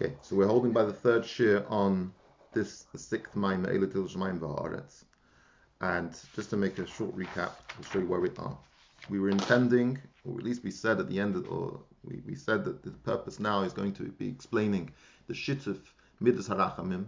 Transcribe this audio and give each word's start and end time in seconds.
Okay, 0.00 0.14
so 0.22 0.34
we're 0.34 0.46
holding 0.46 0.72
by 0.72 0.84
the 0.84 0.92
third 0.92 1.22
shir 1.22 1.66
on 1.68 2.14
this 2.54 2.86
sixth 2.96 3.36
Maim 3.36 3.66
Eilatil 3.66 4.08
Shemaim 4.10 4.38
V'Haaretz. 4.38 5.04
And 5.82 6.18
just 6.34 6.48
to 6.50 6.56
make 6.56 6.78
a 6.78 6.86
short 6.86 7.14
recap, 7.14 7.50
I'll 7.76 7.84
show 7.92 7.98
you 7.98 8.06
where 8.06 8.20
we 8.20 8.30
are. 8.38 8.56
We 9.10 9.20
were 9.20 9.28
intending, 9.28 9.98
or 10.24 10.38
at 10.38 10.44
least 10.44 10.64
we 10.64 10.70
said 10.70 10.98
at 10.98 11.10
the 11.10 11.20
end, 11.20 11.36
of, 11.36 11.46
or 11.46 11.80
we, 12.04 12.22
we 12.26 12.34
said 12.34 12.64
that 12.64 12.82
the 12.82 12.90
purpose 12.90 13.38
now 13.38 13.64
is 13.64 13.74
going 13.74 13.92
to 13.94 14.04
be 14.04 14.28
explaining 14.28 14.90
the 15.26 15.34
shituf 15.34 15.78
midas 16.20 16.48
harachamim. 16.48 17.04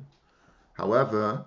However, 0.75 1.47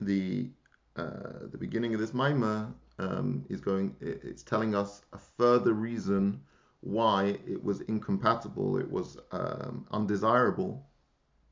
the 0.00 0.50
uh, 0.96 1.46
the 1.52 1.58
beginning 1.58 1.94
of 1.94 2.00
this 2.00 2.10
maima 2.10 2.72
um, 2.98 3.44
is 3.48 3.60
going, 3.60 3.94
it, 4.00 4.20
it's 4.24 4.42
telling 4.42 4.74
us 4.74 5.02
a 5.12 5.18
further 5.18 5.74
reason 5.74 6.40
why 6.86 7.36
it 7.46 7.62
was 7.62 7.80
incompatible, 7.82 8.78
it 8.78 8.88
was 8.88 9.18
um, 9.32 9.86
undesirable 9.90 10.86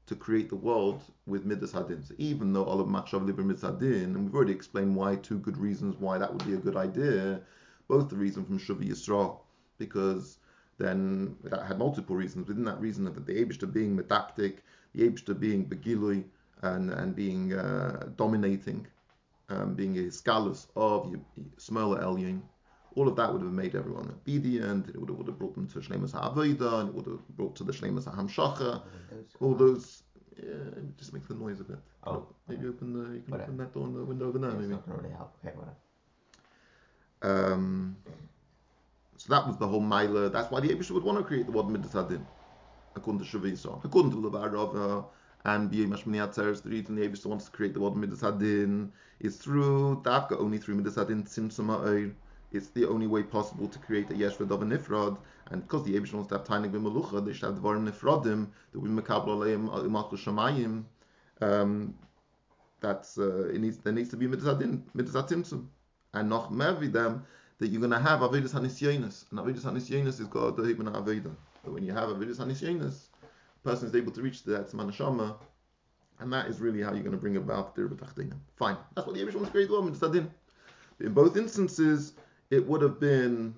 to 0.06 0.14
create 0.14 0.48
the 0.48 0.56
world 0.56 1.02
with 1.26 1.44
midas 1.44 1.72
hadin. 1.72 2.06
So 2.06 2.14
even 2.18 2.52
though 2.52 2.64
all 2.64 2.80
of 2.80 2.86
machav 2.86 3.26
liver 3.26 3.42
midas 3.42 3.62
hadin, 3.62 4.14
and 4.14 4.24
we've 4.24 4.34
already 4.34 4.52
explained 4.52 4.94
why 4.94 5.16
two 5.16 5.38
good 5.38 5.58
reasons 5.58 5.96
why 5.98 6.18
that 6.18 6.32
would 6.32 6.46
be 6.46 6.54
a 6.54 6.58
good 6.58 6.76
idea, 6.76 7.40
both 7.88 8.08
the 8.08 8.16
reason 8.16 8.44
from 8.44 8.60
Shuvi 8.60 8.88
Yisrael, 8.90 9.38
because 9.78 10.38
then 10.78 11.36
that 11.42 11.66
had 11.66 11.78
multiple 11.78 12.14
reasons. 12.14 12.46
Within 12.46 12.64
that 12.64 12.80
reason 12.80 13.06
of 13.06 13.14
the 13.26 13.32
Abishta 13.32 13.72
being 13.72 13.96
medactic, 13.96 14.58
the 14.94 15.08
Abishta 15.08 15.38
being 15.38 15.66
begilui 15.68 16.24
and 16.62 16.90
and 16.90 17.14
being 17.16 17.52
uh, 17.52 18.08
dominating, 18.16 18.86
um, 19.48 19.74
being 19.74 19.98
a 19.98 20.10
scalus 20.10 20.68
of 20.76 21.12
Smerla 21.58 22.02
Elyon, 22.02 22.40
all 22.96 23.08
of 23.08 23.16
that 23.16 23.32
would 23.32 23.42
have 23.42 23.52
made 23.52 23.74
everyone 23.74 24.08
obedient, 24.08 24.88
it 24.88 24.98
would 24.98 25.08
have, 25.08 25.18
would 25.18 25.26
have 25.26 25.38
brought 25.38 25.54
them 25.54 25.66
to 25.68 25.78
Shlemas 25.80 26.12
HaAvodah, 26.12 26.80
and 26.80 26.88
it 26.90 26.94
would 26.94 27.06
have 27.06 27.28
brought 27.36 27.56
to 27.56 27.64
the 27.64 27.72
Shlemas 27.72 28.04
HaHamshacha, 28.04 28.82
all 29.40 29.54
those, 29.54 30.02
yeah, 30.36 30.52
it 30.52 30.96
just 30.96 31.12
makes 31.12 31.26
the 31.28 31.34
noise 31.34 31.60
a 31.60 31.64
bit. 31.64 31.78
Oh. 32.06 32.26
Maybe 32.48 32.66
open 32.68 32.92
the, 32.92 33.14
you 33.14 33.22
can 33.22 33.34
open 33.34 33.56
that 33.56 33.72
door 33.72 33.86
in 33.86 33.94
the 33.94 34.04
window 34.04 34.28
over 34.28 34.38
there, 34.38 34.50
It's 34.50 34.58
maybe. 34.60 34.72
not 34.72 34.86
going 34.86 34.98
to 34.98 35.02
really 35.04 35.14
help. 35.14 35.36
Okay, 35.44 35.54
whatever. 35.56 35.76
Um, 37.22 37.96
so 39.16 39.34
that 39.34 39.46
was 39.46 39.56
the 39.56 39.66
whole 39.66 39.80
Mila. 39.80 40.28
That's 40.28 40.50
why 40.50 40.60
the 40.60 40.68
Abish 40.68 40.90
would 40.90 41.02
want 41.02 41.18
to 41.18 41.24
create 41.24 41.46
the 41.46 41.52
word 41.52 41.68
Midas 41.68 41.92
Hadin, 41.92 42.24
according 42.94 43.24
to 43.24 43.38
Shuvi 43.38 43.52
Yisrael. 43.52 43.82
According 43.84 44.10
to 44.12 44.18
Levarov 44.18 45.06
and 45.46 45.70
B'yei 45.70 45.86
Mashmani 45.88 46.18
Atzeres, 46.26 46.62
the 46.62 46.70
reason 46.70 46.94
the 46.94 47.08
Abish 47.08 47.24
wants 47.24 47.46
to 47.46 47.50
create 47.50 47.72
the 47.74 47.80
word 47.80 47.96
Midas 47.96 48.20
Hadin 48.20 48.90
is 49.20 49.36
through 49.36 50.02
Dafka, 50.04 50.38
only 50.38 50.58
through 50.58 50.74
Midas 50.74 50.96
Hadin 50.96 51.22
Tzimtzum 51.24 51.66
Ha'oir. 51.66 52.10
It's 52.54 52.68
the 52.68 52.86
only 52.88 53.08
way 53.08 53.24
possible 53.24 53.66
to 53.66 53.78
create 53.80 54.08
a 54.10 54.16
Yesh 54.16 54.36
V'Dov 54.36 54.62
Nifrod, 54.62 55.18
and 55.50 55.62
because 55.62 55.84
the 55.84 55.98
Abish 55.98 56.12
wants 56.12 56.28
to 56.28 56.38
have 56.38 56.46
Tainig 56.46 56.70
V'Melucha, 56.70 57.24
they 57.26 57.32
should 57.32 57.46
have 57.46 57.56
Dvarim 57.56 57.90
Nifrodim, 57.90 58.46
that 58.72 58.78
we 58.78 58.88
Mekabel 58.88 59.26
Aleim 59.26 59.68
Imalchus 59.68 60.22
Shamayim. 60.22 60.84
Um, 61.40 61.94
that's 62.80 63.18
uh, 63.18 63.48
it 63.48 63.60
needs 63.60 63.78
there 63.78 63.92
needs 63.92 64.10
to 64.10 64.16
be 64.16 64.28
Midas 64.28 64.44
Hatzimtzum, 64.44 65.66
and 66.12 66.28
noch 66.28 66.50
wie 66.80 66.86
them 66.86 67.26
that 67.58 67.68
you're 67.68 67.80
going 67.80 67.90
to 67.90 67.98
have 67.98 68.20
Avedis 68.20 68.52
Hanisyonis. 68.54 69.24
And 69.32 69.40
Avedis 69.40 69.62
Hanisyonis 69.62 70.20
is 70.20 70.28
God 70.28 70.56
the 70.56 70.62
Hibna 70.62 70.92
Aveda. 70.92 71.34
But 71.64 71.72
when 71.72 71.84
you 71.84 71.92
have 71.92 72.08
Avedis 72.10 72.36
Hanisyonis, 72.36 73.08
person 73.64 73.88
is 73.88 73.96
able 73.96 74.12
to 74.12 74.22
reach 74.22 74.44
that 74.44 74.70
Manashama, 74.70 75.34
and 76.20 76.32
that 76.32 76.46
is 76.46 76.60
really 76.60 76.82
how 76.82 76.92
you're 76.92 77.02
going 77.02 77.10
to 77.12 77.18
bring 77.18 77.36
about 77.36 77.74
the 77.74 77.82
Fine. 78.54 78.76
That's 78.94 79.08
what 79.08 79.16
the 79.16 79.22
Abish 79.24 79.34
wants 79.34 79.50
to 79.50 79.66
create 79.66 80.26
In 81.00 81.12
both 81.12 81.36
instances, 81.36 82.12
it 82.54 82.66
would 82.66 82.82
have 82.82 83.00
been 83.00 83.54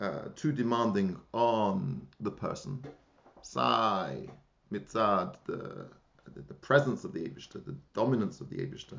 uh, 0.00 0.28
too 0.36 0.52
demanding 0.52 1.16
on 1.32 2.06
the 2.20 2.30
person. 2.30 2.84
Sai, 3.42 4.28
Mitzad, 4.72 5.36
the, 5.46 5.86
the, 6.34 6.54
presence 6.54 7.04
of 7.04 7.12
the 7.12 7.20
Abishta, 7.20 7.64
the 7.64 7.76
dominance 7.94 8.40
of 8.40 8.50
the 8.50 8.56
Abishta, 8.56 8.98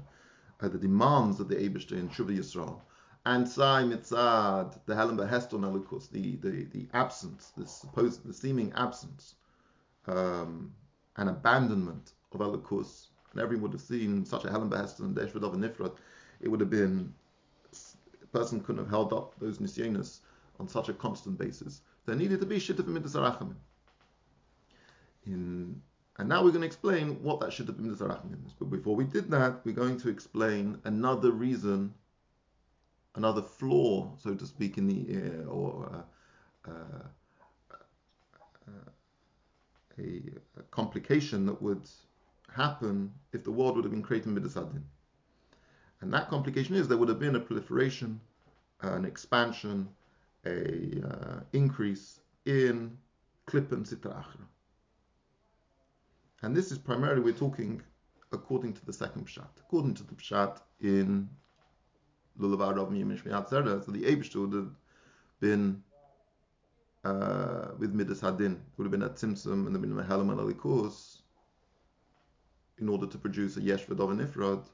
uh, 0.61 0.67
the 0.67 0.77
demands 0.77 1.39
of 1.39 1.47
the 1.47 1.55
Abishta 1.55 1.93
in 1.93 2.09
Shuvah 2.09 2.37
Yisrael. 2.37 2.81
And 3.25 3.47
Sai 3.47 3.83
Mitzad, 3.83 4.79
the 4.85 4.95
Helen 4.95 5.17
Beheston 5.17 5.61
Elikus, 5.61 6.09
the, 6.09 6.37
the, 6.37 6.65
the 6.65 6.87
absence, 6.93 7.51
the 7.55 7.67
supposed, 7.67 8.27
the 8.27 8.33
seeming 8.33 8.73
absence, 8.73 9.35
um, 10.07 10.73
and 11.17 11.29
abandonment 11.29 12.13
of 12.31 12.39
Elikus, 12.39 13.07
and 13.31 13.41
everyone 13.41 13.63
would 13.63 13.73
have 13.73 13.81
seen 13.81 14.25
such 14.25 14.45
a 14.45 14.49
Helen 14.49 14.69
Beheston 14.69 15.05
and 15.05 15.15
Deshvedov 15.15 15.53
and 15.53 15.63
Nifrat, 15.63 15.95
it 16.41 16.47
would 16.49 16.59
have 16.59 16.71
been, 16.71 17.13
person 18.31 18.61
couldn't 18.61 18.83
have 18.83 18.89
held 18.89 19.13
up 19.13 19.33
those 19.39 19.59
Nisyonis 19.59 20.19
on 20.59 20.67
such 20.67 20.89
a 20.89 20.93
constant 20.93 21.37
basis. 21.37 21.81
There 22.05 22.15
needed 22.15 22.39
to 22.39 22.45
be 22.45 22.57
Shittif 22.57 22.87
Midas 22.87 23.15
Arachamim. 23.15 23.55
In 25.25 25.81
and 26.17 26.29
now 26.29 26.43
we're 26.43 26.51
going 26.51 26.61
to 26.61 26.67
explain 26.67 27.21
what 27.23 27.39
that 27.39 27.49
Shittif 27.49 27.77
Midas 27.77 27.99
Arachamim 27.99 28.45
is. 28.45 28.53
But 28.53 28.69
before 28.69 28.95
we 28.95 29.05
did 29.05 29.29
that, 29.31 29.61
we're 29.63 29.73
going 29.73 29.99
to 30.01 30.09
explain 30.09 30.79
another 30.83 31.31
reason 31.31 31.93
another 33.15 33.41
flaw, 33.41 34.09
so 34.17 34.33
to 34.33 34.45
speak, 34.45 34.77
in 34.77 34.87
the 34.87 35.17
uh, 35.17 35.49
or 35.49 36.05
uh, 36.67 36.69
uh, 36.69 36.73
a, 39.99 40.21
a, 40.57 40.63
complication 40.71 41.45
that 41.45 41.61
would 41.61 41.81
happen 42.55 43.11
if 43.33 43.43
the 43.43 43.51
world 43.51 43.75
would 43.75 43.83
have 43.83 43.91
been 43.91 44.01
created 44.01 44.33
midasadin. 44.33 44.81
And 46.01 46.13
that 46.13 46.29
complication 46.29 46.75
is 46.75 46.87
there 46.87 46.97
would 46.97 47.09
have 47.09 47.19
been 47.19 47.35
a 47.35 47.39
proliferation, 47.39 48.19
an 48.81 49.05
expansion, 49.05 49.87
a 50.45 51.01
uh, 51.07 51.39
increase 51.53 52.19
in 52.45 52.97
klippen 53.47 53.87
sitra 53.87 54.15
achra. 54.15 54.45
And 56.41 56.55
this 56.55 56.71
is 56.71 56.79
primarily 56.79 57.21
we're 57.21 57.33
talking 57.33 57.81
according 58.31 58.73
to 58.73 58.85
the 58.85 58.93
second 58.93 59.27
pshat, 59.27 59.49
according 59.59 59.93
to 59.95 60.03
the 60.03 60.15
pshat 60.15 60.59
in 60.79 61.29
Lulavar 62.39 62.77
of 62.77 62.89
Yimish 62.89 63.23
Miyatzera, 63.23 63.85
so 63.85 63.91
the 63.91 64.03
Abishter 64.03 64.41
would 64.41 64.53
have 64.53 64.71
been 65.39 65.83
uh, 67.03 67.67
with 67.77 67.93
Midas 67.93 68.21
Hadin, 68.21 68.57
would 68.77 68.85
have 68.85 68.91
been 68.91 69.03
at 69.03 69.15
Tzimtzum 69.15 69.67
and 69.67 69.75
the 69.75 69.99
a 69.99 70.03
Helam 70.03 70.31
and 70.31 71.21
in 72.79 72.89
order 72.89 73.05
to 73.05 73.17
produce 73.17 73.57
a 73.57 73.61
Yesh 73.61 73.85
V'Dov 73.85 74.15
Nifrod. 74.15 74.65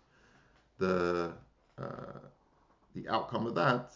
The 0.79 1.33
uh, 1.77 2.19
the 2.95 3.07
outcome 3.09 3.45
of 3.45 3.55
that 3.55 3.95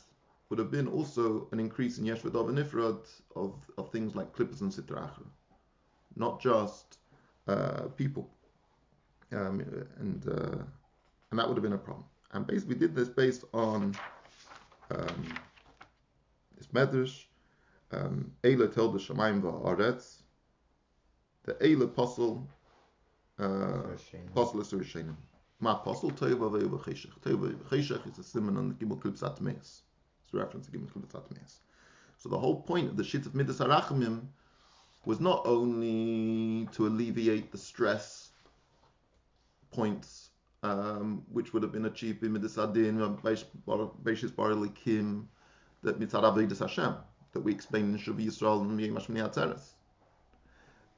would 0.50 0.60
have 0.60 0.70
been 0.70 0.88
also 0.88 1.48
an 1.52 1.60
increase 1.60 1.98
in 1.98 2.06
Yesh 2.06 2.22
V'Dov 2.22 2.50
Nifrod 2.50 3.08
of, 3.36 3.56
of 3.78 3.90
things 3.90 4.16
like 4.16 4.36
Klippers 4.36 4.62
and 4.62 4.72
Sitra 4.72 5.10
Achra, 5.10 5.26
not 6.16 6.42
just 6.42 6.98
uh, 7.48 7.84
people. 7.96 8.30
Um, 9.32 9.62
and 10.00 10.28
uh, 10.28 10.64
and 11.32 11.40
that 11.40 11.48
would 11.48 11.56
have 11.56 11.64
been 11.64 11.74
a 11.74 11.78
problem. 11.78 12.06
And 12.34 12.46
basically, 12.46 12.76
we 12.76 12.80
did 12.80 12.96
this 12.96 13.08
based 13.10 13.46
on 13.54 13.96
um, 14.92 15.34
this 16.58 16.68
medrash. 16.68 17.26
Eila 17.92 18.74
told 18.74 18.94
the 18.94 19.00
Shemaim 19.00 19.42
va'aretz. 19.42 20.22
The 21.44 21.54
Eila 21.56 21.86
apostle, 21.86 22.48
uh, 23.40 23.84
apostle 24.34 24.62
is 24.62 24.74
Ma 25.62 25.74
apostle 25.74 26.12
Tova 26.12 26.50
ve'u 26.50 26.70
v'cheshech. 26.70 27.20
Tova 27.24 27.54
v'cheshech 27.54 28.12
is 28.12 28.18
a 28.20 28.24
simon 28.24 28.58
on 28.58 28.70
the 28.70 28.74
Gimel 28.76 29.00
Klipsat 29.00 29.40
Meis. 29.40 29.84
It's 30.24 30.34
a 30.34 30.38
reference 30.38 30.66
to 30.66 30.72
Gimel 30.72 30.92
Klipsat 30.92 31.32
Meis. 31.32 31.60
So 32.18 32.30
the 32.30 32.38
whole 32.38 32.62
point 32.62 32.90
of 32.90 32.98
the 32.98 33.04
shit 33.04 33.26
of 33.26 33.36
Midas 33.36 33.60
Arachimim 33.60 34.28
was 35.06 35.20
not 35.20 35.46
only 35.46 36.68
to 36.74 36.88
alleviate 36.88 37.52
the 37.52 37.58
stress 37.58 38.30
points 39.72 40.32
um, 40.64 41.24
which 41.32 41.54
would 41.54 41.64
have 41.64 41.72
been 41.72 41.86
achieved 41.86 42.24
in 42.24 42.34
Midas 42.34 42.58
Adin, 42.58 42.98
Beishis 43.24 44.36
Bar 44.36 44.56
Kim, 44.76 45.28
that 45.84 46.00
Mitzad 46.00 46.24
Avedis 46.24 46.60
Hashem, 46.60 46.96
that 47.34 47.40
we 47.40 47.52
explain 47.52 47.86
in 47.86 47.98
Shavi 47.98 48.28
Yisrael 48.28 48.62
and 48.62 48.80
Yemash 48.80 49.10
Mini 49.10 49.28
Atzeres. 49.28 49.72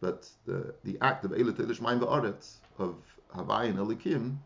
But 0.01 0.30
the, 0.45 0.75
the 0.84 0.97
act 1.01 1.24
of 1.24 1.31
Eilat 1.31 1.53
Elish 1.53 1.80
Mayim 1.80 2.01
Ba'aretz, 2.01 2.56
of 2.77 2.95
Havayin 3.33 3.75
Elikim, 3.75 4.38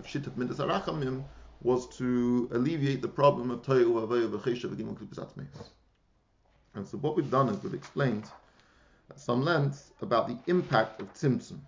of 0.00 0.06
Shittat 0.06 0.36
Midas 0.36 0.58
Arachamim, 0.58 1.22
was 1.62 1.86
to 1.98 2.48
alleviate 2.52 3.02
the 3.02 3.08
problem 3.08 3.50
of 3.50 3.62
Toyu 3.62 3.92
Havayu 3.92 4.30
V'chesha 4.30 4.68
V'gimel 4.68 4.96
Klippus 4.96 5.46
And 6.74 6.86
so 6.86 6.96
what 6.98 7.16
we've 7.16 7.30
done 7.30 7.50
is 7.50 7.62
we've 7.62 7.74
explained 7.74 8.24
at 9.10 9.20
some 9.20 9.42
length 9.42 9.92
about 10.00 10.26
the 10.26 10.38
impact 10.46 11.00
of 11.02 11.12
Tzimtzum. 11.12 11.60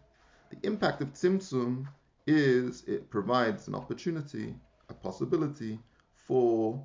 The 0.50 0.66
impact 0.66 1.02
of 1.02 1.12
Tzimtzum 1.12 1.86
is 2.26 2.84
it 2.86 3.10
provides 3.10 3.68
an 3.68 3.74
opportunity, 3.74 4.54
a 4.88 4.94
possibility 4.94 5.78
for 6.14 6.82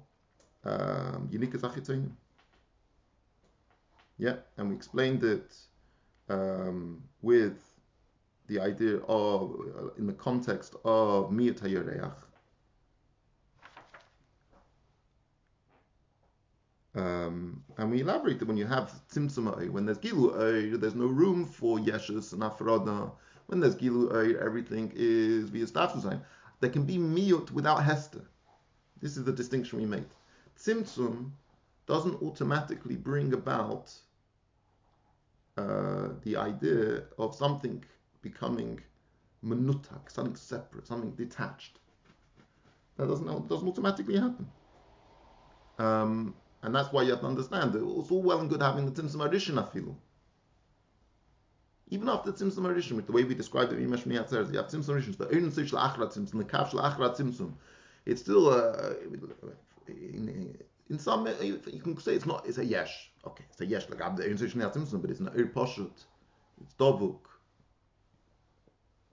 um, 0.66 1.30
um, 1.32 2.18
Yeah, 4.18 4.36
and 4.58 4.70
we 4.70 4.76
explained 4.76 5.24
it 5.24 5.56
um, 6.28 7.04
with 7.22 7.58
the 8.48 8.60
idea 8.60 8.98
of, 9.08 9.52
uh, 9.52 9.90
in 9.98 10.08
the 10.08 10.14
context 10.14 10.76
of 10.86 11.32
Miyat 11.32 11.60
HaYereach. 11.60 12.14
Um, 16.96 17.64
and 17.78 17.92
we 17.92 18.02
elaborate 18.02 18.40
that 18.40 18.48
when 18.48 18.58
you 18.58 18.66
have 18.66 18.92
tzimtzum 19.12 19.70
when 19.70 19.86
there's 19.86 20.00
gilu 20.00 20.80
there's 20.80 20.96
no 20.96 21.06
room 21.06 21.46
for 21.46 21.78
yeshus 21.78 22.34
and 22.34 22.42
afroda. 22.42 23.12
When 23.46 23.60
there's 23.60 23.76
gilu 23.76 24.42
everything 24.42 24.92
is 24.96 25.50
via 25.50 25.68
status 25.68 26.06
There 26.60 26.72
can 26.72 26.86
be 26.86 26.98
miyut 26.98 27.52
without 27.52 27.84
hester. 27.84 28.26
This 29.00 29.16
is 29.16 29.26
the 29.26 29.32
distinction 29.32 29.78
we 29.78 29.86
make. 29.86 30.10
Tzimtzum 30.58 31.30
doesn't 31.86 32.20
automatically 32.24 32.96
bring 32.96 33.34
about 33.34 33.94
uh, 35.56 36.10
the 36.24 36.36
idea 36.36 37.04
of 37.20 37.36
something 37.36 37.84
becoming 38.30 38.82
menutak, 39.44 40.10
something 40.10 40.36
separate, 40.36 40.88
something 40.88 41.12
detached. 41.12 41.80
That 42.98 43.08
doesn't 43.08 43.48
doesn't 43.48 43.68
automatically 43.68 44.18
happen. 44.18 44.48
Um, 45.78 46.34
and 46.64 46.74
that's 46.74 46.92
why 46.92 47.04
you 47.04 47.12
have 47.12 47.22
to 47.22 47.28
understand 47.28 47.74
that 47.74 47.84
it's 48.00 48.12
all 48.12 48.24
well 48.24 48.40
and 48.40 48.50
good 48.50 48.62
having 48.62 48.86
the 48.86 48.92
Tzimtzum 48.92 49.22
Arishin 49.28 49.56
afilu. 49.64 49.96
Even 51.90 52.10
after 52.10 52.32
Tzimtzum 52.32 52.66
Arishin, 52.66 52.96
with 52.96 53.06
the 53.06 53.14
way 53.14 53.24
we 53.24 53.36
described 53.36 53.72
it 53.72 53.80
in 53.80 53.90
Meshmi 53.90 54.20
Atzeres, 54.20 54.52
you 54.52 54.58
have 54.58 54.68
Tzimtzum 54.68 54.96
Arishin, 54.96 55.18
the 55.18 55.30
Ein 55.30 55.52
Sich 55.52 55.72
Achra 55.72 56.12
the 56.12 56.44
Kaf 56.44 56.72
Achra 56.72 57.16
Tzimtzum. 57.16 57.54
It's 58.06 58.22
still, 58.22 58.50
uh, 58.50 58.94
in, 59.88 60.58
in 60.90 61.00
some, 61.00 61.28
you 61.42 61.60
can 61.84 61.98
say 62.00 62.16
it's 62.16 62.26
not, 62.26 62.46
it's 62.48 62.58
a 62.58 62.66
yesh. 62.66 63.12
Okay, 63.26 63.46
it's 63.52 63.62
a 63.62 63.66
yesh, 63.66 63.88
like 63.90 64.02
Abde 64.02 64.24
Ein 64.24 64.38
Sich 64.38 64.54
Tzimtzum, 64.54 65.02
but 65.02 65.12
it's 65.12 65.20
an 65.20 65.30
Ir 65.36 65.48
Poshut. 65.48 66.06
It's 66.62 66.74
Dovuk. 66.80 67.20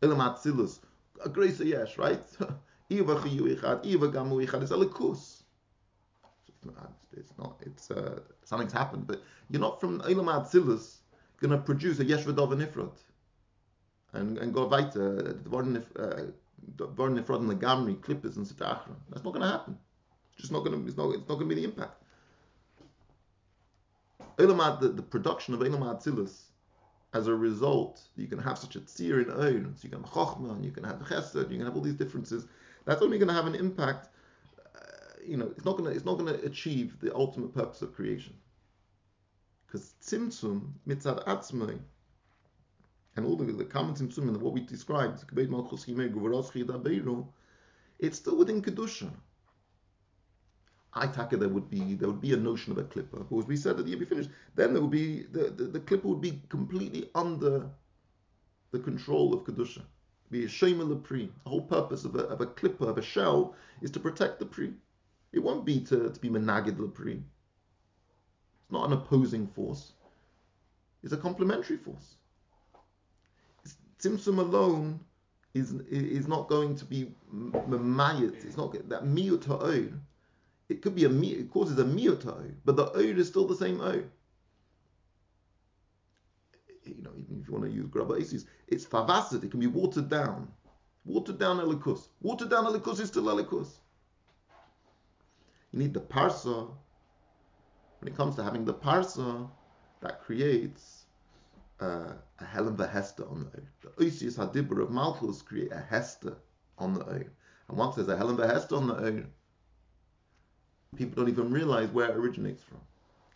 Elam 0.05 0.19
Atzilus. 0.19 0.81
A 1.25 1.29
grace 1.29 1.61
a 1.61 1.67
yesh, 1.67 1.97
right? 1.99 2.23
Iva 2.91 3.17
Chiyu 3.17 3.85
Iva 3.85 4.09
Gamu 4.09 4.43
it's 4.43 4.71
a 4.71 4.75
Likus 4.75 5.45
it's 7.17 7.33
not. 7.39 7.61
It's 7.63 7.91
uh, 7.91 8.21
something's 8.45 8.73
happened, 8.73 9.07
but 9.07 9.23
you're 9.51 9.61
not 9.61 9.81
from 9.81 10.01
Eilam 10.01 10.27
Atzilus 10.27 10.97
going 11.41 11.51
to 11.51 11.59
produce 11.59 11.99
a 12.01 12.05
Yesh 12.05 12.25
V'Dov 12.25 12.55
Nifrod 12.55 12.97
and 14.13 14.39
and 14.39 14.53
go 14.53 14.67
weiter. 14.67 15.39
Worden 15.49 15.83
Nifrod 16.79 17.41
and 17.41 17.51
the 17.51 17.57
Gamri 17.57 18.01
Clippers 18.01 18.37
and 18.37 18.47
Sitachra. 18.47 18.95
That's 19.11 19.25
not 19.25 19.33
going 19.33 19.43
to 19.43 19.49
happen. 19.49 19.79
It's 20.33 20.43
just 20.43 20.53
not 20.53 20.65
going 20.65 20.81
to. 20.81 20.89
It's 20.89 20.97
not. 20.97 21.11
It's 21.11 21.29
not 21.29 21.37
going 21.37 21.49
to 21.49 21.55
be 21.55 21.61
the 21.61 21.65
impact. 21.65 22.03
Eilam 24.39 24.81
the, 24.81 24.89
the 24.89 25.03
production 25.03 25.55
of 25.55 25.61
Eilam 25.61 25.81
Atzilus. 25.81 26.45
As 27.15 27.29
a 27.29 27.35
result, 27.35 28.03
you 28.17 28.27
can 28.27 28.39
have 28.39 28.59
such 28.59 28.77
a 28.77 28.81
tzir 28.81 29.25
in 29.25 29.31
own, 29.31 29.75
so 29.77 29.85
you 29.85 29.91
can 29.91 30.03
have 30.03 30.11
chokhmah, 30.11 30.57
and 30.57 30.65
you 30.65 30.73
can 30.73 30.85
have 30.85 30.99
chesed, 30.99 31.51
you 31.51 31.57
can 31.57 31.65
have 31.65 31.77
all 31.77 31.81
these 31.81 31.95
differences. 31.95 32.45
That's 32.85 33.01
only 33.01 33.19
going 33.19 33.29
to 33.29 33.35
have 33.35 33.47
an 33.47 33.55
impact 33.55 34.09
uh, 34.75 34.79
you 35.25 35.37
know, 35.37 35.47
it's 35.57 35.65
not 35.65 35.77
gonna 35.77 35.91
it's 35.91 36.05
not 36.05 36.19
gonna 36.19 36.39
achieve 36.45 36.99
the 37.01 37.15
ultimate 37.15 37.55
purpose 37.55 37.83
of 37.83 37.95
creation. 37.95 38.35
Because 39.67 39.95
tzimtzum 40.03 40.73
mitzad 40.87 41.25
atzmai, 41.25 41.79
and 43.17 43.27
all 43.27 43.37
the, 43.37 43.45
the 43.45 43.65
common 43.65 43.95
tzimtzum 43.95 44.29
and 44.29 44.41
what 44.41 44.53
we 44.53 44.61
described, 44.61 45.25
it's 48.01 48.19
still 48.19 48.37
within 48.37 48.63
kedusha. 48.63 49.11
I 50.97 51.07
take 51.09 51.31
there 51.31 51.49
would 51.49 51.69
be 51.71 51.95
there 51.95 52.09
would 52.09 52.21
be 52.21 52.35
a 52.35 52.37
notion 52.37 52.71
of 52.73 52.79
a 52.79 52.85
clipper, 52.85 53.21
as 53.39 53.47
we 53.47 53.57
said 53.57 53.79
at 53.79 53.85
the 53.85 53.91
year 53.91 53.99
we 53.99 54.05
finished, 54.05 54.31
then 54.55 54.73
there 54.73 54.83
would 54.83 54.93
be 54.93 55.25
the, 55.25 55.51
the, 55.51 55.65
the 55.65 55.81
clipper 55.81 56.09
would 56.09 56.21
be 56.21 56.41
completely 56.49 57.11
under 57.15 57.69
the 58.71 58.79
control 58.79 59.35
of 59.35 59.45
kedusha. 59.45 59.83
Be 60.31 60.45
a 60.45 60.49
shema 60.49 60.85
lepri. 60.85 61.31
The 61.45 61.51
whole 61.51 61.63
purpose 61.63 62.05
of 62.05 62.15
a, 62.15 62.21
of 62.21 62.41
a 62.41 62.47
clipper 62.47 62.89
of 62.89 62.99
a 62.99 63.03
shell 63.03 63.55
is 63.83 63.91
to 63.93 64.01
protect 64.01 64.39
the 64.39 64.47
pri. 64.47 64.73
It 65.33 65.43
won't 65.43 65.65
be 65.65 65.81
to, 65.81 66.11
to 66.11 66.21
be 66.21 66.29
Menagid 66.29 66.77
Lepri. 66.77 67.21
It's 68.63 68.71
not 68.71 68.87
an 68.87 68.93
opposing 68.93 69.49
force. 69.49 69.93
It's 71.03 71.13
a 71.13 71.17
complementary 71.17 71.77
force. 71.77 72.15
Tzimtzum 73.99 74.39
alone 74.39 75.01
is 75.55 75.73
is 75.91 76.29
not 76.29 76.49
going 76.49 76.77
to 76.77 76.85
be 76.85 77.13
mamayit. 77.33 78.45
It's 78.45 78.57
not 78.57 78.73
that 78.73 79.05
miyut 79.05 79.45
ha'od. 79.45 80.01
It 80.69 80.81
could 80.83 80.95
be 80.95 81.05
a 81.05 81.11
it 81.11 81.51
causes 81.51 81.79
a 81.79 81.85
ha'od, 81.85 82.57
but 82.65 82.77
the 82.77 82.87
od 82.91 83.19
is 83.19 83.29
still 83.29 83.47
the 83.47 83.57
same 83.57 83.81
od. 83.81 84.11
You 86.85 87.03
know, 87.03 87.13
even 87.17 87.41
if 87.41 87.47
you 87.47 87.53
want 87.53 87.65
to 87.65 87.71
use 87.71 87.87
grubber 87.87 88.17
aces, 88.17 88.47
it's 88.69 88.85
favasid. 88.85 89.45
It 89.45 89.51
can 89.51 89.61
be 89.61 89.67
watered 89.67 90.09
down. 90.09 90.49
Watered 91.05 91.39
down 91.39 91.59
elikus. 91.59 92.09
Watered 92.21 92.51
down 92.51 92.65
elikus 92.65 93.01
is 93.01 93.09
still 93.09 93.25
elikus. 93.25 93.79
You 95.73 95.79
need 95.79 95.95
the 95.95 96.01
parsa. 96.01 96.71
When 98.01 98.13
it 98.13 98.17
comes 98.17 98.37
to 98.37 98.43
having 98.43 98.65
the 98.65 98.75
parsa, 98.75 99.51
that 100.01 100.23
creates 100.23 101.07
uh, 101.81 102.13
a 102.39 102.45
helen 102.45 102.77
hester 102.77 103.27
on 103.29 103.41
the 103.41 103.47
oath. 103.47 103.71
The 103.83 104.05
Oisius 104.05 104.39
Hadibur 104.39 104.83
of 104.83 104.91
Malchus 104.91 105.43
create 105.43 105.73
a 105.73 105.81
hester 105.81 106.37
on 106.79 106.95
the 106.95 107.05
oath. 107.05 107.31
And 107.69 107.79
once 107.79 107.97
there's 107.97 108.09
a 108.09 108.17
helen 108.17 108.37
hester 108.39 108.77
on 108.77 108.87
the 108.89 108.97
oath, 108.97 109.27
people 110.97 111.23
don't 111.23 111.33
even 111.33 111.51
realize 111.53 111.91
where 111.91 112.09
it 112.11 112.17
originates 112.17 112.63
from. 112.63 112.81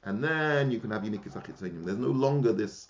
And 0.04 0.22
then 0.22 0.70
you 0.70 0.78
can 0.78 0.90
have 0.90 1.02
Unikis 1.02 1.34
Achitzonim. 1.34 1.84
There's 1.84 1.98
no 1.98 2.08
longer 2.08 2.52
this 2.52 2.88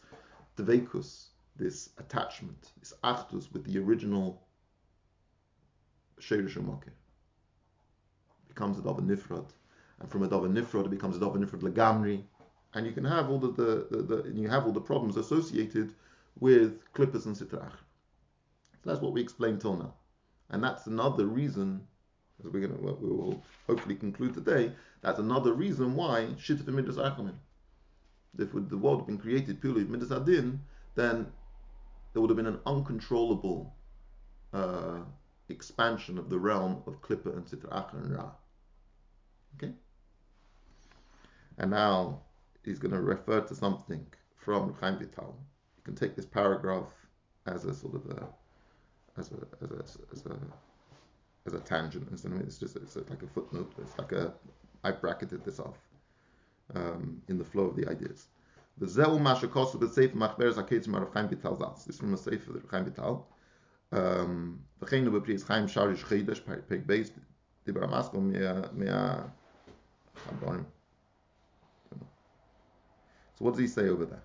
devekus, 0.56 1.28
this 1.56 1.90
attachment, 1.98 2.72
this 2.78 2.94
achtus 3.02 3.52
with 3.52 3.64
the 3.64 3.78
original 3.78 4.42
Sherish 6.20 6.56
It 6.56 6.92
becomes 8.48 8.78
a 8.78 8.82
davar 8.82 9.00
nifrod, 9.00 9.46
and 10.00 10.10
from 10.10 10.22
a 10.24 10.28
davar 10.28 10.52
nifrod 10.52 10.86
it 10.86 10.90
becomes 10.90 11.16
a 11.16 11.20
davar 11.20 11.36
nifrod 11.36 11.60
legamri, 11.60 12.22
and 12.74 12.86
you 12.86 12.92
can 12.92 13.04
have 13.04 13.30
all 13.30 13.38
the, 13.38 13.52
the, 13.52 13.86
the, 13.90 14.02
the 14.02 14.32
you 14.34 14.48
have 14.48 14.66
all 14.66 14.72
the 14.72 14.80
problems 14.80 15.16
associated 15.16 15.94
with 16.40 16.80
clippers 16.92 17.26
and 17.26 17.36
sitrach. 17.36 17.72
So 18.82 18.90
that's 18.90 19.00
what 19.00 19.12
we 19.12 19.20
explained 19.20 19.60
till 19.60 19.76
now, 19.76 19.94
and 20.50 20.62
that's 20.62 20.86
another 20.86 21.26
reason, 21.26 21.86
as 22.40 22.52
we're 22.52 22.66
gonna 22.66 22.80
we 22.80 23.08
will 23.08 23.42
hopefully 23.66 23.94
conclude 23.94 24.34
today. 24.34 24.72
That's 25.02 25.18
another 25.18 25.52
reason 25.52 25.94
why 25.94 26.28
shittif 26.38 26.66
midas 26.68 26.96
achamim. 26.96 27.34
If 28.38 28.52
the 28.52 28.78
world 28.78 29.00
had 29.00 29.06
been 29.06 29.18
created 29.18 29.60
purely 29.60 29.84
midas 29.84 30.10
adin, 30.10 30.60
then 30.94 31.26
there 32.12 32.20
would 32.22 32.30
have 32.30 32.36
been 32.36 32.46
an 32.46 32.60
uncontrollable 32.66 33.74
uh, 34.52 35.00
expansion 35.48 36.18
of 36.18 36.30
the 36.30 36.38
realm 36.38 36.82
of 36.86 37.00
Klippa 37.00 37.36
and 37.36 37.44
Sitra 37.46 38.16
Ra. 38.16 38.30
Okay? 39.56 39.72
And 41.58 41.70
now 41.70 42.22
he's 42.64 42.78
going 42.78 42.92
to 42.92 43.00
refer 43.00 43.40
to 43.40 43.54
something 43.54 44.06
from 44.36 44.74
Chaim 44.80 44.98
Vital. 44.98 45.36
You 45.76 45.82
can 45.84 45.94
take 45.94 46.16
this 46.16 46.26
paragraph 46.26 46.86
as 47.46 47.64
a 47.64 47.74
sort 47.74 47.94
of 47.94 48.06
a 48.10 48.28
as 49.18 49.32
a 49.32 49.64
as 49.64 49.70
a 49.70 49.84
as 50.12 50.26
a, 50.26 50.38
as 51.48 51.54
a 51.54 51.60
tangent 51.60 52.06
instead 52.10 52.32
of 52.32 52.40
it's 52.40 52.58
just 52.58 52.76
it's 52.76 52.96
like 52.96 53.22
a 53.22 53.26
footnote. 53.26 53.72
It's 53.78 53.96
like 53.98 54.12
a 54.12 54.34
I 54.84 54.90
bracketed 54.92 55.44
this 55.44 55.58
off 55.58 55.78
um, 56.74 57.22
in 57.28 57.38
the 57.38 57.44
flow 57.44 57.64
of 57.64 57.76
the 57.76 57.88
ideas. 57.88 58.26
The 58.78 58.86
Zeu 58.86 59.18
Vital 59.18 59.74
This 59.80 59.98
is 61.88 61.98
from 61.98 62.14
a 62.14 62.16
Seif 62.16 62.48
of 62.48 62.62
Vital. 62.70 63.26
Um, 63.90 64.60
Chaim 64.86 65.06
Sharish 65.06 66.04
Chidesh 66.04 66.42
Peg 66.68 66.86
Mea 66.86 67.04
So 73.34 73.44
what 73.44 73.52
does 73.52 73.60
he 73.60 73.66
say 73.66 73.88
over 73.88 74.04
there? 74.04 74.22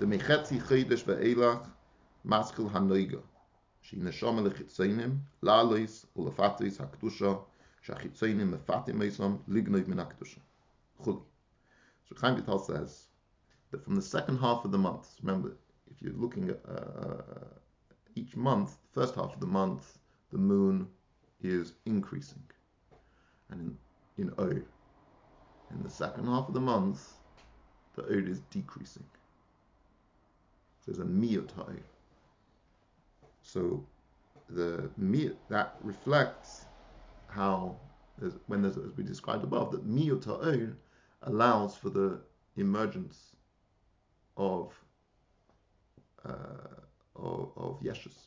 The 0.00 0.06
Mechetzi 0.06 0.60
Chidesh 0.60 1.04
Ve'elach 1.04 1.66
Maskil 2.26 2.70
Hanoiga. 2.70 3.22
שהיא 3.87 4.03
נשום 4.03 4.45
לחיציינים, 4.45 5.19
לעליס 5.43 6.05
ולפתיס 6.15 6.81
הקדושה, 6.81 7.33
שהחיציינים 7.81 8.51
מפתים 8.51 8.99
מסם 8.99 9.35
לגנוב 9.47 9.89
מן 9.89 9.99
הקדושה. 9.99 10.41
חולי. 10.97 11.19
So 12.05 12.15
Chaim 12.15 12.35
Vital 12.35 12.59
says 12.59 13.07
that 13.71 13.83
from 13.83 13.95
the 13.95 14.01
second 14.01 14.37
half 14.37 14.65
of 14.65 14.71
the 14.71 14.77
month, 14.77 15.15
remember, 15.21 15.57
if 15.89 16.01
you're 16.01 16.13
looking 16.13 16.49
at 16.49 16.59
uh, 16.67 17.21
each 18.15 18.35
month, 18.35 18.77
first 18.91 19.15
half 19.15 19.33
of 19.33 19.39
the 19.39 19.47
month, 19.47 19.97
the 20.31 20.37
moon 20.37 20.87
is 21.41 21.73
increasing. 21.85 22.43
And 23.49 23.77
in, 24.17 24.27
in 24.27 24.33
Oir, 24.37 24.63
in 25.71 25.83
the 25.83 25.89
second 25.89 26.25
half 26.25 26.47
of 26.47 26.53
the 26.53 26.59
month, 26.59 27.13
the 27.95 28.03
Oir 28.03 28.27
is 28.27 28.39
decreasing. 28.51 29.05
So 30.79 30.91
there's 30.91 30.99
a 30.99 31.09
miyot 31.09 31.51
So 33.48 33.86
the 34.50 34.90
miyot, 35.00 35.36
that 35.48 35.76
reflects 35.82 36.66
how, 37.28 37.76
when 38.46 38.60
there's, 38.60 38.76
as 38.76 38.94
we 38.94 39.04
described 39.04 39.42
above, 39.42 39.72
that 39.72 39.84
ha'oir 40.26 40.76
allows 41.22 41.74
for 41.74 41.88
the 41.88 42.20
emergence 42.56 43.36
of 44.36 44.78
uh, 46.26 46.76
of, 47.16 47.52
of 47.56 47.80
yeshus. 47.80 48.26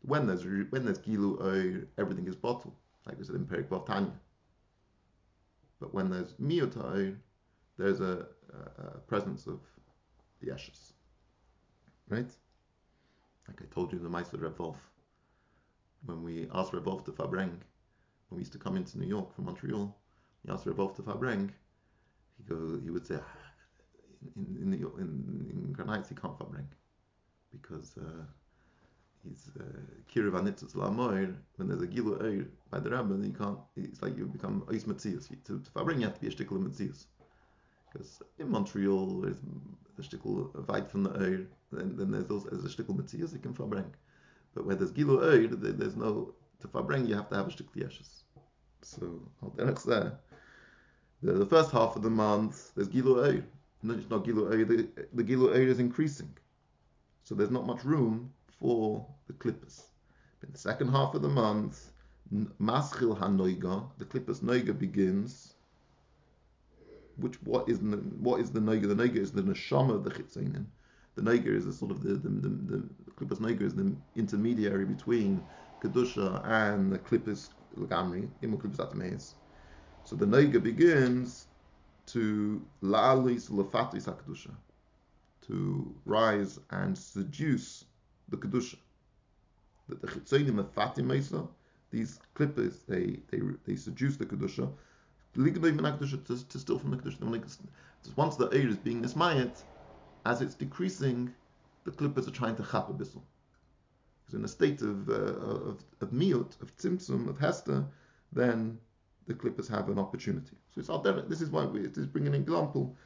When 0.00 0.26
there's 0.26 0.44
when 0.70 0.84
there's 0.86 0.98
gilu 0.98 1.38
oir, 1.42 1.86
everything 1.98 2.26
is 2.26 2.36
bottled, 2.36 2.74
like 3.06 3.18
we 3.18 3.24
said 3.24 3.36
in 3.36 3.44
Perik 3.44 3.68
Tanya. 3.86 4.18
But 5.78 5.92
when 5.92 6.08
there's 6.08 6.32
miyot 6.40 7.16
there's 7.76 8.00
a, 8.00 8.26
a, 8.54 8.82
a 8.82 8.98
presence 9.06 9.46
of 9.46 9.60
the 10.40 10.52
ashes. 10.52 10.94
Right? 12.08 12.32
Like 13.48 13.62
I 13.62 13.74
told 13.74 13.92
you 13.92 13.98
the 13.98 14.08
Meister 14.08 14.36
Revolf, 14.36 14.76
when 16.04 16.22
we 16.22 16.48
asked 16.54 16.72
Revolf 16.72 17.04
to 17.06 17.12
Fabreng, 17.12 17.58
when 18.28 18.36
we 18.36 18.40
used 18.40 18.52
to 18.52 18.58
come 18.58 18.76
into 18.76 18.98
New 18.98 19.08
York 19.08 19.34
from 19.34 19.46
Montreal, 19.46 19.96
we 20.44 20.52
asked 20.52 20.66
Revolf 20.66 20.94
to 20.96 21.02
Fabreng, 21.02 21.50
he 22.36 22.44
go, 22.44 22.78
he 22.82 22.90
would 22.90 23.06
say, 23.06 23.16
ah, 23.18 23.48
in 24.36 24.72
in, 24.72 24.74
in, 24.74 25.50
in 25.50 25.72
Granites 25.72 26.08
he 26.10 26.14
can't 26.14 26.38
Fabreng 26.38 26.66
because 27.50 27.96
uh, 27.98 28.24
he's 29.24 29.50
uh, 29.58 29.62
Kiriv 30.12 30.34
uh, 30.34 31.32
when 31.56 31.68
there's 31.68 31.82
a 31.82 31.86
Gilu 31.86 32.20
Eir 32.22 32.46
by 32.70 32.78
the 32.78 32.90
Rebbe, 32.90 33.26
you 33.26 33.32
can't, 33.32 33.58
it's 33.76 34.02
like 34.02 34.16
you 34.16 34.26
become 34.26 34.62
Ois 34.68 34.84
Metzias. 34.84 35.28
To, 35.44 35.58
to 35.58 35.70
Fabreng 35.70 35.96
you 35.96 36.04
have 36.04 36.14
to 36.14 36.20
be 36.20 36.28
a 36.28 36.30
Shtickle 36.30 36.62
Metzias. 36.62 37.06
Because 37.92 38.22
in 38.38 38.50
Montreal, 38.50 39.20
there's 39.20 39.38
a 39.98 40.02
shtickle 40.02 40.52
weit 40.66 40.90
from 40.90 41.02
the 41.02 41.10
Eir, 41.10 41.46
then, 41.72 41.96
then 41.96 42.10
there's 42.10 42.30
also 42.30 42.48
there's 42.50 42.64
a 42.64 42.68
shtickle 42.68 42.96
Metzias 42.96 43.32
you 43.32 43.38
can 43.38 43.54
Fabreng. 43.54 43.90
But 44.54 44.66
where 44.66 44.76
there's 44.76 44.92
Gilu 44.92 45.18
Eir, 45.18 45.78
there's 45.78 45.96
no, 45.96 46.34
to 46.60 46.68
Fabreng 46.68 47.08
you 47.08 47.14
have 47.14 47.28
to 47.30 47.36
have 47.36 47.48
a 47.48 47.50
shtickle 47.50 47.76
Yeshus. 47.76 48.22
So, 48.82 49.20
that's 49.56 49.84
there. 49.84 50.18
The, 51.22 51.32
the 51.32 51.46
first 51.46 51.70
half 51.72 51.96
of 51.96 52.02
the 52.02 52.10
month, 52.10 52.72
there's 52.74 52.88
Gilu 52.88 53.16
Eir. 53.16 53.44
No, 53.82 53.94
it's 53.94 54.10
not 54.10 54.24
Gilu 54.24 54.52
Eir, 54.52 54.66
the, 54.66 54.88
the 55.14 55.24
Gilu 55.24 55.54
Eir 55.54 55.68
is 55.68 55.78
increasing. 55.78 56.32
So 57.24 57.34
there's 57.34 57.50
not 57.50 57.66
much 57.66 57.84
room 57.84 58.32
for 58.58 59.06
the 59.26 59.34
clippers. 59.34 59.84
In 60.42 60.52
the 60.52 60.58
second 60.58 60.88
half 60.88 61.14
of 61.14 61.22
the 61.22 61.28
month, 61.28 61.90
Maschil 62.60 63.18
HaNoiga, 63.18 63.88
the 63.98 64.04
clippers 64.04 64.40
Noiga 64.40 64.78
begins 64.78 65.54
which 67.18 67.36
what 67.42 67.68
is 67.68 67.80
the 67.80 67.96
what 68.20 68.40
is 68.40 68.50
the 68.50 68.60
Noiga? 68.60 68.88
The 68.88 68.94
Noiga 68.94 69.16
is 69.16 69.32
the 69.32 69.42
neshama 69.42 69.94
of 69.94 70.04
the 70.04 70.10
Chitzainin. 70.10 70.66
The 71.16 71.22
Noiga 71.22 71.48
is 71.48 71.66
a 71.66 71.72
sort 71.72 71.90
of 71.90 72.02
the 72.02 72.14
the 72.14 72.28
the, 72.28 72.48
the, 72.48 73.24
the 73.24 73.36
Noiga 73.36 73.62
is 73.62 73.74
the 73.74 73.94
intermediary 74.16 74.84
between 74.84 75.42
Kedusha 75.82 76.44
and 76.44 76.92
the 76.92 76.98
Klippas 76.98 77.50
Lagamri, 77.76 78.28
Imu 78.42 78.60
Klippas 78.60 78.76
Atameis. 78.76 79.34
So 80.04 80.16
the 80.16 80.26
Noiga 80.26 80.62
begins 80.62 81.46
to 82.06 82.64
La'alis 82.82 83.50
Lefatis 83.50 84.04
HaKedusha, 84.04 84.50
to 85.46 85.94
rise 86.04 86.58
and 86.70 86.96
seduce 86.96 87.84
the 88.28 88.36
Kedusha. 88.36 88.76
That 89.88 90.00
the 90.00 90.08
of 90.08 90.74
Fatim 90.74 91.48
these 91.90 92.18
clippers, 92.34 92.80
they, 92.88 93.18
they, 93.30 93.40
they 93.64 93.76
seduce 93.76 94.16
the 94.16 94.26
Kedusha, 94.26 94.70
to, 95.38 96.58
steal 96.58 96.78
from 96.78 96.90
the 96.90 96.96
Kedusha. 96.96 97.58
Once 98.16 98.36
the 98.36 98.48
air 98.48 98.68
is 98.68 98.76
being 98.76 99.02
mismayet, 99.02 99.62
as 100.26 100.42
it's 100.42 100.54
decreasing, 100.54 101.32
the 101.84 101.90
clippers 101.90 102.26
are 102.28 102.32
trying 102.32 102.56
to 102.56 102.62
chap 102.62 102.88
a 102.88 102.92
bissel. 102.92 103.24
Because 104.24 104.38
in 104.38 104.44
a 104.44 104.48
state 104.48 104.82
of, 104.82 105.08
uh, 105.08 105.12
of, 105.12 105.84
of 106.00 106.10
miut, 106.10 106.60
of 106.60 106.76
tzimtzum, 106.76 107.28
of 107.28 107.38
hester, 107.38 107.84
then 108.32 108.78
the 109.26 109.34
clippers 109.34 109.68
have 109.68 109.88
an 109.88 109.98
opportunity. 109.98 110.56
So 110.74 110.80
it's 110.80 110.88
there. 111.04 111.22
This 111.22 111.40
is 111.40 111.50
why 111.50 111.64
we, 111.64 111.80
it 111.80 111.96
is 111.96 112.06
bringing 112.06 112.34
an 112.34 112.40
example 112.40 112.96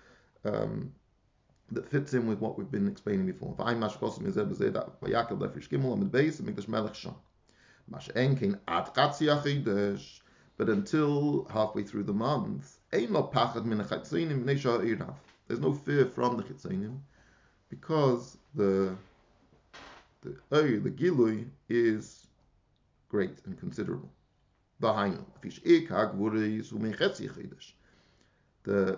um, 0.45 0.93
that 1.71 1.89
fits 1.89 2.15
in 2.15 2.27
with 2.27 2.41
what 2.41 2.59
we've 2.59 2.71
been 2.71 2.89
explaining 2.89 3.27
before. 3.27 3.55
But 10.59 10.69
until 10.69 11.47
halfway 11.51 11.83
through 11.83 12.05
the 12.05 12.13
month, 12.13 12.79
there's 12.91 13.11
no 15.61 15.73
fear 15.73 16.07
from 16.07 16.37
the 16.37 16.45
chitzanim 16.45 17.01
because 17.69 18.39
the 18.55 18.97
the 20.21 20.37
oy, 20.55 20.79
the 20.79 20.91
gilui 20.91 21.49
is 21.69 22.29
great 23.09 23.39
and 23.45 23.59
considerable. 23.59 24.13
The 24.79 24.93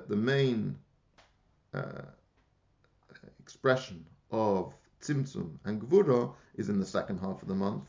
the 0.08 0.16
main 0.16 0.78
uh, 1.72 2.02
expression 3.40 4.04
of 4.30 4.74
tzimtzum 5.00 5.58
and 5.64 5.80
gvura 5.80 6.34
is 6.56 6.68
in 6.68 6.78
the 6.78 6.86
second 6.86 7.18
half 7.18 7.42
of 7.42 7.48
the 7.48 7.54
month. 7.54 7.88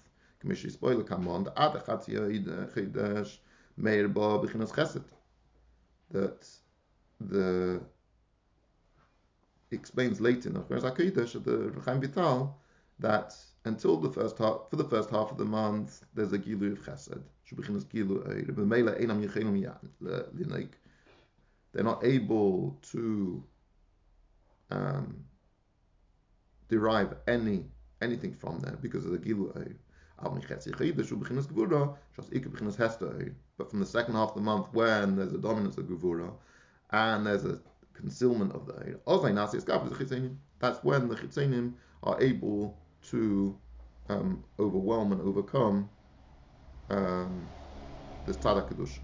Meir 3.77 4.07
Ba 4.07 4.39
B'chinas 4.39 4.71
Chesed. 4.71 5.03
That 6.11 6.47
the 7.19 7.81
explains 9.71 10.21
later 10.21 10.49
in 10.49 10.53
the 10.53 10.61
Chakodesh 10.61 11.43
the 11.43 11.81
Chaim 11.81 12.01
Vital 12.01 12.57
that 12.99 13.35
until 13.65 13.97
the 13.97 14.11
first 14.11 14.37
half, 14.37 14.69
for 14.69 14.75
the 14.75 14.85
first 14.85 15.09
half 15.09 15.31
of 15.31 15.37
the 15.37 15.45
month, 15.45 16.05
there's 16.13 16.31
a 16.33 16.37
gilu 16.37 16.71
of 16.73 16.85
chesed. 16.85 17.21
They're 21.73 21.83
not 21.83 22.05
able 22.05 22.79
to 22.91 23.43
um, 24.71 25.25
derive 26.69 27.15
any 27.27 27.65
anything 28.01 28.33
from 28.33 28.59
there 28.59 28.77
because 28.81 29.05
of 29.05 29.11
the 29.11 29.17
gilu 29.17 29.51
but 33.57 33.69
from 33.69 33.79
the 33.79 33.85
second 33.85 34.15
half 34.15 34.29
of 34.29 34.35
the 34.35 34.41
month, 34.41 34.67
when 34.73 35.15
there's 35.15 35.33
a 35.33 35.37
dominance 35.37 35.77
of 35.77 35.85
Gevura 35.85 36.31
and 36.91 37.25
there's 37.25 37.45
a 37.45 37.59
concealment 37.93 38.53
of 38.53 38.65
the 38.67 38.73
Eid, 38.73 40.37
that's 40.59 40.83
when 40.83 41.07
the 41.07 41.15
Chitzenim 41.15 41.73
are 42.03 42.21
able 42.21 42.77
to 43.03 43.57
um, 44.09 44.43
overwhelm 44.59 45.11
and 45.11 45.21
overcome 45.21 45.89
um, 46.89 47.47
this 48.25 48.37
Tada 48.37 48.67
Kedusha. 48.67 48.99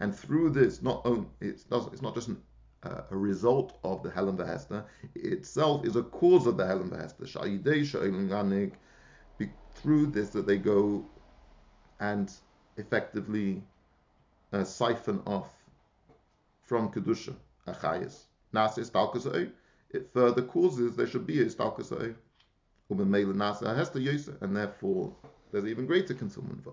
And 0.00 0.14
through 0.16 0.50
this, 0.50 0.82
not 0.82 1.02
only, 1.04 1.26
it's, 1.40 1.64
it's 1.70 2.02
not 2.02 2.14
just 2.14 2.28
an 2.28 2.42
uh, 2.84 3.02
a 3.10 3.16
result 3.16 3.78
of 3.82 4.02
the 4.02 4.10
Helen 4.10 4.36
Vahesta 4.36 4.84
itself 5.14 5.84
is 5.84 5.96
a 5.96 6.02
cause 6.02 6.46
of 6.46 6.56
the 6.56 6.66
Helen 6.66 6.90
Vahesta. 6.90 7.26
Through 9.74 10.06
this, 10.08 10.30
that 10.30 10.46
they 10.46 10.58
go 10.58 11.06
and 12.00 12.32
effectively 12.76 13.62
uh, 14.52 14.64
siphon 14.64 15.20
off 15.26 15.52
from 16.62 16.90
Kedusha, 16.90 17.34
Achayas. 17.66 18.24
Nasa 18.54 18.88
Stalkasai, 18.88 19.50
it 19.90 20.10
further 20.12 20.42
causes 20.42 20.96
there 20.96 21.06
should 21.06 21.26
be 21.26 21.42
a 21.42 21.46
Stalkasai. 21.46 22.14
And 22.90 24.56
therefore, 24.56 25.14
there's 25.52 25.66
even 25.66 25.86
greater 25.86 26.14
concealment. 26.14 26.64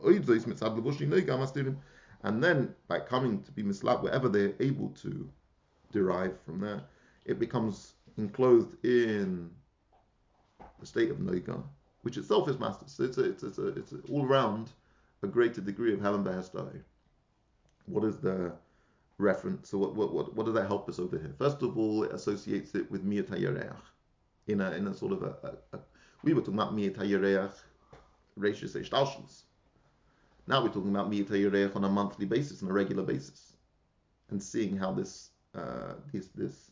And 2.23 2.43
then, 2.43 2.75
by 2.87 2.99
coming 2.99 3.43
to 3.43 3.51
be 3.51 3.63
mislab, 3.63 4.01
wherever 4.01 4.29
they're 4.29 4.53
able 4.59 4.89
to 5.01 5.29
derive 5.91 6.39
from 6.45 6.61
there, 6.61 6.83
it 7.25 7.39
becomes 7.39 7.93
enclosed 8.17 8.75
in 8.83 9.49
the 10.79 10.85
state 10.85 11.11
of 11.11 11.17
Noiga, 11.17 11.61
which 12.03 12.17
itself 12.17 12.47
is 12.49 12.59
master. 12.59 12.85
So 12.87 13.03
it's 13.03 13.17
a, 13.17 13.23
it's 13.25 13.43
a, 13.43 13.47
it's, 13.47 13.57
a, 13.57 13.67
it's 13.67 13.91
a 13.91 13.99
all 14.09 14.25
around 14.25 14.71
a 15.25 15.27
greater 15.27 15.61
degree 15.61 15.93
of 15.93 16.01
Helen 16.01 16.23
Behestai. 16.23 16.81
What 17.87 18.03
is 18.05 18.17
the 18.17 18.53
reference? 19.17 19.69
So 19.69 19.77
what, 19.77 19.95
what, 19.95 20.13
what, 20.13 20.35
what 20.35 20.45
does 20.45 20.55
that 20.55 20.67
help 20.67 20.87
us 20.89 20.99
over 20.99 21.17
here? 21.17 21.33
First 21.37 21.61
of 21.61 21.77
all, 21.77 22.03
it 22.03 22.11
associates 22.11 22.73
it 22.75 22.89
with 22.89 23.05
Miyat 23.05 23.29
in 24.47 24.61
a, 24.61 24.71
in 24.71 24.87
a 24.87 24.93
sort 24.93 25.13
of 25.13 25.23
a, 25.23 25.35
a, 25.47 25.77
a 25.77 25.79
we 26.23 26.33
were 26.33 26.41
talking 26.41 26.55
about 26.55 26.75
Miyat 26.75 26.95
HaYareach 26.95 27.57
Reishis 28.39 28.75
Eshtalshus. 28.75 29.43
Now 30.47 30.61
we're 30.61 30.69
talking 30.69 30.89
about 30.89 31.11
Miyat 31.11 31.75
on 31.75 31.83
a 31.83 31.89
monthly 31.89 32.25
basis, 32.25 32.61
on 32.61 32.69
a 32.69 32.73
regular 32.73 33.03
basis, 33.03 33.53
and 34.29 34.41
seeing 34.41 34.77
how 34.77 34.91
this 34.91 35.29
uh, 35.55 35.93
this 36.11 36.27
this 36.35 36.71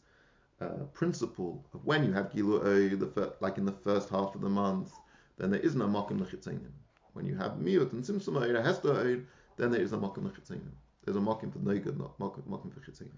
uh, 0.62 0.83
principle 0.93 1.65
of 1.74 1.83
when 1.86 2.03
you 2.03 2.12
have 2.13 2.31
Gilu 2.31 3.00
the 3.00 3.07
fir- 3.07 3.33
like 3.39 3.57
in 3.57 3.65
the 3.65 3.72
first 3.72 4.10
half 4.10 4.36
of 4.36 4.41
the 4.41 4.50
month, 4.50 4.91
then 5.38 5.50
there 5.51 5.60
is 5.60 5.75
no 5.75 5.88
Makim 5.88 6.19
Lechitzenim. 6.19 6.82
When 7.13 7.25
you 7.25 7.36
have 7.36 7.53
Miut 7.53 7.93
and 7.93 8.03
Simsum 8.03 8.41
Eid, 8.41 8.55
Hester 8.63 8.93
Eid, 8.93 9.25
then 9.58 9.72
there 9.72 9.82
is 9.82 9.93
a 9.93 9.98
Makim 9.98 10.24
Lechitzenim. 10.24 10.72
There's 11.03 11.17
a 11.17 11.20
Makim 11.20 11.51
for 11.51 11.60
Neigad, 11.60 11.98
not 11.98 12.17
Makim 12.20 12.74
for 12.74 12.79
Chitzenim. 12.79 13.17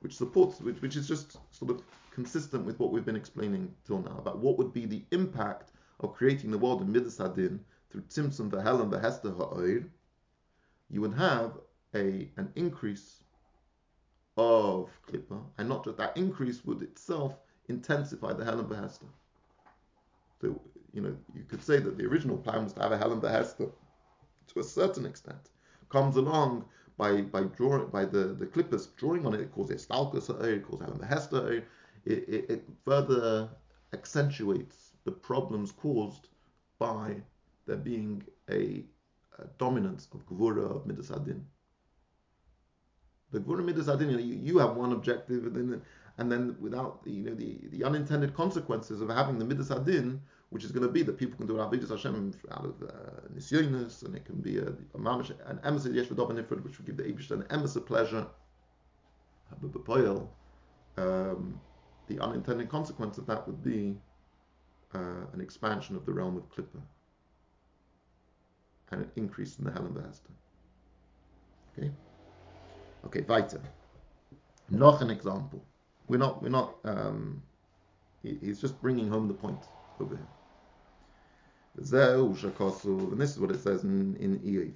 Which 0.00 0.16
supports, 0.16 0.60
which, 0.60 0.80
which 0.80 0.96
is 0.96 1.08
just 1.08 1.36
sort 1.50 1.70
of 1.70 1.82
consistent 2.12 2.64
with 2.64 2.78
what 2.78 2.92
we've 2.92 3.04
been 3.04 3.16
explaining 3.16 3.74
till 3.84 3.98
now 4.00 4.16
about 4.18 4.38
what 4.38 4.58
would 4.58 4.72
be 4.72 4.86
the 4.86 5.04
impact 5.10 5.72
of 6.00 6.14
creating 6.14 6.50
the 6.50 6.58
world 6.58 6.80
in 6.82 6.92
Midas 6.92 7.18
Hadin 7.18 7.58
through 7.90 8.02
Tzimtzum, 8.02 8.50
V'Helen, 8.50 8.90
V'Hester 8.90 9.36
Ha'oir, 9.36 9.84
you 10.90 11.00
would 11.00 11.14
have 11.14 11.58
a 11.94 12.30
an 12.36 12.50
increase 12.54 13.22
of 14.36 14.88
Klippa, 15.06 15.42
and 15.58 15.68
not 15.68 15.84
just 15.84 15.96
that 15.98 16.16
increase 16.16 16.64
would 16.64 16.82
itself 16.82 17.34
intensify 17.68 18.32
the 18.32 18.44
Helen 18.44 18.66
Behester. 18.66 19.06
So, 20.40 20.60
you 20.92 21.00
know, 21.02 21.16
you 21.34 21.44
could 21.44 21.62
say 21.62 21.78
that 21.78 21.96
the 21.96 22.06
original 22.06 22.36
plan 22.36 22.64
was 22.64 22.72
to 22.74 22.82
have 22.82 22.92
a 22.92 22.98
Helen 22.98 23.20
Behester 23.20 23.70
to 24.48 24.60
a 24.60 24.64
certain 24.64 25.04
extent, 25.06 25.50
comes 25.88 26.16
along, 26.16 26.64
by 26.98 27.22
by 27.22 27.42
drawing 27.44 27.86
by 27.88 28.04
the 28.04 28.34
the 28.34 28.46
clippers 28.46 28.88
drawing 28.96 29.24
on 29.24 29.32
it, 29.32 29.40
it 29.40 29.52
causes 29.52 29.86
stalkus 29.86 30.28
it 30.28 30.62
uh, 30.62 30.66
causes 30.66 30.86
Helen 30.86 31.02
Hester 31.02 31.36
uh, 31.36 31.60
it, 32.04 32.28
it, 32.28 32.50
it 32.50 32.68
further 32.84 33.48
accentuates 33.92 34.92
the 35.04 35.12
problems 35.12 35.72
caused 35.72 36.28
by 36.78 37.16
there 37.66 37.76
being 37.76 38.22
a, 38.50 38.84
a 39.38 39.44
dominance 39.58 40.08
of 40.12 40.26
Gvura 40.26 40.64
of 40.76 40.86
Midas 40.86 41.10
Adin. 41.10 41.44
The 43.30 43.40
Gvura 43.40 43.64
Midas 43.64 43.88
Adin, 43.88 44.10
you, 44.10 44.18
you 44.18 44.58
have 44.58 44.76
one 44.76 44.92
objective, 44.92 45.44
and 45.46 45.54
then 45.54 45.82
and 46.18 46.32
then 46.32 46.56
without 46.60 47.04
the, 47.04 47.12
you 47.12 47.24
know 47.24 47.34
the, 47.34 47.58
the 47.70 47.84
unintended 47.84 48.34
consequences 48.34 49.00
of 49.00 49.08
having 49.08 49.38
the 49.38 49.44
Midas 49.44 49.70
Adin, 49.70 50.20
which 50.50 50.64
is 50.64 50.72
going 50.72 50.86
to 50.86 50.92
be 50.92 51.02
that 51.02 51.18
people 51.18 51.36
can 51.36 51.46
do 51.46 51.54
Avedis 51.54 51.90
Hashem 51.90 52.32
out 52.52 52.64
of 52.64 52.82
uh, 52.82 54.06
and 54.06 54.16
it 54.16 54.24
can 54.24 54.36
be 54.36 54.58
a, 54.58 54.68
a 54.68 54.98
mamish, 54.98 55.30
an 55.46 55.60
emissary 55.62 55.96
yesh 55.96 56.06
v'dov 56.06 56.64
which 56.64 56.78
will 56.78 56.86
give 56.86 56.96
the 56.96 57.02
Abish 57.02 57.30
an 57.30 57.44
emissary 57.50 57.84
pleasure. 57.84 58.26
Um, 60.96 61.60
the 62.08 62.18
unintended 62.20 62.68
consequence 62.68 63.18
of 63.18 63.26
that 63.26 63.46
would 63.46 63.62
be 63.62 63.96
uh, 64.94 65.26
an 65.32 65.40
expansion 65.40 65.96
of 65.96 66.06
the 66.06 66.12
realm 66.12 66.36
of 66.36 66.48
Klippa 66.50 66.80
and 68.90 69.02
an 69.02 69.10
increase 69.16 69.58
in 69.58 69.64
the 69.64 69.70
Helen. 69.70 69.94
Okay? 71.78 71.90
Okay, 73.04 73.20
weiter. 73.22 73.60
Noch 74.70 75.02
an 75.02 75.10
example. 75.10 75.62
We're 76.08 76.18
not, 76.18 76.42
we're 76.42 76.48
not, 76.48 76.74
um, 76.84 77.42
he, 78.22 78.38
he's 78.40 78.60
just 78.60 78.80
bringing 78.80 79.08
home 79.08 79.28
the 79.28 79.34
point 79.34 79.62
over 80.00 80.16
here. 80.16 80.26
And 81.78 83.20
this 83.20 83.30
is 83.30 83.38
what 83.38 83.52
it 83.52 83.62
says 83.62 83.84
in, 83.84 84.16
in 84.16 84.40
Eiv. 84.40 84.74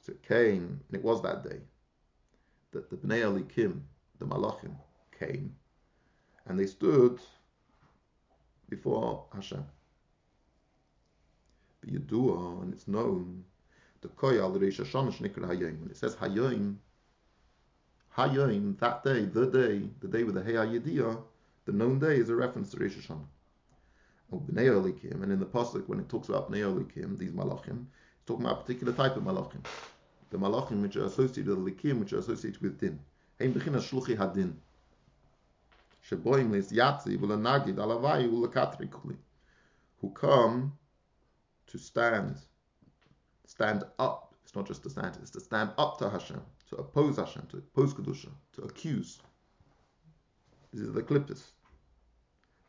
So 0.00 0.12
it 0.12 0.22
came, 0.22 0.80
and 0.88 0.92
it 0.92 1.02
was 1.02 1.22
that 1.22 1.42
day, 1.42 1.58
that 2.70 2.90
the 2.90 2.96
Bnei 2.96 3.22
Elikim, 3.22 3.80
the 4.20 4.24
Malachim, 4.24 4.76
came, 5.18 5.56
and 6.46 6.58
they 6.58 6.66
stood 6.66 7.18
before 8.70 9.24
Hashem. 9.34 9.64
B'Yedua, 11.84 12.62
and 12.62 12.72
it's 12.72 12.86
known, 12.86 13.44
the 14.00 14.08
Koyal 14.08 14.56
Reish 14.56 14.78
Hashanah 14.78 15.18
Hayim. 15.20 15.80
When 15.80 15.90
it 15.90 15.96
says 15.96 16.14
Hayim, 16.16 16.76
Hayim, 18.16 18.78
that 18.78 19.02
day, 19.02 19.24
the 19.24 19.46
day, 19.46 19.88
the 20.00 20.08
day 20.08 20.22
with 20.22 20.36
the 20.36 20.44
Hey 20.44 20.52
Yediyah, 20.52 21.22
the 21.64 21.72
known 21.72 21.98
day 21.98 22.16
is 22.16 22.28
a 22.28 22.34
reference 22.34 22.70
to 22.70 22.76
Reish 22.76 22.94
Hashanah. 22.94 23.26
Bnei 24.32 24.66
Elikim, 24.66 25.22
and 25.22 25.32
in 25.32 25.38
the 25.38 25.46
pasuk 25.46 25.86
when 25.88 26.00
it 26.00 26.08
talks 26.08 26.28
about 26.28 26.50
Bnei 26.50 26.62
Elikim, 26.62 27.18
these 27.18 27.32
malachim, 27.32 27.86
it's 28.16 28.26
talking 28.26 28.44
about 28.44 28.58
a 28.58 28.62
particular 28.62 28.92
type 28.92 29.16
of 29.16 29.22
malachim, 29.22 29.64
the 30.30 30.38
malachim 30.38 30.82
which 30.82 30.96
are 30.96 31.04
associated 31.04 31.46
with 31.46 31.58
Elikim, 31.58 32.00
which 32.00 32.12
are 32.12 32.18
associated 32.18 32.60
with 32.60 32.78
din. 32.78 32.98
Hein 33.38 33.52
bechina 33.52 33.78
shluchi 33.78 34.16
hadin, 34.16 34.54
sheboim 36.08 36.50
lis 36.50 36.72
yatzi 36.72 37.16
v'lenagid 37.16 37.76
alavai 37.76 38.28
u'lekatri 38.28 38.90
kuli, 38.90 39.16
who 40.00 40.10
come 40.10 40.72
to 41.66 41.78
stand, 41.78 42.36
stand 43.46 43.84
up. 43.98 44.34
It's 44.42 44.54
not 44.54 44.66
just 44.66 44.82
to 44.82 44.90
stand; 44.90 45.16
it's 45.22 45.30
to 45.30 45.40
stand 45.40 45.70
up 45.78 45.98
to 45.98 46.10
Hashem, 46.10 46.40
to 46.70 46.76
oppose 46.76 47.16
Hashem, 47.16 47.46
to 47.50 47.58
oppose 47.58 47.94
kedusha, 47.94 48.30
to 48.54 48.62
accuse. 48.62 49.20
This 50.72 50.82
is 50.82 50.92
the 50.92 51.02
clippers. 51.02 51.53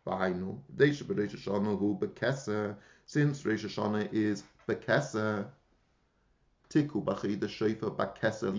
Deisha 0.05 1.03
Hashanah 1.03 1.79
hu 1.79 1.97
bekesa, 1.99 2.75
since 3.07 3.41
Reish 3.41 3.65
Hashanah 3.65 4.13
is 4.13 4.43
bekesa, 4.67 5.47
tiku 6.69 7.03
bekesa. 7.03 8.51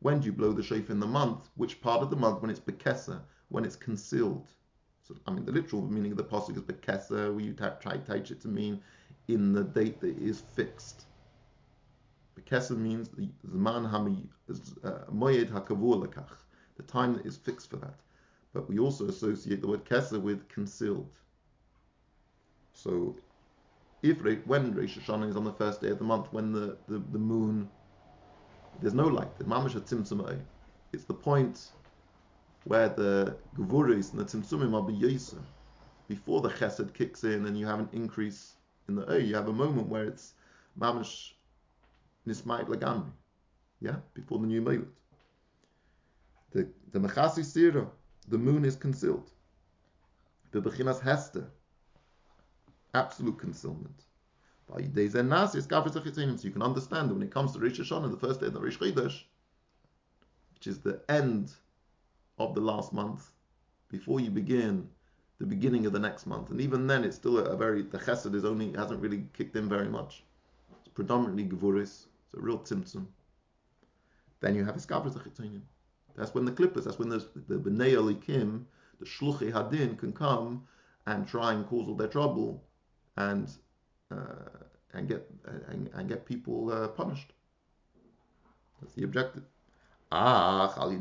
When 0.00 0.20
do 0.20 0.26
you 0.26 0.32
blow 0.32 0.52
the 0.52 0.62
shofar 0.62 0.92
in 0.92 1.00
the 1.00 1.06
month? 1.06 1.48
Which 1.56 1.80
part 1.80 2.02
of 2.02 2.10
the 2.10 2.16
month? 2.16 2.42
When 2.42 2.50
it's 2.50 2.60
bekesa, 2.60 3.22
when 3.48 3.64
it's 3.64 3.76
concealed. 3.76 4.48
So, 5.02 5.14
I 5.26 5.30
mean, 5.30 5.46
the 5.46 5.52
literal 5.52 5.82
meaning 5.82 6.12
of 6.12 6.18
the 6.18 6.24
pasuk 6.24 6.56
is 6.56 6.62
bekesa. 6.62 7.34
We 7.34 7.52
try 7.52 7.96
to 7.96 8.12
teach 8.12 8.30
it 8.30 8.42
to 8.42 8.48
mean 8.48 8.82
in 9.28 9.52
the 9.54 9.64
date 9.64 10.00
that 10.02 10.18
is 10.18 10.40
fixed. 10.40 11.06
Bekesa 12.38 12.76
means 12.76 13.08
the 13.08 13.30
zman 13.48 13.86
uh, 13.90 14.90
moyed 15.10 15.50
hakavur 15.50 16.06
lekach, 16.06 16.36
the 16.76 16.82
time 16.82 17.14
that 17.14 17.24
is 17.24 17.38
fixed 17.38 17.70
for 17.70 17.76
that 17.76 17.94
but 18.54 18.68
we 18.68 18.78
also 18.78 19.08
associate 19.08 19.60
the 19.60 19.66
word 19.66 19.84
Kesser 19.84 20.20
with 20.20 20.48
concealed. 20.48 21.10
So, 22.72 23.16
if 24.02 24.18
when 24.46 24.74
Rosh 24.74 24.96
Hashanah 24.96 25.28
is 25.28 25.36
on 25.36 25.44
the 25.44 25.52
first 25.52 25.80
day 25.82 25.88
of 25.88 25.98
the 25.98 26.04
month, 26.04 26.32
when 26.32 26.52
the, 26.52 26.76
the, 26.88 27.02
the 27.12 27.18
moon, 27.18 27.68
there's 28.80 28.94
no 28.94 29.06
light, 29.06 29.36
the 29.38 29.44
Mamash 29.44 29.72
Tzimtzumai, 29.72 30.38
it's 30.92 31.04
the 31.04 31.14
point 31.14 31.68
where 32.64 32.88
the 32.88 33.36
Gevuris 33.56 34.12
and 34.12 34.20
the 34.20 34.24
Tzimtzumim 34.24 34.74
are 34.74 34.88
b'yosa, 34.88 35.38
before 36.06 36.40
the 36.40 36.50
Chesed 36.50 36.94
kicks 36.94 37.24
in 37.24 37.46
and 37.46 37.58
you 37.58 37.66
have 37.66 37.80
an 37.80 37.88
increase 37.92 38.54
in 38.88 38.94
the 38.94 39.10
a, 39.10 39.18
you 39.18 39.34
have 39.34 39.48
a 39.48 39.52
moment 39.52 39.88
where 39.88 40.04
it's 40.04 40.34
Mamash 40.78 41.32
Nismait 42.28 42.66
Lagamri, 42.66 43.10
yeah, 43.80 43.96
before 44.12 44.38
the 44.38 44.46
new 44.46 44.62
Meilut. 44.62 44.86
The, 46.52 46.68
the 46.92 47.00
Mechasi 47.00 47.44
Sira, 47.44 47.88
the 48.28 48.38
moon 48.38 48.64
is 48.64 48.76
concealed. 48.76 49.30
The 50.52 50.60
Bechinas 50.60 51.00
Hester, 51.00 51.50
absolute 52.94 53.38
concealment. 53.38 54.04
So 54.68 54.78
you 54.78 54.88
can 54.90 56.62
understand 56.62 57.10
that 57.10 57.14
when 57.14 57.22
it 57.22 57.30
comes 57.30 57.52
to 57.52 57.58
Rosh 57.58 57.80
Hashanah, 57.80 58.10
the 58.10 58.26
first 58.26 58.40
day 58.40 58.46
of 58.46 58.54
the 58.54 58.60
Rosh 58.60 58.78
which 58.80 60.66
is 60.66 60.78
the 60.78 61.00
end 61.08 61.52
of 62.38 62.54
the 62.54 62.60
last 62.60 62.92
month, 62.92 63.30
before 63.90 64.20
you 64.20 64.30
begin 64.30 64.88
the 65.38 65.46
beginning 65.46 65.84
of 65.84 65.92
the 65.92 65.98
next 65.98 66.26
month, 66.26 66.50
and 66.50 66.60
even 66.60 66.86
then 66.86 67.04
it's 67.04 67.16
still 67.16 67.38
a, 67.38 67.56
very 67.56 67.82
the 67.82 67.98
Chesed 67.98 68.34
is 68.34 68.44
only 68.44 68.72
hasn't 68.72 69.00
really 69.00 69.26
kicked 69.36 69.56
in 69.56 69.68
very 69.68 69.88
much. 69.88 70.24
It's 70.80 70.88
predominantly 70.94 71.44
Gevuris, 71.44 72.06
it's 72.24 72.34
a 72.34 72.40
real 72.40 72.58
Tzimtzum. 72.58 73.06
Then 74.40 74.54
you 74.54 74.64
have 74.64 74.76
Iskavris 74.76 75.16
Achitzonim. 75.18 75.62
That's 76.16 76.34
when 76.34 76.44
the 76.44 76.52
clippers, 76.52 76.84
that's 76.84 76.98
when 76.98 77.08
the, 77.08 77.26
the 77.48 77.56
B'nai 77.56 77.94
Elikim, 77.94 78.64
the 79.00 79.04
Shluchi 79.04 79.52
Hadin, 79.52 79.98
can 79.98 80.12
come 80.12 80.64
and 81.06 81.26
try 81.26 81.52
and 81.52 81.66
cause 81.66 81.88
all 81.88 81.96
their 81.96 82.08
trouble 82.08 82.62
and 83.16 83.50
uh, 84.10 84.64
and 84.92 85.08
get 85.08 85.28
and, 85.68 85.90
and, 85.92 86.08
get 86.08 86.24
people 86.24 86.70
uh, 86.70 86.88
punished. 86.88 87.32
That's 88.80 88.94
the 88.94 89.04
objective. 89.04 89.42
Ah, 90.12 90.72
But 90.76 90.94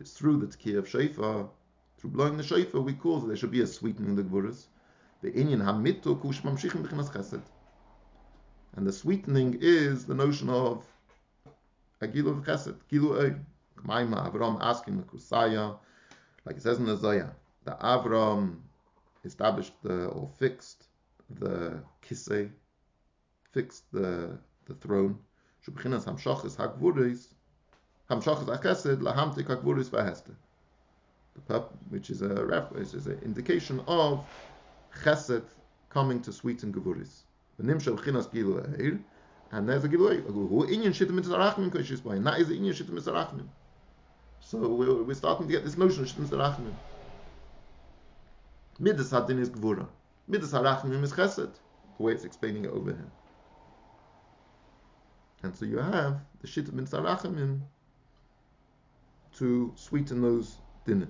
it's 0.00 0.12
through 0.12 0.38
the 0.38 0.46
tkiyah 0.46 0.78
of 0.78 0.88
shofar, 0.88 1.50
through 1.98 2.10
blowing 2.10 2.36
the 2.38 2.42
shofar, 2.42 2.80
we 2.80 2.94
cause 2.94 3.26
there 3.26 3.36
should 3.36 3.50
be 3.50 3.60
a 3.60 3.66
sweetening 3.66 4.12
of 4.12 4.16
the 4.16 4.22
gvuras. 4.22 4.66
The 5.20 5.30
inyan 5.32 5.62
hamitu 5.62 6.18
kush 6.20 6.40
mamshichim 6.40 6.86
b'chinas 6.86 7.12
chesed. 7.12 7.42
And 8.76 8.86
the 8.86 8.92
sweetening 8.92 9.58
is 9.60 10.06
the 10.06 10.14
notion 10.14 10.48
of 10.48 10.86
a 12.00 12.08
gilu 12.08 12.30
of 12.30 12.44
chesed, 12.44 12.76
gilu 12.90 13.22
oy. 13.22 13.36
Kmaima, 13.84 14.30
Avram 14.30 14.58
asking 14.60 14.98
the 14.98 15.02
Kusaya, 15.04 15.78
like 16.44 16.56
it 16.56 16.62
says 16.62 16.78
in 16.78 16.86
the 16.86 16.96
Zoya, 16.96 17.34
that 17.64 17.80
Avram 17.80 18.58
established 19.24 19.72
the, 19.82 20.06
or 20.06 20.28
fixed 20.38 20.84
the 21.38 21.82
kisei, 22.02 22.50
fixed 23.52 23.90
the, 23.92 24.38
the 24.66 24.74
throne, 24.74 25.18
Shubchinas 25.66 26.04
Hamshachis 26.04 26.56
Hagvuris, 26.56 27.28
Hamshachis 28.10 28.46
Achesed, 28.46 29.00
Lahamtik 29.00 29.46
Hagvuris 29.46 29.90
Vahester. 29.90 30.34
Which 31.88 32.10
is 32.10 32.22
a 32.22 32.44
reference, 32.44 32.92
is 32.92 33.06
an 33.06 33.18
indication 33.24 33.80
of 33.86 34.26
chesed 35.02 35.44
coming 35.88 36.20
to 36.20 36.32
sweeten 36.32 36.72
gevuris. 36.72 37.22
The 37.56 37.64
nimshel 37.64 37.98
chinas 37.98 38.28
gilu 38.28 39.02
and 39.52 39.68
there's 39.68 39.84
a 39.84 39.88
giveaway. 39.88 40.20
Who 40.20 40.66
inyan 40.66 40.94
shittim 40.94 41.20
mitzarachmim 41.20 41.70
koshis 41.70 42.02
boy. 42.02 42.18
That 42.20 42.40
is 42.40 42.48
the 42.48 42.58
inyan 42.58 42.74
shittim 42.74 42.96
mitzarachmim. 42.96 43.46
So 44.40 44.58
we're, 44.58 45.02
we're 45.02 45.14
starting 45.14 45.46
to 45.48 45.52
get 45.52 45.64
this 45.64 45.76
notion 45.76 46.02
of 46.02 46.08
shittim 46.08 46.28
mitzarachmim. 46.28 46.74
Midas 48.78 49.10
hadin 49.10 49.40
is 49.40 49.50
gvura. 49.50 49.86
Midas 50.28 50.52
harachmim 50.52 51.02
is 51.02 51.12
chesed. 51.12 51.54
The 51.96 52.02
way 52.02 52.12
it's 52.12 52.24
explaining 52.24 52.64
it 52.64 52.70
over 52.70 52.92
here. 52.92 53.12
And 55.42 55.56
so 55.56 55.64
you 55.64 55.78
have 55.78 56.20
the 56.40 56.46
shittim 56.46 56.74
mitzarachmim 56.74 57.60
to 59.36 59.72
sweeten 59.74 60.22
those 60.22 60.56
dinner. 60.86 61.08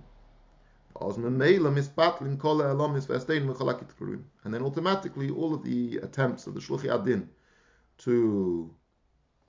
And 1.00 1.24
then 4.44 4.62
automatically 4.62 5.30
all 5.30 5.54
of 5.54 5.62
the 5.62 5.98
attempts 6.02 6.46
of 6.46 6.54
the 6.54 6.60
Shluchi 6.60 6.92
Adin 6.92 7.28
to 8.00 8.74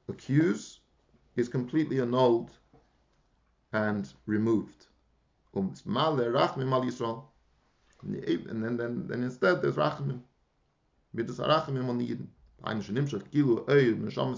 accuse 0.08 0.80
is 1.36 1.48
completely 1.50 2.00
annulled 2.00 2.52
and 3.74 4.14
removed. 4.26 4.88
And 5.54 5.76
then, 8.64 8.78
then, 8.78 9.08
then 9.08 9.24
instead 9.24 9.62
there's 9.62 9.76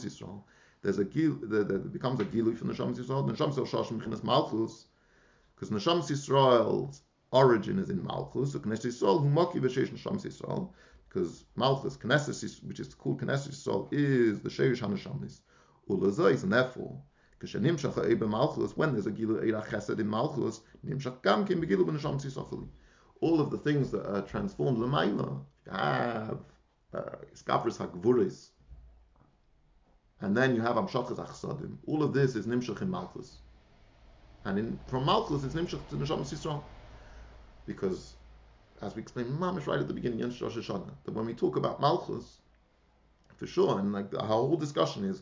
Yisrael. 0.06 0.44
There's 0.82 1.00
a 1.00 1.06
gil, 1.06 1.38
there 1.44 1.64
becomes 1.64 2.20
a 2.20 2.26
gilu 2.26 2.58
for 2.58 2.66
Neshamas 2.66 2.98
Yisrael. 2.98 3.30
Neshamas 3.30 3.56
Yisrael 3.56 3.68
Shashim 3.68 4.02
Chinas 4.02 4.24
Malchus. 4.24 4.88
Because 5.56 5.70
Neshamas 5.70 6.10
Yisrael's 6.12 7.02
origin 7.32 7.80
is 7.80 7.90
in 7.90 8.04
Malchus. 8.04 8.52
So 8.52 8.60
Knesset 8.60 8.88
Yisrael 8.88 9.22
who 9.22 9.30
maki 9.30 9.62
v'sheish 9.62 9.90
Neshamas 9.90 10.26
Yisrael 10.26 10.70
because 11.14 11.46
Malchus, 11.56 11.98
Knesset, 11.98 12.64
which 12.64 12.80
is 12.80 12.94
called 12.96 13.22
Knesset 13.22 13.50
Yisrael, 13.50 13.88
is 13.92 14.42
the 14.42 14.50
Sheirish 14.50 14.82
Hanashamis. 14.82 15.42
Ulazais, 15.90 16.44
and 16.44 16.52
therefore, 16.52 17.00
Kishanimshach 17.42 18.10
Ebe 18.10 18.28
Malchus, 18.28 18.76
when 18.76 18.94
there's 18.94 19.06
a 19.06 19.12
Gilu 19.12 19.44
Eira 19.44 19.62
Chesed 19.68 20.00
in 20.00 20.10
Malchus, 20.10 20.62
Nimshach 20.86 21.22
Gam 21.22 21.46
Kim 21.46 21.62
Begilu 21.62 21.86
Benasham 21.86 22.20
Tzisachali. 22.20 22.68
All 23.22 23.40
of 23.40 23.52
the 23.52 23.58
things 23.58 23.92
that 23.92 24.06
are 24.10 24.22
transformed 24.22 24.78
Lamaila, 24.78 25.46
you 25.66 25.72
have 25.72 26.40
uh, 26.94 27.02
Skavris 27.36 27.80
uh, 27.80 27.88
Hagvuris, 27.88 28.50
and 30.22 30.36
then 30.36 30.56
you 30.56 30.62
have 30.62 30.78
Amshachas 30.78 31.18
Achsadim. 31.18 31.78
All 31.86 32.02
of 32.02 32.14
this 32.14 32.36
is 32.36 32.48
Nimshach 32.48 32.82
in 32.82 32.90
Malchus. 32.90 33.40
And 34.46 34.58
in, 34.58 34.80
from 34.88 35.06
Malchus, 35.06 35.44
it's 35.44 35.54
Nimshach 35.54 35.88
to 35.90 35.96
Neshama 35.96 36.22
Yisrael. 36.22 36.64
Because 37.66 38.16
as 38.82 38.96
we 38.96 39.02
explained, 39.02 39.30
mamish 39.40 39.68
right 39.68 39.80
at 39.80 39.88
the 39.88 39.94
beginning, 39.94 40.20
Rosh 40.22 40.42
Hashanah, 40.42 40.94
that 41.06 41.14
when 41.14 41.26
we 41.26 41.34
talk 41.34 41.56
about 41.56 41.80
malchus, 41.80 42.40
for 43.38 43.48
sure, 43.48 43.80
and 43.80 43.92
like 43.92 44.14
our 44.16 44.26
whole 44.26 44.58
discussion 44.58 45.06
is, 45.06 45.22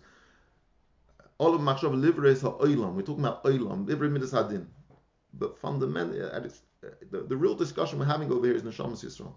all 1.37 1.55
of 1.55 1.61
machshav 1.61 1.99
livres 1.99 2.41
ha'olam. 2.41 2.93
We're 2.93 3.01
talking 3.01 3.25
about 3.25 3.43
olam, 3.43 3.87
livre 3.87 4.09
midas 4.09 4.31
hadin. 4.31 4.67
But 5.33 5.57
fundamentally, 5.57 6.19
the, 7.09 7.21
the 7.21 7.37
real 7.37 7.55
discussion 7.55 7.99
we're 7.99 8.05
having 8.05 8.31
over 8.31 8.45
here 8.45 8.55
is 8.55 8.63
neshamas 8.63 9.03
yisrael. 9.03 9.33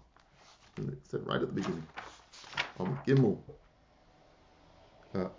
Said 1.03 1.25
right 1.25 1.41
at 1.41 1.47
the 1.47 1.53
beginning. 1.53 1.87
On 2.79 2.99
gimel. 3.07 3.39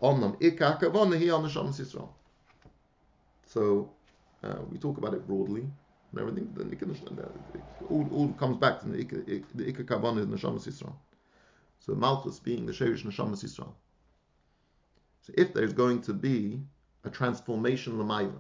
Omnam 0.03 0.41
ikar 0.41 0.81
kavana 0.81 1.19
hi 1.19 1.31
on 1.31 1.45
neshamas 1.45 1.81
yisrael. 1.81 2.09
So 3.45 3.93
uh, 4.43 4.63
we 4.71 4.79
talk 4.79 4.99
about 4.99 5.15
it 5.15 5.27
broadly 5.27 5.69
everything. 6.19 6.53
Then 6.55 6.73
it, 6.73 6.79
can, 6.79 6.91
it 6.91 7.01
all, 7.89 8.09
all 8.13 8.29
comes 8.35 8.57
back 8.57 8.81
to 8.81 8.89
the 8.89 9.05
ikar, 9.05 9.45
the 9.55 9.73
ikar 9.73 9.85
kavana 9.85 10.21
is 10.21 10.27
neshamas 10.27 10.67
yisrael. 10.67 10.95
So 11.81 11.95
Malchus 11.95 12.39
being 12.39 12.67
the 12.67 12.73
sherish 12.73 13.05
neshamas 13.05 13.45
yisrael. 13.45 13.75
So 15.23 15.33
if 15.37 15.53
there's 15.53 15.73
going 15.73 16.03
to 16.03 16.15
be 16.15 16.61
a 17.05 17.11
transformation 17.11 17.99
l'mayla, 17.99 18.39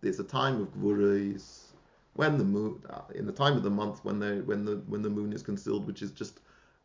there's 0.00 0.20
a 0.20 0.24
time 0.24 0.60
of 0.60 0.74
gvurais 0.74 1.70
when 2.14 2.38
the 2.38 2.44
moon, 2.44 2.82
uh, 2.90 3.02
in 3.14 3.26
the 3.26 3.32
time 3.32 3.56
of 3.56 3.62
the 3.62 3.70
month 3.70 4.04
when 4.04 4.18
the 4.18 4.42
when 4.44 4.64
the 4.64 4.76
when 4.86 5.02
the 5.02 5.10
moon 5.10 5.32
is 5.32 5.42
concealed, 5.42 5.86
which 5.86 6.02
is 6.02 6.10
just 6.10 6.40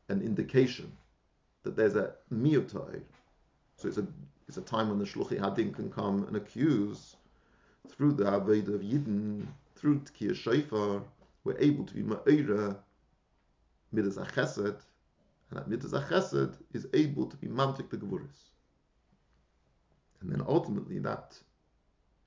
an 0.09 0.21
indication 0.21 0.91
that 1.63 1.75
there's 1.75 1.95
a 1.95 2.13
miotai. 2.31 3.01
So 3.77 3.87
it's 3.87 3.97
a 3.97 4.07
it's 4.47 4.57
a 4.57 4.61
time 4.61 4.89
when 4.89 4.99
the 4.99 5.05
shluchi 5.05 5.39
hadin 5.39 5.73
can 5.73 5.91
come 5.91 6.23
and 6.25 6.35
accuse 6.35 7.15
through 7.89 8.13
the 8.13 8.25
aved 8.25 8.73
of 8.73 8.81
yidden, 8.81 9.47
through 9.75 9.99
tkir 9.99 10.35
shofar, 10.35 11.03
we're 11.43 11.57
able 11.59 11.85
to 11.85 11.93
be 11.93 12.03
ma'ira 12.03 12.77
midas 13.91 14.17
chesed, 14.17 14.81
and 15.49 15.59
that 15.59 15.67
midas 15.69 15.91
chesed 15.91 16.57
is 16.73 16.87
able 16.93 17.25
to 17.27 17.37
be 17.37 17.47
mantik 17.47 17.89
the 17.89 17.97
gvuris. 17.97 18.49
And 20.21 20.31
then 20.31 20.41
ultimately 20.47 20.99
that 20.99 21.37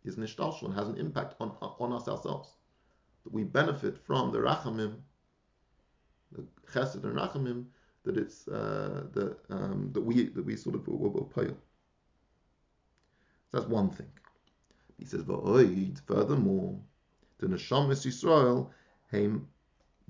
is 0.05 0.17
nishtalshal 0.17 0.67
and 0.67 0.75
has 0.75 0.89
an 0.89 0.97
impact 0.97 1.35
on, 1.41 1.57
on 1.61 1.93
us 1.93 2.07
ourselves. 2.09 2.55
That 3.25 3.33
we 3.33 3.45
benefit 3.45 3.99
from 3.99 4.31
the 4.33 4.39
rachamim, 4.39 4.97
the 6.33 6.47
chesed 6.73 7.03
and 7.03 7.17
rachamim, 7.17 7.67
that 8.05 8.17
it's 8.17 8.47
uh, 8.49 9.05
that 9.13 9.37
um, 9.51 9.91
that 9.93 10.01
we 10.01 10.29
that 10.29 10.45
we 10.45 10.57
sort 10.57 10.77
of 10.77 10.87
will, 10.87 10.99
will 10.99 11.25
pay. 11.25 11.49
So 11.49 11.55
that's 13.53 13.67
one 13.67 13.91
thing. 13.91 14.11
He 14.99 15.05
says, 15.05 15.23
"Va'oid." 15.23 16.01
Furthermore, 16.07 16.79
the 17.38 17.46
neshamis 17.46 18.05
Yisrael 18.05 18.70
heim 19.11 19.48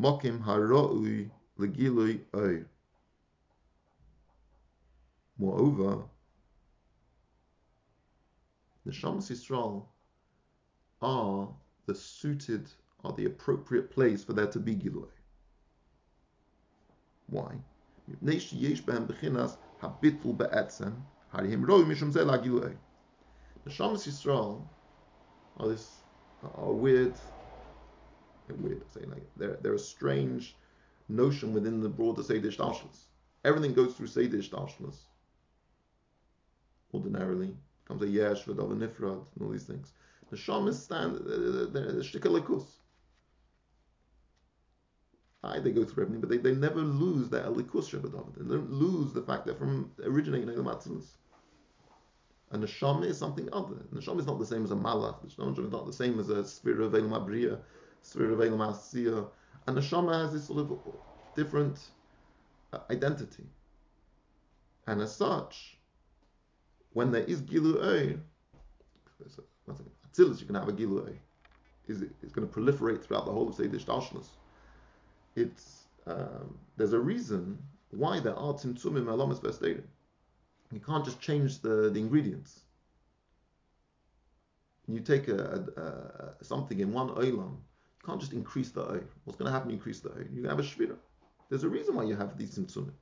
mokim 0.01 0.43
haroi 0.43 1.31
legilui 1.59 2.21
oir. 2.35 2.67
Moreover, 5.39 6.05
the 8.85 8.93
Shams 8.93 9.31
Yisrael 9.31 9.87
are 11.01 11.49
the 11.87 11.95
suited, 11.95 12.69
are 13.05 13.13
the 13.13 13.27
appropriate 13.27 13.91
place 13.91 14.25
for 14.25 14.33
there 14.33 14.49
to 14.49 14.59
be 14.59 14.75
Gilui. 14.75 15.07
Why? 17.29 17.55
The 18.23 18.41
Shams 23.71 24.07
Yisrael 24.07 24.67
are 25.59 25.69
this 25.69 25.98
are 26.43 26.73
weird, 26.73 27.19
weird 28.49 28.91
say 28.93 29.01
like 29.07 29.29
they're 29.37 29.59
they're 29.61 29.75
a 29.75 29.79
strange 29.79 30.57
notion 31.09 31.53
within 31.53 31.81
the 31.81 31.89
broader 31.89 32.23
Seder 32.23 32.51
Shtashlis. 32.51 33.07
Everything 33.45 33.75
goes 33.75 33.95
through 33.95 34.09
Seder 34.09 34.39
Shtashlis. 34.39 34.97
Ordinarily, 36.93 37.57
comes 37.87 38.03
a 38.03 38.09
yesh, 38.09 38.45
v'dov, 38.45 38.71
nifrod, 38.77 39.27
and 39.35 39.43
all 39.43 39.51
these 39.51 39.65
things. 39.65 39.93
The 40.31 40.37
shamas 40.37 40.75
stand, 40.75 41.17
the 41.17 42.03
shtikalikus. 42.03 42.65
Aye, 45.45 45.61
they 45.61 45.71
go 45.71 45.85
through 45.85 46.05
everything, 46.05 46.21
but 46.21 46.31
they, 46.31 46.39
they 46.39 46.55
never 46.55 46.81
lose 46.81 47.31
their 47.31 47.45
elikus 47.45 47.89
shabadov. 47.91 48.35
They 48.37 48.55
don't 48.57 48.71
lose 48.71 49.13
the 49.13 49.23
fact 49.23 49.47
that 49.47 49.59
from 49.59 49.93
originating 50.03 50.49
in 50.49 50.57
the 50.57 50.63
matzilus. 50.63 51.17
And 52.51 52.63
the 52.63 52.67
neshama 52.67 53.05
is 53.05 53.19
something 53.19 53.49
other. 53.53 53.77
The 53.93 54.01
neshama 54.01 54.21
is 54.21 54.27
not 54.27 54.39
the 54.39 54.47
same 54.47 54.65
as 54.65 54.71
a 54.71 54.77
malach. 54.77 55.21
The 55.21 55.29
neshama 55.29 55.67
is 55.67 55.73
not 55.73 55.87
the 55.87 55.93
same 55.93 56.19
as 56.19 56.31
a 56.31 56.47
spirit 56.47 56.81
of 56.81 56.95
Elam 56.95 57.11
Abriya, 57.11 57.59
spirit 58.03 58.33
of 58.33 58.41
Elam 58.41 58.61
Asiya. 58.61 59.29
And 59.67 59.77
the 59.77 59.81
neshama 59.81 60.23
has 60.23 60.33
this 60.33 60.47
sort 60.47 60.61
of 60.61 60.79
different 61.37 61.79
uh, 62.73 62.79
identity. 62.91 63.45
And 64.87 65.03
as 65.03 65.15
such, 65.15 65.79
when 66.95 67.13
there 67.13 67.25
is 67.25 67.43
Gilu 67.43 67.77
Eir, 67.77 68.21
Atzilus, 69.69 70.41
you 70.41 70.47
can 70.47 70.55
have 70.55 70.69
a 70.69 70.73
Gilu 70.73 71.07
Eir. 71.07 71.19
Is 71.87 72.03
it's 72.23 72.33
going 72.33 72.47
to 72.47 72.55
proliferate 72.55 73.03
throughout 73.03 73.25
the 73.25 73.33
whole 73.33 73.49
of 73.49 73.57
Seidish 73.57 73.85
Dashnas. 73.85 74.27
It's 75.37 75.85
um, 76.07 76.59
there's 76.77 76.93
a 76.93 76.99
reason 76.99 77.59
why 77.91 78.21
there 78.21 78.35
are 78.35 78.53
Tzimtzumim 78.55 79.09
Alamas 79.09 79.41
Vesteirim. 79.41 79.85
You 80.73 80.81
can't 80.81 81.05
just 81.05 81.21
change 81.21 81.61
the, 81.61 81.91
the 81.91 81.99
ingredients. 81.99 82.61
You 84.87 85.01
take 85.01 85.29
a, 85.29 85.65
a, 85.77 85.83
a, 86.41 86.45
something 86.45 86.81
in 86.81 86.93
one 86.93 87.11
oilam, 87.11 87.57
you 87.57 88.05
can't 88.05 88.21
just 88.21 88.33
increase 88.33 88.71
the 88.71 88.83
oil. 88.83 89.03
What's 89.25 89.39
going 89.39 89.51
to 89.51 89.53
happen? 89.53 89.71
Increase 89.71 90.01
the 90.01 90.11
oil. 90.11 90.25
You 90.33 90.43
can 90.43 90.51
have 90.51 90.59
a 90.59 90.63
shvira. 90.63 90.97
There's 91.49 91.65
a 91.65 91.69
reason 91.69 91.95
why 91.95 92.05
you 92.05 92.17
have 92.17 92.37
these 92.39 92.59
tzimtzumim. 92.59 92.93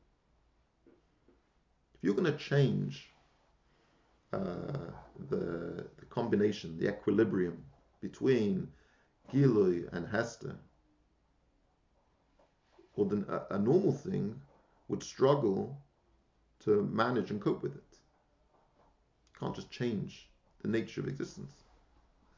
If 1.94 2.02
you're 2.02 2.14
going 2.14 2.32
to 2.32 2.38
change 2.38 3.10
uh, 4.32 4.90
the, 5.28 5.86
the 5.98 6.06
combination, 6.08 6.78
the 6.78 6.88
equilibrium 6.88 7.64
between 8.00 8.68
Gilui 9.32 9.92
and 9.92 10.06
Hester, 10.06 10.56
or 12.94 13.06
the, 13.06 13.46
a, 13.50 13.54
a, 13.54 13.58
normal 13.58 13.92
thing 13.92 14.40
would 14.88 15.02
struggle 15.02 15.78
to 16.66 16.82
manage 16.92 17.30
and 17.30 17.40
cope 17.40 17.62
with 17.62 17.74
it. 17.74 17.98
You 19.32 19.40
can't 19.40 19.54
just 19.54 19.70
change 19.70 20.28
the 20.60 20.68
nature 20.68 21.00
of 21.00 21.08
existence. 21.08 21.52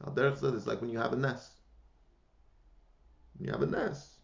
Al 0.05 0.15
said 0.15 0.53
it's 0.53 0.67
like 0.67 0.81
when 0.81 0.91
you 0.91 0.99
have 0.99 1.13
a 1.13 1.17
nest. 1.17 1.51
When 3.37 3.47
you 3.47 3.51
have 3.51 3.63
a 3.63 3.65
nest, 3.65 4.19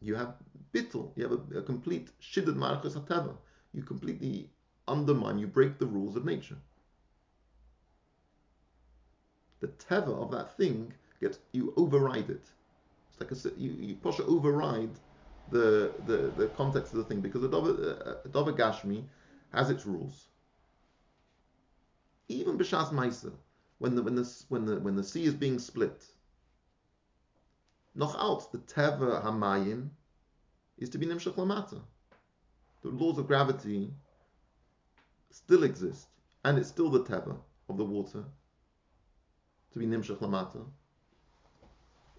you 0.00 0.14
have 0.16 0.34
bittul, 0.72 1.10
you 1.14 1.22
have 1.22 1.32
a, 1.32 1.58
a 1.58 1.62
complete 1.62 2.08
shidduch 2.20 2.56
marachas 2.56 2.96
hateva. 2.98 3.36
You 3.72 3.82
completely 3.82 4.50
undermine, 4.88 5.38
you 5.38 5.46
break 5.46 5.78
the 5.78 5.86
rules 5.86 6.16
of 6.16 6.24
nature. 6.24 6.56
The 9.60 9.68
teva 9.68 10.22
of 10.22 10.30
that 10.32 10.56
thing 10.56 10.92
gets 11.20 11.38
you 11.52 11.72
override 11.76 12.30
it. 12.30 12.46
It's 13.10 13.20
like 13.20 13.30
a 13.30 13.60
you 13.60 13.70
you 13.70 13.94
push 13.94 14.20
override 14.20 14.96
the, 15.48 15.94
the 16.04 16.32
the 16.36 16.48
context 16.48 16.92
of 16.92 16.98
the 16.98 17.04
thing 17.04 17.20
because 17.20 17.42
the 17.42 17.48
uh, 17.48 18.52
Gashmi 18.52 19.04
has 19.52 19.70
its 19.70 19.86
rules. 19.86 20.28
Even 22.28 22.56
b'shas 22.58 22.90
Maisa, 22.90 23.32
when 23.78 23.94
the 23.94 24.02
when 24.02 24.14
the 24.14 24.44
when 24.48 24.64
the 24.64 24.80
when 24.80 24.96
the 24.96 25.04
sea 25.04 25.24
is 25.24 25.34
being 25.34 25.58
split, 25.58 26.04
noch 27.94 28.16
out 28.18 28.50
the 28.52 28.58
teva 28.58 29.22
hamayim 29.22 29.90
is 30.78 30.88
to 30.90 30.98
be 30.98 31.06
nimshach 31.06 31.34
lamata. 31.34 31.80
The 32.82 32.88
laws 32.88 33.18
of 33.18 33.26
gravity 33.26 33.90
still 35.30 35.64
exist, 35.64 36.08
and 36.44 36.58
it's 36.58 36.68
still 36.68 36.90
the 36.90 37.04
teva 37.04 37.36
of 37.68 37.76
the 37.76 37.84
water 37.84 38.24
to 39.72 39.78
be 39.78 39.86
nimshach 39.86 40.18
lamata. 40.18 40.64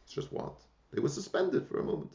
It's 0.03 0.13
just 0.13 0.31
what 0.31 0.59
They 0.91 1.01
were 1.01 1.09
suspended 1.09 1.67
for 1.67 1.79
a 1.79 1.83
moment. 1.83 2.13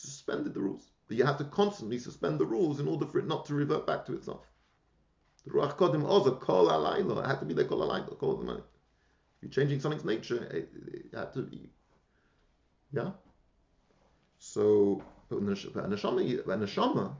Suspended 0.00 0.54
the 0.54 0.60
rules. 0.60 0.90
But 1.08 1.18
you 1.18 1.24
have 1.24 1.36
to 1.38 1.44
constantly 1.44 1.98
suspend 1.98 2.38
the 2.38 2.46
rules 2.46 2.80
in 2.80 2.88
order 2.88 3.04
for 3.04 3.18
it 3.18 3.26
not 3.26 3.44
to 3.46 3.54
revert 3.54 3.86
back 3.86 4.06
to 4.06 4.14
itself. 4.14 4.46
The 5.44 5.50
Ruach 5.50 5.76
Kodim 5.76 6.04
also 6.04 6.36
kol 6.36 6.68
alayla. 6.68 7.22
It 7.22 7.26
had 7.26 7.40
to 7.40 7.44
be 7.44 7.52
there 7.52 7.66
kol 7.66 7.86
alayla. 7.86 8.18
Kol 8.18 8.42
If 8.48 8.62
you're 9.42 9.50
changing 9.50 9.80
something's 9.80 10.06
nature, 10.06 10.44
it, 10.44 10.70
it 10.86 11.14
had 11.14 11.34
to 11.34 11.42
be. 11.42 11.68
Yeah? 12.92 13.10
So, 14.38 15.02
but 15.28 15.42
neshama, 15.42 15.86
neshama 16.46 17.14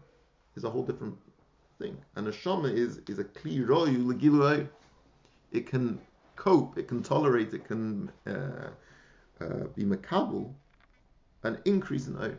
is 0.57 0.65
a 0.65 0.71
whole 0.71 0.85
different 0.85 1.19
thing. 1.79 1.99
And 2.17 2.27
neshama 2.27 2.73
is, 2.73 3.01
is 3.09 3.19
a 3.19 3.25
kli 3.25 3.67
royu 3.67 4.07
legilu 4.07 4.67
It 5.53 5.67
can 5.67 6.01
cope, 6.37 6.79
it 6.79 6.89
can 6.89 7.03
tolerate, 7.03 7.53
it 7.53 7.65
can 7.67 8.11
uh, 8.27 8.71
uh, 9.41 9.65
be 9.75 9.85
makabel, 9.85 10.55
an 11.43 11.59
increase 11.67 12.07
in 12.07 12.17
oil. 12.17 12.37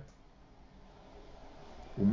So 2.02 2.08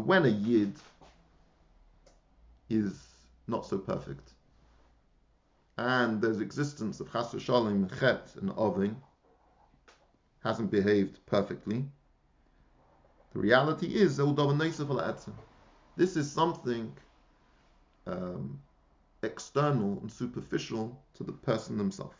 when 0.00 0.24
a 0.24 0.28
yid 0.28 0.76
is 2.70 3.00
not 3.48 3.66
so 3.66 3.78
perfect, 3.78 4.30
and 5.76 6.22
there's 6.22 6.38
existence 6.38 7.00
of 7.00 7.10
chas 7.12 7.32
v'shalom, 7.32 7.90
chet, 7.98 8.36
and 8.40 8.50
ovin, 8.50 8.94
hasn't 10.44 10.70
behaved 10.70 11.18
perfectly, 11.26 11.86
the 13.32 13.40
reality 13.40 13.88
is 13.92 14.16
this 15.96 16.16
is 16.16 16.30
something 16.30 16.96
um, 18.06 18.60
external 19.24 19.98
and 20.02 20.12
superficial 20.12 21.02
to 21.14 21.24
the 21.24 21.32
person 21.32 21.76
themselves. 21.76 22.14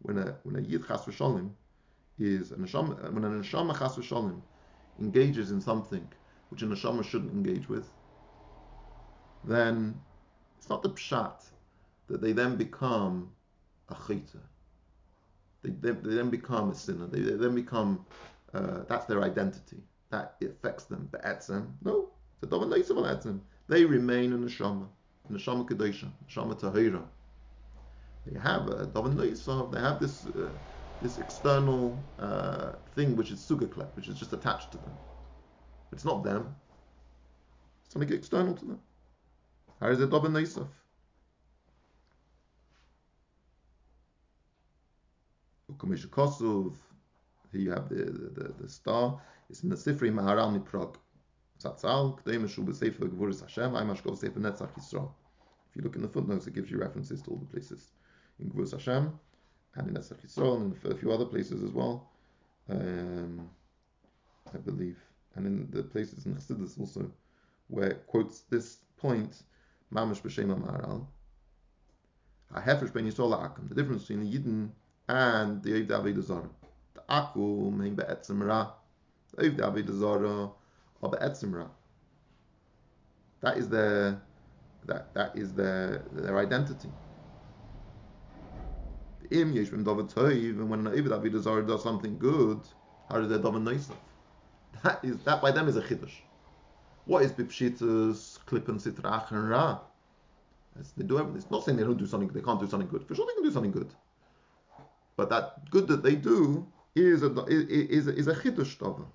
When 0.00 0.16
a 0.16 0.38
when 0.44 0.56
a 0.56 0.60
yid 0.62 0.86
chas 0.88 1.02
v'shalom 1.02 1.50
is 2.20 2.50
when 2.50 2.60
an 3.24 3.42
neshama 3.42 3.76
chas 3.78 3.96
v'shalim 3.96 4.40
engages 5.00 5.50
in 5.50 5.60
something 5.60 6.06
which 6.50 6.62
a 6.62 6.66
neshama 6.66 7.04
shouldn't 7.04 7.32
engage 7.32 7.68
with, 7.68 7.88
then 9.44 10.00
it's 10.58 10.68
not 10.68 10.82
the 10.82 10.90
pshat 10.90 11.42
that 12.08 12.20
they 12.20 12.32
then 12.32 12.56
become 12.56 13.30
a 13.88 13.94
chita. 14.06 14.38
They, 15.62 15.70
they, 15.70 15.92
they, 15.92 16.14
then 16.14 16.30
become 16.30 16.70
a 16.70 16.74
sinner. 16.74 17.06
They, 17.06 17.20
they 17.20 17.36
then 17.36 17.54
become 17.54 18.04
uh, 18.52 18.80
that's 18.88 19.06
their 19.06 19.22
identity. 19.22 19.78
That 20.10 20.36
affects 20.42 20.84
them. 20.84 21.08
Be'etzem. 21.12 21.72
No, 21.84 22.10
it's 22.42 22.52
a 22.52 22.54
davar 22.54 23.40
They 23.68 23.84
remain 23.84 24.32
a 24.32 24.36
neshama, 24.38 24.88
a 25.28 25.32
neshama 25.32 25.68
kedosha, 25.68 26.10
neshama 26.26 26.58
tahira. 26.58 27.02
They 28.26 28.38
have 28.38 28.68
a 28.68 28.86
davar 28.86 29.72
They 29.72 29.80
have 29.80 30.00
this. 30.00 30.26
Uh, 30.26 30.50
this 31.02 31.18
external 31.18 31.98
uh, 32.18 32.72
thing 32.94 33.16
which 33.16 33.30
is 33.30 33.40
sugaklep, 33.40 33.94
which 33.96 34.08
is 34.08 34.18
just 34.18 34.32
attached 34.32 34.70
to 34.72 34.78
them. 34.78 34.92
It's 35.92 36.04
not 36.04 36.22
them. 36.22 36.54
It's 37.84 37.92
something 37.92 38.12
external 38.12 38.54
to 38.54 38.64
them. 38.64 38.80
How 39.80 39.88
is 39.88 40.00
it 40.00 40.10
Neisaf? 40.10 40.68
Ukumish 45.72 46.06
Kosov, 46.08 46.76
here 47.52 47.60
you 47.60 47.70
have 47.70 47.88
the, 47.88 47.96
the, 47.96 48.42
the, 48.42 48.54
the 48.60 48.68
star. 48.68 49.20
It's 49.48 49.62
in 49.62 49.70
the 49.70 49.76
Sifri 49.76 50.12
Maharal 50.12 50.52
Yisrael. 54.76 55.10
If 55.70 55.76
you 55.76 55.82
look 55.82 55.96
in 55.96 56.02
the 56.02 56.08
footnotes, 56.08 56.46
it 56.46 56.54
gives 56.54 56.70
you 56.70 56.78
references 56.78 57.22
to 57.22 57.30
all 57.30 57.36
the 57.36 57.46
places 57.46 57.92
in 58.38 58.50
Gvuris 58.50 58.72
Hashem 58.72 59.18
and 59.74 59.88
in 59.88 59.94
Netzach 59.94 60.24
Yisrael 60.26 60.56
and 60.56 60.92
a 60.92 60.96
few 60.96 61.12
other 61.12 61.24
places 61.24 61.62
as 61.62 61.70
well, 61.72 62.08
um, 62.68 63.48
I 64.52 64.58
believe, 64.58 64.98
and 65.34 65.46
in 65.46 65.70
the 65.70 65.82
places 65.82 66.26
in 66.26 66.34
Chassidus 66.34 66.78
also, 66.78 67.10
where 67.68 67.90
it 67.90 68.06
quotes 68.06 68.40
this 68.50 68.78
point, 68.96 69.42
Mamash 69.94 70.22
B'Shem 70.22 70.54
Amaral, 70.54 71.06
HaHefesh 72.54 72.92
Ben 72.92 73.06
Yisrael 73.06 73.38
Akum, 73.38 73.68
the 73.68 73.74
difference 73.74 74.02
between 74.02 74.28
the 74.28 74.38
Yidden 74.38 74.70
and 75.08 75.62
the 75.62 75.70
Eiv 75.70 75.88
David 75.88 76.22
Zara. 76.22 76.48
The 76.94 77.02
Akum 77.08 77.76
mean 77.78 77.94
Be'etzim 77.94 78.44
Ra, 78.44 78.72
the 79.36 79.44
Eiv 79.44 79.56
David 79.56 79.88
Zara 79.94 80.50
or 81.00 81.10
Be'etzim 81.10 81.54
Ra. 81.54 81.66
That 83.40 83.56
is 83.56 83.68
their 83.68 84.20
that 84.86 85.14
that 85.14 85.36
is 85.36 85.54
their 85.54 86.04
their 86.12 86.38
identity 86.38 86.90
im 89.30 89.52
yesh 89.52 89.70
bim 89.70 89.84
davar 89.84 90.12
toiv, 90.12 90.58
and 90.58 90.68
when 90.70 90.86
an 90.86 90.92
Eivid 90.92 91.08
Avidah 91.08 91.66
does 91.66 91.82
something 91.82 92.18
good, 92.18 92.60
how 93.08 93.18
does 93.18 93.28
that 93.28 93.42
davar 93.42 93.62
noisav? 93.62 93.96
That 94.82 95.04
is 95.04 95.18
that 95.24 95.42
by 95.42 95.50
them 95.50 95.68
is 95.68 95.76
a 95.76 95.82
chiddush. 95.82 96.22
What 97.04 97.22
is 97.24 97.32
bipshitus 97.32 98.38
klippen 98.46 98.80
sitrach 98.80 99.30
and 99.30 99.50
ra? 99.50 99.80
they 100.96 101.04
do. 101.04 101.18
It's 101.34 101.50
not 101.50 101.64
saying 101.64 101.76
they 101.76 101.84
don't 101.84 101.98
do 101.98 102.06
something. 102.06 102.28
They 102.28 102.40
can't 102.40 102.60
do 102.60 102.68
something 102.68 102.88
good. 102.88 103.06
For 103.06 103.14
sure, 103.14 103.26
they 103.26 103.34
can 103.34 103.42
do 103.42 103.52
something 103.52 103.72
good. 103.72 103.92
But 105.16 105.28
that 105.30 105.70
good 105.70 105.88
that 105.88 106.02
they 106.02 106.14
do 106.14 106.66
is 106.94 107.22
a 107.22 107.30
is 107.48 108.06
is 108.06 108.28
a 108.28 108.34
chiddush 108.34 108.78
davar. 108.78 109.06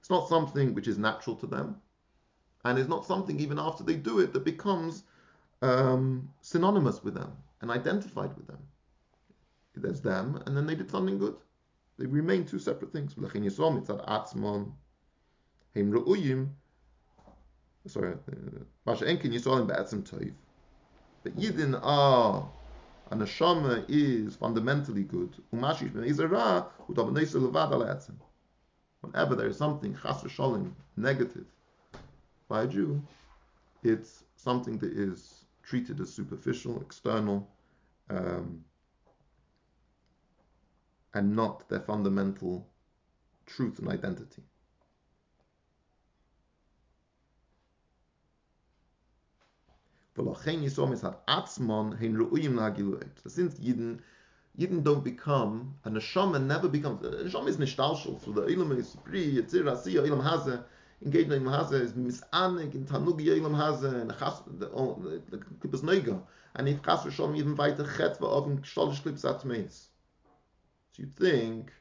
It's 0.00 0.10
not 0.10 0.28
something 0.28 0.74
which 0.74 0.88
is 0.88 0.96
natural 0.96 1.36
to 1.36 1.46
them, 1.46 1.76
and 2.64 2.78
it's 2.78 2.88
not 2.88 3.04
something 3.04 3.38
even 3.40 3.58
after 3.58 3.84
they 3.84 3.96
do 3.96 4.20
it 4.20 4.32
that 4.32 4.44
becomes 4.44 5.02
um, 5.60 6.30
synonymous 6.40 7.02
with 7.02 7.14
them 7.14 7.32
and 7.60 7.70
identified 7.70 8.36
with 8.36 8.46
them. 8.46 8.58
That's 9.82 10.00
them, 10.00 10.42
and 10.46 10.56
then 10.56 10.66
they 10.66 10.74
did 10.74 10.90
something 10.90 11.18
good. 11.18 11.36
They 11.98 12.06
remain 12.06 12.44
two 12.44 12.58
separate 12.58 12.92
things. 12.92 13.14
Sorry, 17.86 18.14
Masha 18.86 19.04
Enkin 19.04 19.32
Yisraelim 19.32 19.66
Be'etzim 19.66 20.02
Toiv. 20.02 20.32
But 21.22 21.36
Yidin 21.36 21.78
are, 21.82 22.48
a 23.10 23.16
neshama 23.16 23.84
is 23.88 24.36
fundamentally 24.36 25.04
good. 25.04 25.30
Umashish 25.54 25.92
Ben 25.92 26.04
Izara, 26.04 26.66
Utabanesa 26.88 27.40
Levad 27.40 27.72
Al 27.72 28.00
Whenever 29.00 29.34
there 29.36 29.46
is 29.46 29.56
something 29.56 29.94
chas 29.94 30.22
v'shalim 30.22 30.72
negative 30.96 31.46
by 32.48 32.62
a 32.64 32.66
Jew, 32.66 33.02
it's 33.82 34.24
something 34.36 34.78
that 34.78 34.92
is 34.92 35.44
treated 35.62 36.00
as 36.00 36.12
superficial, 36.12 36.80
external, 36.80 37.48
um, 38.10 38.64
and 41.18 41.34
not 41.34 41.68
their 41.68 41.80
fundamental 41.80 42.64
truth 43.44 43.80
and 43.80 43.88
identity. 43.88 44.42
For 50.14 50.22
the 50.22 50.34
king 50.34 50.62
is 50.62 50.76
some 50.76 50.94
said 50.96 51.14
atman 51.26 51.96
hin 51.96 52.14
ruim 52.14 52.56
so 53.22 53.28
since 53.28 53.54
jeden 53.58 53.98
jeden 54.56 54.84
don't 54.84 55.02
become 55.02 55.74
and 55.84 55.96
a 55.96 56.00
shaman 56.00 56.46
never 56.46 56.68
becomes 56.68 57.04
a 57.04 57.28
shaman 57.28 57.48
is 57.48 57.56
nishtalshul, 57.56 58.24
so 58.24 58.30
the 58.30 58.42
ilam 58.42 58.78
is 58.78 58.96
pri 59.04 59.42
etzira 59.42 59.76
si 59.76 59.94
ilam 59.94 60.22
hasa 60.22 60.64
engage 61.04 61.30
in 61.30 61.44
hasa 61.44 61.80
is 61.80 61.96
mis 61.96 62.22
an 62.32 62.58
in 62.58 62.84
tanugi 62.86 63.26
ilam 63.26 63.56
haze 63.56 63.92
in 64.02 64.10
has 64.10 64.40
the 64.46 64.66
the 64.66 64.70
oh, 64.70 64.94
kibas 65.60 65.82
nega 65.82 66.20
and 66.54 66.68
if 66.68 66.80
kasu 66.82 67.10
shom 67.10 67.36
even 67.36 67.56
weiter 67.56 67.86
het 67.98 68.20
we 68.20 68.26
ob 68.26 68.46
in 68.46 68.58
stolisch 68.62 69.02
klipsat 69.02 69.44
meins 69.44 69.88
you 70.98 71.06
think 71.06 71.72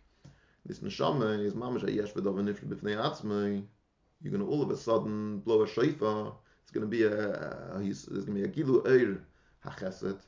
this 0.65 0.79
neshama 0.79 1.43
is 1.43 1.53
mamash 1.53 1.83
ayesh 1.83 2.13
v'dov 2.13 2.35
nifri 2.35 2.67
b'fnei 2.67 2.95
atzmai, 2.95 3.63
you're 4.21 4.31
going 4.31 4.45
to 4.45 4.49
all 4.49 4.61
of 4.61 4.69
a 4.69 4.77
sudden 4.77 5.39
blow 5.39 5.63
a 5.63 5.67
shofar. 5.67 6.33
It's 6.63 6.71
going 6.71 6.81
to 6.81 6.87
be 6.87 7.03
a, 7.03 7.09
there's 7.09 8.05
going 8.05 8.25
to 8.25 8.31
be 8.33 8.43
a 8.43 8.47
gilu 8.47 8.83
eir 8.85 9.19
hachesed. 9.65 10.19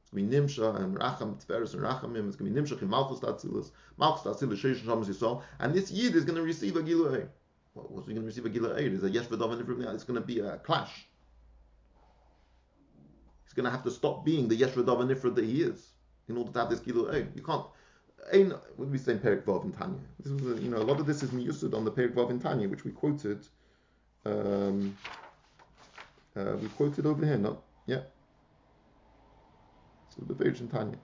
It's 0.00 0.10
going 0.10 0.30
to 0.30 0.30
be 0.30 0.36
nimsha 0.36 0.80
and 0.80 0.96
racham 0.96 1.44
tferes 1.44 1.74
and 1.74 1.82
rachamim. 1.82 2.26
It's 2.26 2.36
going 2.36 2.52
to 2.52 2.60
be 2.60 2.60
nimsha 2.60 2.80
in 2.80 2.88
malchus 2.88 3.20
tatzilus, 3.20 3.70
malchus 3.98 4.22
tatzilus 4.22 4.60
sheish 4.60 4.80
shamas 4.80 5.06
yisrael. 5.06 5.42
And 5.58 5.74
this 5.74 5.90
yid 5.90 6.14
is 6.14 6.24
going 6.24 6.36
to 6.36 6.42
receive 6.42 6.76
a 6.76 6.80
gilu 6.80 7.10
eir. 7.10 7.28
Well, 7.74 7.86
what's 7.90 8.06
he 8.08 8.14
going 8.14 8.22
to 8.22 8.26
receive 8.26 8.46
a 8.46 8.50
gilu 8.50 8.74
eir? 8.78 8.92
Is 8.92 9.04
a 9.04 9.10
yesh 9.10 9.26
v'dov 9.26 9.60
nifri 9.60 9.94
It's 9.94 10.04
going 10.04 10.20
to 10.20 10.26
be 10.26 10.40
a 10.40 10.56
clash. 10.58 11.06
He's 13.44 13.52
going 13.52 13.64
to 13.64 13.70
have 13.70 13.82
to 13.82 13.90
stop 13.90 14.24
being 14.24 14.48
the 14.48 14.56
yesh 14.56 14.70
v'dov 14.70 14.98
nifri 15.04 15.34
that 15.34 15.44
he 15.44 15.62
is 15.62 15.88
in 16.28 16.36
order 16.38 16.52
to 16.52 16.58
have 16.60 16.70
this 16.70 16.80
gilu 16.80 17.12
eir. 17.12 17.36
You 17.36 17.42
can't 17.42 17.66
Ein, 18.32 18.54
what 18.76 18.88
we 18.88 18.98
say 18.98 19.12
in 19.12 19.18
Perik 19.18 19.44
Vav 19.44 19.64
in 19.64 19.72
Tanya? 19.72 20.00
This 20.20 20.32
was, 20.32 20.58
a, 20.58 20.62
you 20.62 20.70
know, 20.70 20.78
a 20.78 20.86
lot 20.86 20.98
of 20.98 21.06
this 21.06 21.22
is 21.22 21.30
miyusud 21.30 21.74
on 21.74 21.84
the 21.84 21.90
Perik 21.90 22.14
Vav 22.14 22.30
in 22.30 22.40
Tanya, 22.40 22.68
which 22.68 22.84
we 22.84 22.90
quoted. 22.90 23.46
Um, 24.24 24.96
uh, 26.36 26.56
we 26.60 26.68
quoted 26.68 27.06
over 27.06 27.24
here, 27.24 27.36
no? 27.36 27.62
Yeah. 27.86 28.00
So 30.08 30.22
the 30.26 30.34
page 30.34 30.60
in 30.60 30.68
Tanya. 30.68 30.96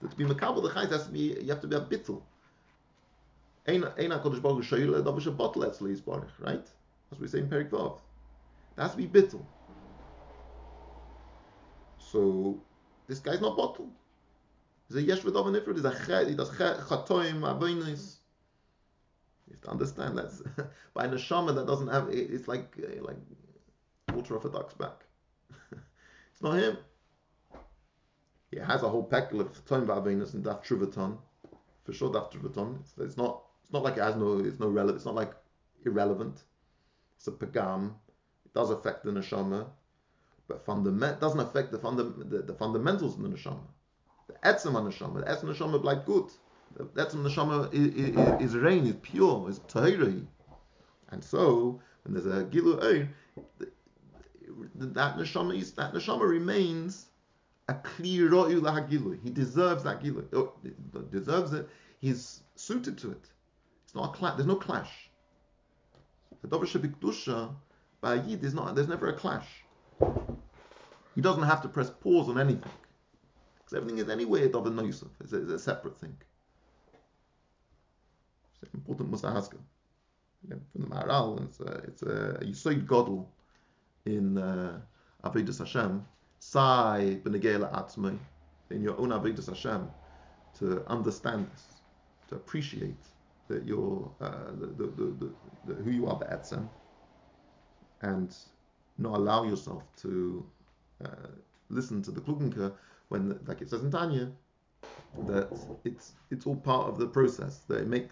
To 0.00 0.16
be 0.16 0.24
makabel 0.24 0.62
the 0.62 0.70
chayes 0.70 0.90
has 0.90 1.06
to 1.06 1.12
be, 1.12 1.36
you 1.40 1.48
have 1.48 1.60
to 1.60 1.66
be 1.66 1.76
a 1.76 1.80
bittel. 1.80 2.22
Ein 3.66 3.82
HaKadosh 3.82 4.40
Baruch 4.40 4.64
Hu 4.64 4.76
shoyle, 4.76 5.02
davar 5.02 5.20
shabbat 5.20 5.54
letzli 5.56 5.94
yisbarich, 5.94 6.30
right? 6.40 6.66
As 7.12 7.18
we 7.18 7.28
say 7.28 7.40
in 7.40 7.48
Perik 7.48 7.70
Vav. 7.70 7.98
That 8.76 8.82
has 8.84 8.90
to 8.92 8.96
be 8.96 9.06
bittel. 9.06 9.44
So, 11.98 12.58
this 13.06 13.18
guy's 13.18 13.40
not 13.40 13.56
bottle. 13.56 13.90
He's 14.88 14.96
a 14.96 15.02
yesh 15.02 15.20
v'dov 15.20 15.46
nifrud. 15.46 15.76
He's 15.76 15.84
a 15.84 16.06
chet. 16.06 16.28
He 16.28 16.34
does 16.34 16.56
chet, 16.56 16.78
chatoim, 16.78 17.40
avonis. 17.40 18.16
You 19.46 19.54
have 19.54 19.60
to 19.62 19.70
understand 19.70 20.18
that 20.18 20.70
by 20.94 21.06
neshama 21.06 21.54
that 21.54 21.66
doesn't 21.66 21.88
have. 21.88 22.08
It's 22.10 22.48
like 22.48 22.74
like 23.00 23.18
water 24.12 24.36
off 24.36 24.44
a 24.46 24.50
duck's 24.50 24.74
back. 24.74 25.04
it's 26.32 26.42
not 26.42 26.52
him. 26.52 26.78
He 28.50 28.58
has 28.58 28.82
a 28.82 28.88
whole 28.88 29.04
peckle 29.04 29.42
of 29.42 29.52
chatoim 29.52 29.86
v'avonis 29.86 30.32
and 30.34 30.44
daf 30.44 30.64
truvaton. 30.64 31.18
For 31.84 31.92
sure, 31.92 32.10
daf 32.10 32.32
truvaton. 32.32 32.80
It's, 32.80 32.94
it's 32.98 33.16
not. 33.18 33.42
It's 33.64 33.72
not 33.72 33.82
like 33.82 33.98
it 33.98 34.02
has 34.02 34.16
no. 34.16 34.38
It's 34.38 34.58
no 34.58 34.68
relevant. 34.68 34.96
It's 34.96 35.06
not 35.06 35.14
like 35.14 35.32
irrelevant. 35.84 36.42
It's 37.16 37.26
a 37.26 37.32
pagam. 37.32 37.94
It 38.46 38.54
does 38.54 38.70
affect 38.70 39.04
the 39.04 39.10
neshama, 39.10 39.66
but 40.46 40.64
fundament 40.64 41.20
doesn't 41.20 41.40
affect 41.40 41.72
the, 41.72 41.78
funda- 41.78 42.04
the, 42.04 42.42
the 42.42 42.54
fundamentals 42.54 43.16
of 43.16 43.22
the 43.22 43.28
neshama. 43.28 43.66
Etzem 44.44 44.72
neshama, 44.72 45.24
the 45.24 45.30
etzem 45.30 45.54
neshama 45.54 45.82
like 45.82 46.06
good. 46.06 46.30
The 46.76 46.84
etzem 46.84 47.24
neshama 47.24 47.72
is, 47.72 47.94
is, 47.94 48.52
is 48.52 48.56
rain, 48.56 48.86
is 48.86 48.96
pure, 49.02 49.48
is 49.48 49.60
tahiri. 49.60 50.26
And 51.10 51.22
so, 51.24 51.80
when 52.04 52.14
there's 52.14 52.26
a 52.26 52.44
gilu 52.44 52.82
oir, 52.82 53.08
that 54.74 55.16
neshama 55.16 55.58
is 55.58 55.72
that 55.72 55.92
neshama 55.92 56.28
remains 56.28 57.06
a 57.68 57.74
clear 57.74 58.30
ro'yu 58.30 58.60
lahagilu. 58.60 59.18
He 59.22 59.30
deserves 59.30 59.84
that 59.84 60.02
gilu. 60.02 60.24
Oh, 60.32 60.52
deserves 61.10 61.52
it. 61.52 61.68
He's 62.00 62.42
suited 62.54 62.98
to 62.98 63.10
it. 63.10 63.24
It's 63.84 63.94
not 63.94 64.14
a 64.14 64.18
clash. 64.18 64.36
There's 64.36 64.46
no 64.46 64.56
clash. 64.56 65.10
The 66.42 66.48
Dover 66.48 66.66
Shebikdusha, 66.66 67.54
by 68.00 68.14
a 68.14 68.22
Yid, 68.22 68.42
there's, 68.42 68.54
not, 68.54 68.74
there's 68.74 68.88
never 68.88 69.08
a 69.08 69.12
clash. 69.12 69.46
He 71.14 71.20
doesn't 71.20 71.42
have 71.42 71.62
to 71.62 71.68
press 71.68 71.90
pause 71.90 72.28
on 72.28 72.38
anything. 72.38 72.70
Because 73.68 73.82
everything 73.82 73.98
is 73.98 74.08
anyway 74.08 74.44
a 74.44 74.48
Dover 74.48 74.70
Noisuf. 74.70 75.10
It's, 75.20 75.32
it's 75.34 75.50
a 75.50 75.58
separate 75.58 76.00
thing. 76.00 76.16
It's 78.62 78.72
an 78.72 78.80
important 78.80 79.10
Musahaska. 79.10 79.58
Yeah, 80.48 80.56
from 80.72 80.82
the 80.82 80.88
Maharal, 80.88 81.44
it's 81.44 81.60
a, 81.60 81.72
it's 81.86 82.02
a 82.02 82.38
Yisoid 82.42 82.86
Godel 82.86 83.26
in 84.06 84.38
uh, 84.38 84.80
Avedis 85.24 85.58
Hashem. 85.58 86.02
Sai 86.38 87.18
Benegela 87.22 87.70
Atzmai, 87.74 88.16
in 88.70 88.82
your 88.82 88.98
own 88.98 89.10
Avedis 89.10 89.48
Hashem, 89.48 89.86
to 90.60 90.82
understand 90.86 91.46
this, 91.52 91.64
to 92.28 92.36
appreciate 92.36 93.04
that 93.48 93.66
you're 93.66 94.10
uh, 94.22 94.52
the, 94.58 94.66
the, 94.66 94.86
the, 95.18 95.30
the, 95.66 95.74
who 95.82 95.90
you 95.90 96.06
are 96.06 96.16
be'etzem 96.16 96.68
and 98.00 98.34
not 98.96 99.14
allow 99.14 99.44
yourself 99.44 99.82
to 99.96 100.46
uh, 101.04 101.28
listen 101.68 102.00
to 102.02 102.10
the 102.10 102.20
klugenka 102.20 102.72
when, 103.08 103.38
like 103.46 103.60
it 103.60 103.70
says 103.70 103.82
in 103.82 103.90
Tanya, 103.90 104.30
that 105.26 105.48
it's 105.84 106.12
it's 106.30 106.46
all 106.46 106.56
part 106.56 106.88
of 106.88 106.98
the 106.98 107.06
process. 107.06 107.58
That 107.68 107.82
it 107.82 107.88
make 107.88 108.08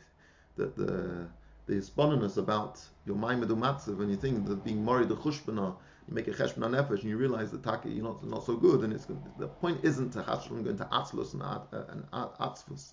that 0.57 0.77
the 0.77 1.27
the 1.67 1.75
hisboneness 1.75 2.37
about 2.37 2.81
your 3.07 3.17
maimed 3.17 3.49
umatzav 3.49 3.97
when 3.97 4.09
you 4.09 4.17
think 4.17 4.47
that 4.47 4.65
being 4.65 4.85
married 4.85 5.09
the 5.09 5.17
chushbana, 5.17 5.77
you 6.09 6.15
make 6.15 6.29
a 6.29 6.33
cheshbana 6.33 6.69
nefesh 6.71 7.01
and 7.01 7.11
you 7.11 7.17
realize 7.17 7.51
that 7.51 7.63
taki 7.63 7.91
you're 7.91 8.05
not 8.05 8.25
not 8.27 8.45
so 8.45 8.57
good, 8.57 8.83
and 8.85 8.93
it's 8.93 9.07
the 9.39 9.49
point 9.49 9.79
isn't 9.85 10.11
to 10.13 10.23
hashram 10.23 10.65
go 10.65 10.73
to 10.73 10.85
atzlus 10.87 11.33
and, 11.35 11.43
uh, 11.43 11.61
and 11.91 12.05
atzvus 12.41 12.93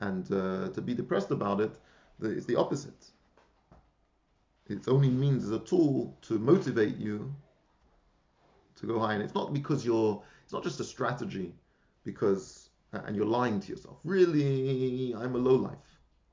and 0.00 0.32
uh, 0.32 0.68
to 0.70 0.80
be 0.80 0.94
depressed 0.94 1.30
about 1.30 1.60
it 1.60 1.72
it's 2.22 2.46
the 2.46 2.56
opposite. 2.56 3.10
It 4.68 4.86
only 4.88 5.08
means 5.08 5.44
as 5.44 5.50
a 5.50 5.58
tool 5.58 6.16
to 6.22 6.38
motivate 6.38 6.96
you 6.96 7.34
to 8.76 8.86
go 8.86 8.98
high. 8.98 9.14
And 9.14 9.22
it's 9.22 9.34
not 9.34 9.52
because 9.52 9.84
you're, 9.84 10.22
it's 10.50 10.52
not 10.52 10.64
just 10.64 10.80
a 10.80 10.84
strategy 10.84 11.54
because, 12.02 12.70
uh, 12.92 13.02
and 13.06 13.14
you're 13.14 13.24
lying 13.24 13.60
to 13.60 13.68
yourself. 13.68 13.98
Really, 14.02 15.14
I'm 15.16 15.36
a 15.36 15.38
low 15.38 15.54
life. 15.54 15.78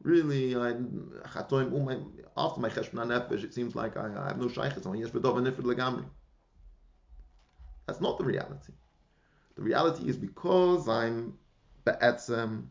Really, 0.01 0.55
I'm, 0.55 1.21
all 1.35 1.85
my, 1.85 1.99
after 2.35 2.59
my 2.59 2.69
cheshbon 2.69 3.09
nefesh, 3.09 3.43
it 3.43 3.53
seems 3.53 3.75
like 3.75 3.95
I, 3.95 4.11
I 4.17 4.29
have 4.29 4.39
no 4.39 4.47
shaykhs. 4.47 4.73
That's 7.85 8.01
not 8.01 8.17
the 8.17 8.23
reality. 8.23 8.73
The 9.55 9.61
reality 9.61 10.09
is 10.09 10.17
because 10.17 10.89
I'm 10.89 11.37
be'etzem 11.85 12.69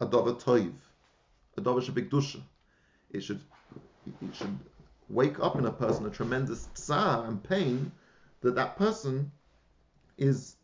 adova 0.00 0.42
toiv 0.42 0.72
a 1.56 1.60
davar 1.60 1.88
bigdusha. 1.92 2.40
It 3.12 3.22
should 3.22 3.40
it 4.20 4.34
should 4.34 4.58
wake 5.08 5.38
up 5.38 5.54
in 5.54 5.66
a 5.66 5.70
person 5.70 6.06
a 6.06 6.10
tremendous 6.10 6.68
tsar 6.74 7.26
and 7.26 7.40
pain 7.40 7.92
that 8.40 8.56
that 8.56 8.76
person 8.76 9.30
is 10.20 10.56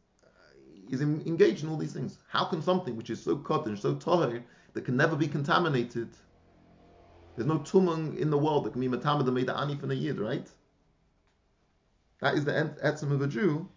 is 0.89 1.01
engaged 1.01 1.65
in 1.65 1.69
all 1.69 1.77
these 1.77 1.93
things. 1.93 2.19
How 2.29 2.45
can 2.45 2.63
something 2.63 2.97
which 2.97 3.11
is 3.11 3.21
so 3.21 3.37
kodesh, 3.39 3.81
so 3.81 3.97
toher, 3.97 4.45
that 4.75 4.85
can 4.85 4.97
never 4.97 5.17
be 5.17 5.27
contaminated? 5.27 6.11
There's 7.35 7.49
no 7.49 7.59
tumung 7.59 8.17
in 8.17 8.31
the 8.31 8.39
world 8.39 8.65
that 8.65 8.73
can 8.73 8.81
be 8.81 8.89
matamad 8.89 9.25
the 9.25 9.33
made 9.33 9.51
ani 9.51 9.77
from 9.77 9.91
a 9.91 9.95
yid, 9.95 10.21
right? 10.21 10.49
That 12.21 12.35
is 12.35 12.45
the 12.45 12.53
etzem 12.83 13.11
of 13.13 13.21
a 13.21 13.27
Jew, 13.27 13.69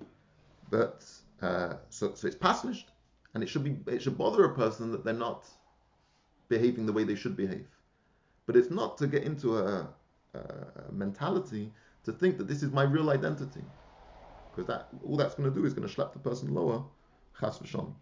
but 0.69 1.03
uh, 1.41 1.73
so 1.89 2.13
so 2.13 2.27
it's 2.27 2.35
pasnished, 2.35 2.91
and 3.33 3.43
it 3.43 3.49
should 3.49 3.63
be 3.63 3.77
it 3.91 4.01
should 4.01 4.17
bother 4.17 4.45
a 4.45 4.55
person 4.55 4.91
that 4.91 5.03
they're 5.03 5.13
not 5.13 5.45
behaving 6.47 6.85
the 6.85 6.93
way 6.93 7.03
they 7.03 7.15
should 7.15 7.35
behave. 7.35 7.67
But 8.45 8.55
it's 8.55 8.71
not 8.71 8.97
to 8.99 9.07
get 9.07 9.23
into 9.23 9.57
a, 9.57 9.89
a 10.33 10.91
mentality 10.91 11.71
to 12.05 12.11
think 12.11 12.37
that 12.37 12.47
this 12.47 12.63
is 12.63 12.71
my 12.71 12.83
real 12.83 13.09
identity. 13.09 13.63
Because 14.49 14.67
that 14.67 14.89
all 15.05 15.17
that's 15.17 15.35
going 15.35 15.49
to 15.51 15.55
do 15.55 15.65
is 15.65 15.73
going 15.73 15.87
to 15.87 15.93
slap 15.93 16.13
the 16.13 16.19
person 16.19 16.53
lower. 16.53 16.83
Chas 17.39 17.59
v'shon. 17.59 17.93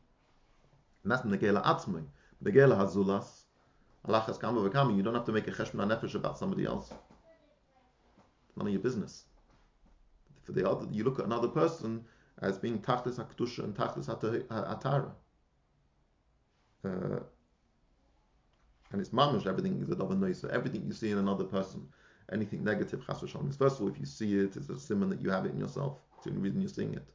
And 1.04 1.12
that's 1.12 1.24
negela 1.24 1.64
atzmai. 1.64 2.04
Negela 2.44 2.78
hazulas. 2.78 3.44
Alachas 4.08 4.40
kama 4.40 4.62
v'kama. 4.70 4.96
You 4.96 5.04
don't 5.04 5.14
have 5.14 5.26
to 5.26 5.32
make 5.32 5.48
a 5.48 5.52
cheshbon 5.52 5.88
nefesh 5.88 6.16
about 6.16 6.38
somebody 6.38 6.66
else. 6.66 6.94
None 8.56 8.68
of 8.68 8.74
your 8.74 8.82
business. 8.82 9.26
For 10.44 10.54
the 10.54 10.68
other, 10.68 10.88
you 10.92 11.04
look 11.04 11.20
at 11.20 11.26
another 11.26 11.50
person 11.50 12.06
as 12.42 12.58
being 12.58 12.80
tachlis 12.80 13.20
hakdusha 13.20 13.64
and 13.64 13.76
tachlis 13.76 14.08
atara. 14.08 15.12
Uh, 16.86 17.20
and 18.92 19.02
it's 19.02 19.10
mamish, 19.10 19.46
everything 19.46 19.82
is 19.82 19.90
a 19.90 19.96
davar 19.96 20.36
So 20.36 20.48
Everything 20.48 20.86
you 20.86 20.94
see 20.94 21.12
in 21.12 21.18
another 21.18 21.44
person, 21.44 21.86
anything 22.32 22.64
negative, 22.64 23.06
chas 23.06 23.20
v'shalom, 23.20 23.50
is 23.50 23.58
first 23.58 23.76
of 23.76 23.82
all, 23.82 23.90
if 23.90 24.00
you 24.00 24.06
see 24.06 24.38
it, 24.38 24.56
it's 24.56 24.70
a 24.70 24.80
simon 24.80 25.10
that 25.10 25.22
you 25.22 25.30
have 25.30 25.46
it 25.46 25.52
in 25.52 25.60
yourself. 25.60 26.00
Reason 26.26 26.62
you're 26.62 26.70
seeing 26.70 26.94
it. 26.94 27.08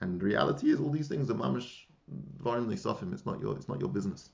And 0.00 0.22
reality 0.22 0.70
is, 0.70 0.80
all 0.80 0.90
these 0.90 1.08
things 1.08 1.30
are 1.30 1.34
mamish, 1.34 1.84
dvarim 2.42 2.66
neisafim. 2.66 3.12
It's 3.12 3.26
not 3.26 3.40
your, 3.40 3.56
it's 3.56 3.68
not 3.68 3.80
your 3.80 3.88
business. 3.88 4.30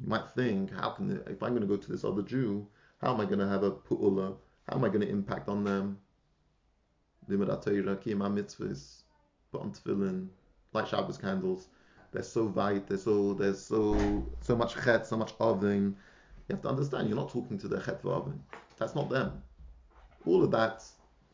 You 0.00 0.08
might 0.08 0.28
think, 0.34 0.72
how 0.72 0.90
can 0.90 1.22
if 1.26 1.42
I'm 1.42 1.50
going 1.50 1.62
to 1.62 1.66
go 1.66 1.76
to 1.76 1.92
this 1.92 2.04
other 2.04 2.22
Jew, 2.22 2.66
how 3.00 3.14
am 3.14 3.20
I 3.20 3.24
going 3.24 3.38
to 3.38 3.48
have 3.48 3.62
a 3.62 3.70
pu'ula? 3.70 4.36
How 4.68 4.76
am 4.76 4.84
I 4.84 4.88
going 4.88 5.00
to 5.00 5.08
impact 5.08 5.48
on 5.48 5.64
them? 5.64 5.98
Limud 7.28 7.48
atayra, 7.48 7.96
kiyam 7.96 8.18
mitzvahs, 8.18 9.02
put 9.50 9.62
on 9.62 9.72
tefillin, 9.72 10.28
light 10.72 10.86
Shabbos 10.88 11.18
candles 11.18 11.68
they're 12.16 12.22
so 12.22 12.46
weit, 12.46 12.86
they're 12.86 12.96
so 12.96 13.34
there's 13.34 13.62
so 13.62 14.24
so 14.40 14.56
much 14.56 14.74
chet, 14.82 15.06
so 15.06 15.16
much 15.16 15.34
oven. 15.38 15.94
You 16.48 16.54
have 16.54 16.62
to 16.62 16.68
understand, 16.68 17.08
you're 17.08 17.16
not 17.16 17.30
talking 17.30 17.58
to 17.58 17.68
the 17.68 17.78
chet 17.80 18.00
oven. 18.04 18.42
That's 18.78 18.94
not 18.94 19.10
them. 19.10 19.42
All 20.24 20.42
of 20.42 20.50
that 20.52 20.82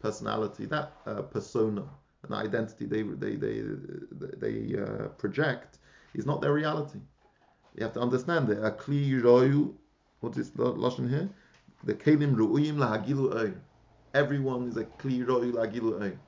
personality, 0.02 0.66
that 0.66 0.92
uh, 1.06 1.22
persona, 1.22 1.84
and 2.24 2.34
identity 2.34 2.86
they 2.86 3.02
they 3.02 3.36
they 3.36 3.62
they 4.42 4.78
uh, 4.78 5.08
project 5.22 5.78
is 6.14 6.26
not 6.26 6.40
their 6.40 6.52
reality. 6.52 6.98
You 7.74 7.84
have 7.84 7.94
to 7.94 8.00
understand 8.00 8.48
that 8.48 8.62
a 8.64 8.72
kli 8.72 9.22
royu, 9.22 9.74
what 10.20 10.36
is 10.36 10.50
the 10.50 10.72
lashon 10.72 11.08
here? 11.08 11.30
The 11.84 11.94
kelim 11.94 12.34
ruuyim 12.34 12.76
lahagilu 12.76 13.34
oy. 13.34 13.52
Everyone 14.12 14.68
is 14.68 14.76
a 14.76 14.84
kli 14.84 15.24
royu 15.24 15.52
lahagilu 15.52 16.02
oy. 16.02 16.18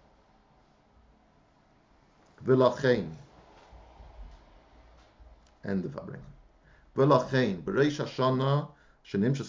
V'lachein. 2.44 3.10
End 5.64 5.84
of 5.84 5.92
Abraham. 5.96 6.24
V'lachein 6.96 7.62
b'reish 7.62 7.98
Hashanah 8.00 8.68
so 9.06 9.18
on 9.18 9.24
Rosh 9.24 9.46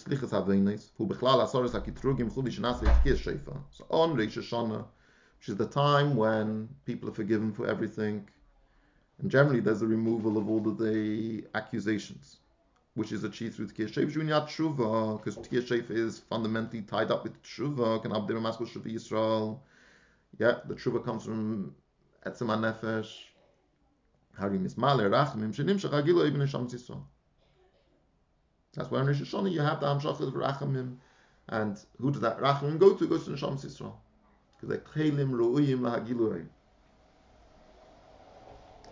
Hashanah, 4.37 4.85
which 5.37 5.47
is 5.47 5.55
the 5.55 5.67
time 5.67 6.17
when 6.17 6.67
people 6.85 7.09
are 7.09 7.13
forgiven 7.13 7.53
for 7.53 7.65
everything, 7.65 8.27
and 9.17 9.31
generally 9.31 9.61
there's 9.61 9.81
a 9.81 9.87
removal 9.87 10.37
of 10.37 10.49
all 10.49 10.67
of 10.67 10.77
the 10.77 11.45
accusations, 11.55 12.41
which 12.95 13.13
is 13.13 13.23
achieved 13.23 13.55
through 13.55 13.67
tkir 13.67 13.87
sheif 13.87 14.11
junyat 14.11 14.47
because 15.17 15.37
tkir 15.37 15.61
sheif 15.61 15.89
is 15.89 16.19
fundamentally 16.19 16.81
tied 16.81 17.09
up 17.09 17.23
with 17.23 17.41
tshuva. 17.41 18.01
Can 18.01 18.11
abdir 18.11 18.37
maskul 18.41 18.67
shuvi 18.67 18.95
Yisrael. 18.95 19.61
Yeah, 20.37 20.59
the 20.67 20.75
tshuva 20.75 21.01
comes 21.05 21.23
from 21.23 21.73
etzem 22.25 22.49
nefesh. 22.49 23.29
Harim 24.37 24.65
is 24.65 24.75
maler 24.77 25.09
rachmim 25.09 25.53
shenim 25.55 25.79
shachagilo 25.79 26.27
ibn 26.27 26.45
shams 26.45 26.73
that's 28.75 28.91
why 28.91 28.99
in 29.01 29.07
Rosh 29.07 29.21
Hashanah 29.21 29.51
you 29.51 29.61
have 29.61 29.79
the 29.79 29.87
Hamshach 29.87 30.19
of 30.19 30.33
Rachamim, 30.33 30.97
and 31.47 31.77
who 31.99 32.11
does 32.11 32.21
that 32.21 32.39
Rachamim 32.39 32.77
go 32.77 32.93
to? 32.93 33.07
Goes 33.07 33.25
to 33.25 33.31
Nesham 33.31 33.55
Yisrael, 33.55 33.93
because 34.55 34.69
they're 34.69 34.79
Chelim 34.79 35.31
Ru'uyim 35.31 35.79
Lahagiluay. 35.79 36.47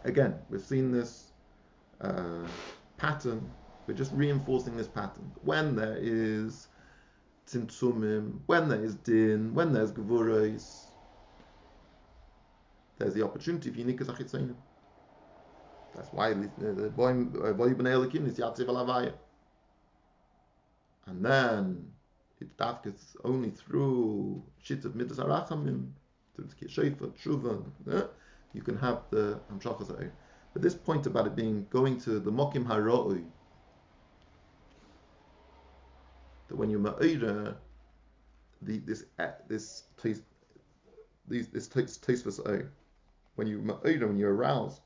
again, 0.04 0.36
we've 0.50 0.62
seen 0.62 0.92
this 0.92 1.32
uh, 2.02 2.48
pattern. 2.98 3.52
We're 3.88 3.94
just 3.94 4.14
reinforcing 4.14 4.78
this 4.78 4.88
pattern. 4.88 5.32
When 5.42 5.76
there 5.76 5.98
is 6.00 6.68
tzimtzumim, 7.48 8.40
when 8.46 8.70
there 8.70 8.84
is 8.84 8.96
din, 8.96 9.54
when 9.54 9.74
there's 9.74 9.92
gevuros, 9.92 10.86
there's 12.98 13.14
the 13.14 13.24
opportunity 13.26 13.70
for 13.70 13.78
unikas 13.78 14.08
achitzonim. 14.08 14.56
That's 15.94 16.12
why 16.12 16.34
the 16.34 16.92
boy 16.96 17.14
boy 17.14 17.74
ben 17.74 17.86
elikim 17.86 18.26
is 18.26 18.38
yatziv 18.38 18.68
alavaya. 18.68 19.14
And 21.06 21.24
then 21.24 21.92
it 22.40 22.56
dafkes 22.58 23.16
only 23.24 23.50
through 23.50 24.42
shit 24.62 24.86
of 24.86 24.96
midas 24.96 25.20
arachamim, 25.20 25.92
through 26.36 26.46
the 26.46 26.56
kishefa, 26.56 27.12
tshuva, 27.18 27.64
eh? 27.92 28.08
you 28.54 28.62
can 28.62 28.78
have 28.78 29.02
the 29.10 29.40
hamshachas 29.52 30.12
But 30.54 30.62
this 30.62 30.76
point 30.76 31.06
about 31.06 31.28
it 31.28 31.36
being 31.36 31.68
going 31.70 32.00
to 32.02 32.20
the 32.20 32.32
mokim 32.32 32.66
haroi, 32.66 33.24
that 36.48 36.56
when 36.56 36.70
you're 36.70 36.80
ma'ira, 36.80 37.56
the 38.62 38.78
this 38.80 39.06
eh, 39.20 39.32
this 39.48 39.84
taste 40.02 40.24
these 41.28 41.50
this 41.50 41.68
taste 41.68 42.06
for 42.06 42.72
when 43.36 43.48
you 43.48 43.60
when 43.60 44.18
you're 44.18 44.34
aroused, 44.34 44.82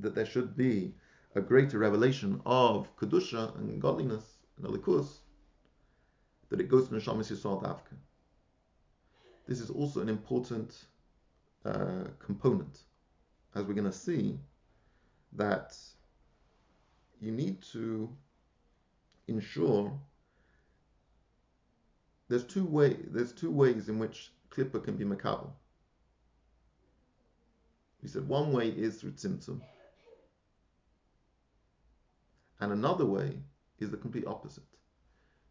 that 0.00 0.14
there 0.14 0.26
should 0.26 0.56
be 0.56 0.94
a 1.34 1.40
greater 1.40 1.78
revelation 1.78 2.40
of 2.44 2.94
kedusha 2.96 3.56
and 3.58 3.80
godliness 3.80 4.35
and 4.56 4.66
alikus, 4.66 5.18
that 6.48 6.60
it 6.60 6.68
goes 6.68 6.88
to 6.88 6.94
neshamis 6.94 7.30
yisrael 7.30 7.62
davka. 7.62 7.96
This 9.46 9.60
is 9.60 9.70
also 9.70 10.00
an 10.00 10.08
important 10.08 10.74
uh, 11.64 12.04
component, 12.18 12.80
as 13.54 13.64
we're 13.64 13.74
going 13.74 13.84
to 13.84 13.92
see, 13.92 14.38
that 15.34 15.76
you 17.20 17.32
need 17.32 17.62
to 17.72 18.08
ensure 19.28 19.92
there's 22.28 22.44
two 22.44 22.64
way 22.64 22.96
there's 23.10 23.32
two 23.32 23.50
ways 23.50 23.88
in 23.88 23.98
which 23.98 24.30
klippa 24.50 24.82
can 24.82 24.96
be 24.96 25.04
makabel. 25.04 25.50
We 28.02 28.08
said 28.08 28.28
one 28.28 28.52
way 28.52 28.68
is 28.68 29.00
through 29.00 29.12
tzimtzum, 29.12 29.60
and 32.60 32.72
another 32.72 33.04
way 33.04 33.38
is 33.78 33.90
the 33.90 33.96
complete 33.96 34.26
opposite, 34.26 34.64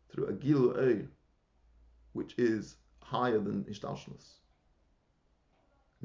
through 0.10 0.28
a 0.28 0.34
gilu 0.34 1.08
which 2.14 2.34
is 2.38 2.78
higher 3.02 3.40
than 3.40 3.64
ishtalshnus 3.66 4.36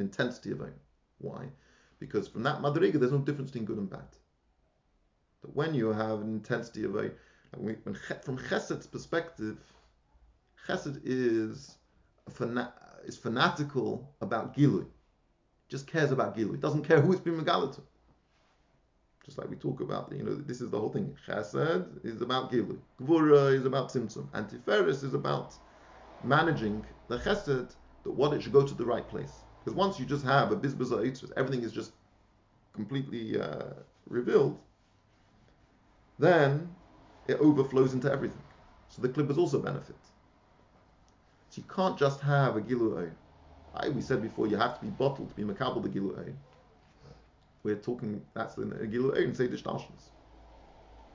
an 0.00 0.06
intensity 0.06 0.50
of 0.50 0.60
aim. 0.60 0.74
Why? 1.18 1.46
Because 1.98 2.28
from 2.28 2.42
that 2.44 2.60
madriga, 2.60 2.98
there's 2.98 3.12
no 3.12 3.18
difference 3.18 3.50
between 3.50 3.66
good 3.66 3.78
and 3.78 3.90
bad. 3.90 4.08
But 5.42 5.54
when 5.54 5.74
you 5.74 5.88
have 5.92 6.20
an 6.20 6.32
intensity 6.32 6.84
of 6.84 6.96
a, 6.96 7.10
when, 7.56 7.76
from 8.22 8.38
Chesed's 8.38 8.86
perspective, 8.86 9.58
Chesed 10.66 11.00
is 11.04 11.76
is 13.04 13.16
fanatical 13.16 14.14
about 14.20 14.54
Gilu. 14.54 14.86
Just 15.68 15.86
cares 15.86 16.12
about 16.12 16.36
Gilu. 16.36 16.54
It 16.54 16.60
doesn't 16.60 16.84
care 16.84 17.00
who 17.00 17.12
it's 17.12 17.20
been 17.20 17.40
megalit 17.40 17.74
to. 17.76 17.82
Just 19.24 19.38
like 19.38 19.50
we 19.50 19.56
talk 19.56 19.80
about, 19.80 20.10
you 20.16 20.22
know, 20.22 20.34
this 20.34 20.60
is 20.60 20.70
the 20.70 20.78
whole 20.78 20.88
thing. 20.88 21.14
Chesed 21.26 22.04
is 22.04 22.22
about 22.22 22.50
Gilu. 22.50 22.78
Gvura 23.00 23.54
is 23.54 23.66
about 23.66 23.90
Tzimtzum. 23.90 24.26
And 24.32 24.48
Tiferes 24.48 25.04
is 25.04 25.14
about 25.14 25.54
managing 26.24 26.84
the 27.08 27.18
Chesed, 27.18 27.74
that 28.04 28.10
what 28.10 28.32
it 28.32 28.42
should 28.42 28.52
go 28.52 28.66
to 28.66 28.74
the 28.74 28.84
right 28.84 29.06
place. 29.08 29.32
Because 29.62 29.76
once 29.76 30.00
you 30.00 30.06
just 30.06 30.24
have 30.24 30.52
a 30.52 30.56
bizbaza 30.56 31.06
itzvah, 31.06 31.32
everything 31.36 31.62
is 31.62 31.72
just 31.72 31.92
completely 32.72 33.38
uh, 33.38 33.74
revealed, 34.08 34.58
then 36.18 36.74
it 37.28 37.34
overflows 37.40 37.92
into 37.92 38.10
everything. 38.10 38.42
So 38.88 39.02
the 39.02 39.08
clippers 39.08 39.38
also 39.38 39.60
benefit. 39.60 39.96
So 41.50 41.60
you 41.60 41.64
can't 41.74 41.98
just 41.98 42.20
have 42.20 42.56
a 42.56 42.60
gilu 42.60 43.10
I 43.74 43.88
we 43.88 44.00
said 44.00 44.22
before 44.22 44.46
you 44.46 44.56
have 44.56 44.78
to 44.78 44.84
be 44.84 44.90
bottled 44.90 45.28
to 45.28 45.34
be 45.34 45.42
makabel 45.42 45.82
the 45.82 45.88
gilu 45.88 46.34
We're 47.62 47.76
talking 47.76 48.22
that's 48.34 48.56
in 48.56 48.70
gilu 48.70 49.16
and 49.16 49.36
say 49.36 49.48
dishtashnas. 49.48 50.10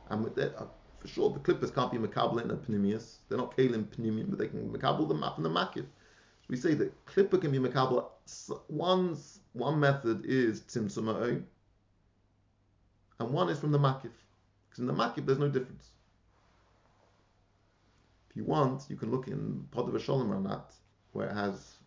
And 0.10 0.24
with 0.24 0.36
that, 0.36 0.56
uh, 0.60 0.68
for 1.00 1.08
sure, 1.08 1.30
the 1.32 1.40
clippers 1.40 1.72
can't 1.72 1.92
be 1.92 1.98
makabel 1.98 2.44
in 2.44 2.52
a 2.52 2.56
pneumius. 2.56 3.18
They're 3.28 3.38
not 3.38 3.58
kalim 3.58 3.86
pneumium, 3.98 4.30
but 4.30 4.40
they 4.40 4.48
can 4.48 4.70
makabel 4.70 5.08
the 5.08 5.16
map 5.16 5.38
and 5.38 5.46
the 5.46 5.50
makif 5.50 5.86
we 6.48 6.58
say 6.58 6.74
that 6.76 7.06
klippa 7.06 7.42
can 7.42 7.52
be 7.52 7.60
makabel. 7.60 8.10
One 8.68 9.18
one 9.54 9.80
method 9.80 10.26
is 10.26 10.62
tzimtzum 10.62 11.44
and 13.20 13.32
one 13.32 13.50
is 13.50 13.60
from 13.60 13.72
the 13.72 13.80
makif. 13.80 14.12
Because 14.70 14.80
in 14.80 14.88
the 14.88 14.94
makif 14.94 15.26
there's 15.26 15.40
no 15.40 15.50
difference. 15.50 15.90
If 18.30 18.38
you 18.38 18.44
want, 18.44 18.84
you 18.90 18.96
can 18.96 19.12
look 19.12 19.28
in 19.28 19.66
Pod 19.72 19.94
of 19.94 20.02
Shalom 20.02 20.30
Ranat, 20.30 20.74
where 21.14 21.30
it 21.30 21.34
has 21.34 21.78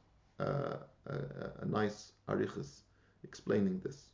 uh, 0.40 0.76
a, 1.06 1.14
a, 1.60 1.66
nice 1.66 2.12
arichas 2.26 2.80
explaining 3.22 3.80
this, 3.84 4.04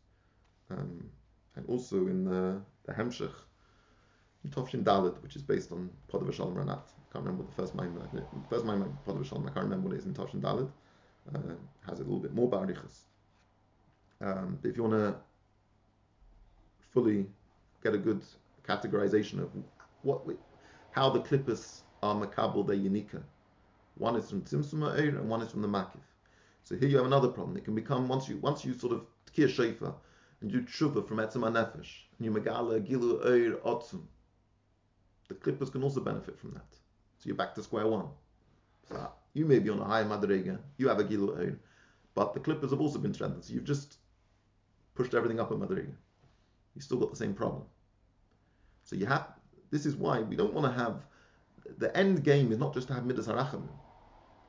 um, 0.70 1.10
and 1.56 1.66
also 1.66 2.06
in 2.06 2.24
the 2.24 2.60
the 2.86 2.92
Hemshech 2.92 3.34
in 4.44 4.50
Tovshin 4.50 4.84
Dalit, 4.84 5.22
which 5.22 5.36
is 5.36 5.42
based 5.42 5.72
on 5.72 5.90
Pod 6.08 6.28
of 6.28 6.34
Shalom 6.34 6.54
Ranat 6.54 6.82
can't 7.14 7.24
remember 7.24 7.44
the 7.44 7.52
first 7.52 7.76
Maimon, 7.76 8.08
first 8.50 8.64
Maimon, 8.64 8.92
Father 9.06 9.22
Shalom, 9.22 9.46
I 9.46 9.50
can't 9.50 9.64
remember 9.64 9.88
what 9.88 9.94
it 9.94 10.00
is 10.00 10.06
in 10.06 10.14
Toshin 10.14 10.40
Dalit. 10.40 10.68
Uh, 11.32 11.54
has 11.88 12.00
a 12.00 12.02
little 12.02 12.18
bit 12.18 12.34
more 12.34 12.50
barichas. 12.50 13.04
Um, 14.20 14.58
if 14.64 14.76
you 14.76 14.82
want 14.82 14.94
to 14.94 15.16
fully 16.92 17.26
get 17.82 17.94
a 17.94 17.98
good 17.98 18.22
categorization 18.68 19.38
of 19.38 19.50
what, 20.02 20.26
we, 20.26 20.34
how 20.90 21.08
the 21.08 21.20
clippers 21.20 21.82
are 22.02 22.14
makabel 22.14 22.66
de 22.66 22.74
unika. 22.74 23.22
One 23.96 24.16
is 24.16 24.28
from 24.28 24.42
Tzimtzum 24.42 24.98
and 24.98 25.28
one 25.28 25.40
is 25.40 25.52
from 25.52 25.62
the 25.62 25.68
Makif. 25.68 26.02
So 26.64 26.74
here 26.74 26.88
you 26.88 26.96
have 26.96 27.06
another 27.06 27.28
problem. 27.28 27.56
It 27.56 27.64
can 27.64 27.76
become 27.76 28.08
once 28.08 28.28
you 28.28 28.38
once 28.38 28.64
you 28.64 28.74
sort 28.74 28.92
of 28.92 29.06
tkir 29.32 29.48
shefa 29.48 29.94
and 30.44 30.52
you 30.52 30.60
tshuva 30.60 31.08
from 31.08 31.16
etzem 31.16 31.42
nefesh 31.42 31.92
and 32.18 32.26
you 32.26 32.30
megala 32.30 32.78
gilu 32.86 33.24
eir 33.24 33.58
otzum. 33.64 34.02
The 35.28 35.34
clippers 35.34 35.70
can 35.70 35.82
also 35.82 36.00
benefit 36.00 36.38
from 36.38 36.52
that. 36.52 36.70
So 37.18 37.28
you're 37.28 37.36
back 37.36 37.54
to 37.54 37.62
square 37.62 37.86
one. 37.86 38.08
So 38.90 39.10
you 39.32 39.46
may 39.46 39.58
be 39.58 39.70
on 39.70 39.78
a 39.78 39.84
higher 39.84 40.04
madrega, 40.04 40.58
you 40.76 40.88
have 40.88 40.98
a 40.98 41.04
gilu 41.04 41.56
but 42.14 42.34
the 42.34 42.40
clippers 42.40 42.70
have 42.72 42.80
also 42.80 42.98
been 42.98 43.14
strengthened. 43.14 43.44
So 43.44 43.54
you've 43.54 43.64
just 43.64 43.96
pushed 44.94 45.14
everything 45.14 45.40
up 45.40 45.50
a 45.50 45.54
madrega. 45.54 45.94
You 46.74 46.80
still 46.82 46.98
got 46.98 47.10
the 47.10 47.16
same 47.16 47.32
problem. 47.32 47.62
So 48.84 48.94
you 48.96 49.06
have. 49.06 49.26
This 49.70 49.86
is 49.86 49.96
why 49.96 50.20
we 50.20 50.36
don't 50.36 50.52
want 50.52 50.66
to 50.66 50.78
have. 50.78 51.06
The 51.78 51.96
end 51.96 52.22
game 52.22 52.52
is 52.52 52.58
not 52.58 52.74
just 52.74 52.88
to 52.88 52.94
have 52.94 53.06
midas 53.06 53.26
harachamim. 53.26 53.72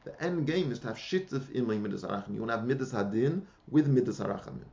The 0.04 0.22
end 0.22 0.46
game 0.46 0.74
is 0.74 0.80
to 0.80 0.88
have 0.88 0.98
shittif 0.98 1.56
imay 1.56 1.80
midas 1.80 2.04
harachamim. 2.04 2.34
You 2.34 2.42
want 2.42 2.52
to 2.52 2.58
have 2.58 2.68
midas 2.68 2.92
hadin 2.92 3.44
with 3.70 3.88
midas 3.88 4.20
harachamim. 4.20 4.68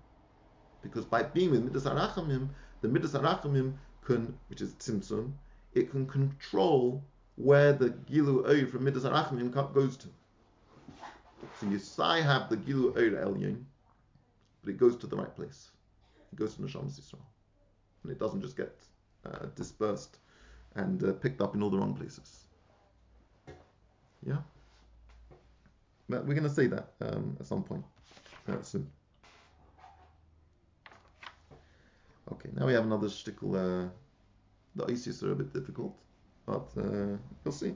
Because 0.82 1.04
by 1.04 1.22
being 1.22 1.50
with 1.50 1.64
midas 1.64 1.84
harachamim, 1.84 2.48
the 2.80 2.88
midas 2.88 3.12
harachamim 3.12 3.74
can, 4.04 4.36
which 4.48 4.60
is 4.60 4.72
tzimtzum, 4.74 5.32
it 5.74 5.90
can 5.90 6.06
control 6.06 7.02
where 7.36 7.72
the 7.72 7.90
Gilu 7.90 8.46
Oir 8.46 8.66
from 8.66 8.84
Midas 8.84 9.04
Arachmim 9.04 9.50
goes 9.72 9.96
to. 9.96 10.08
So 11.60 11.66
you 11.66 11.78
say 11.78 12.22
have 12.22 12.48
the 12.48 12.56
Gilu 12.56 12.94
Oir 12.96 13.24
Elyon, 13.24 13.64
but 14.62 14.70
it 14.70 14.76
goes 14.76 14.96
to 14.96 15.06
the 15.06 15.16
right 15.16 15.34
place. 15.34 15.70
It 16.32 16.36
goes 16.36 16.54
to 16.54 16.62
Neshama 16.62 16.84
Yisrael. 16.84 17.18
And 18.02 18.12
it 18.12 18.18
doesn't 18.18 18.42
just 18.42 18.56
get 18.56 18.74
uh, 19.24 19.46
dispersed 19.54 20.18
and 20.74 21.02
uh, 21.04 21.12
picked 21.12 21.40
up 21.40 21.54
in 21.54 21.62
all 21.62 21.70
the 21.70 21.78
wrong 21.78 21.94
places. 21.94 22.46
Yeah? 24.26 24.38
But 26.08 26.26
we're 26.26 26.34
going 26.34 26.48
to 26.48 26.50
say 26.50 26.66
that 26.66 26.92
um, 27.00 27.36
at 27.40 27.46
some 27.46 27.62
point 27.62 27.84
uh, 28.48 28.60
soon. 28.62 28.88
Okay, 32.30 32.50
now 32.54 32.66
we 32.66 32.72
have 32.72 32.84
another 32.84 33.08
shtickle. 33.08 33.56
Uh, 33.56 33.88
the 34.76 34.84
ISIS 34.90 35.22
are 35.22 35.32
a 35.32 35.34
bit 35.34 35.52
difficult. 35.52 35.96
But 36.46 36.68
uh, 36.76 37.16
we'll 37.44 37.52
see. 37.52 37.74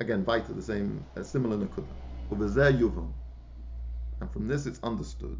Again, 0.00 0.24
weiter 0.24 0.52
the 0.52 0.62
same, 0.62 1.04
a 1.14 1.22
similar 1.22 1.56
nakuda. 1.56 1.86
yuvam. 2.30 3.12
And 4.20 4.32
from 4.32 4.48
this 4.48 4.66
it's 4.66 4.80
understood. 4.82 5.38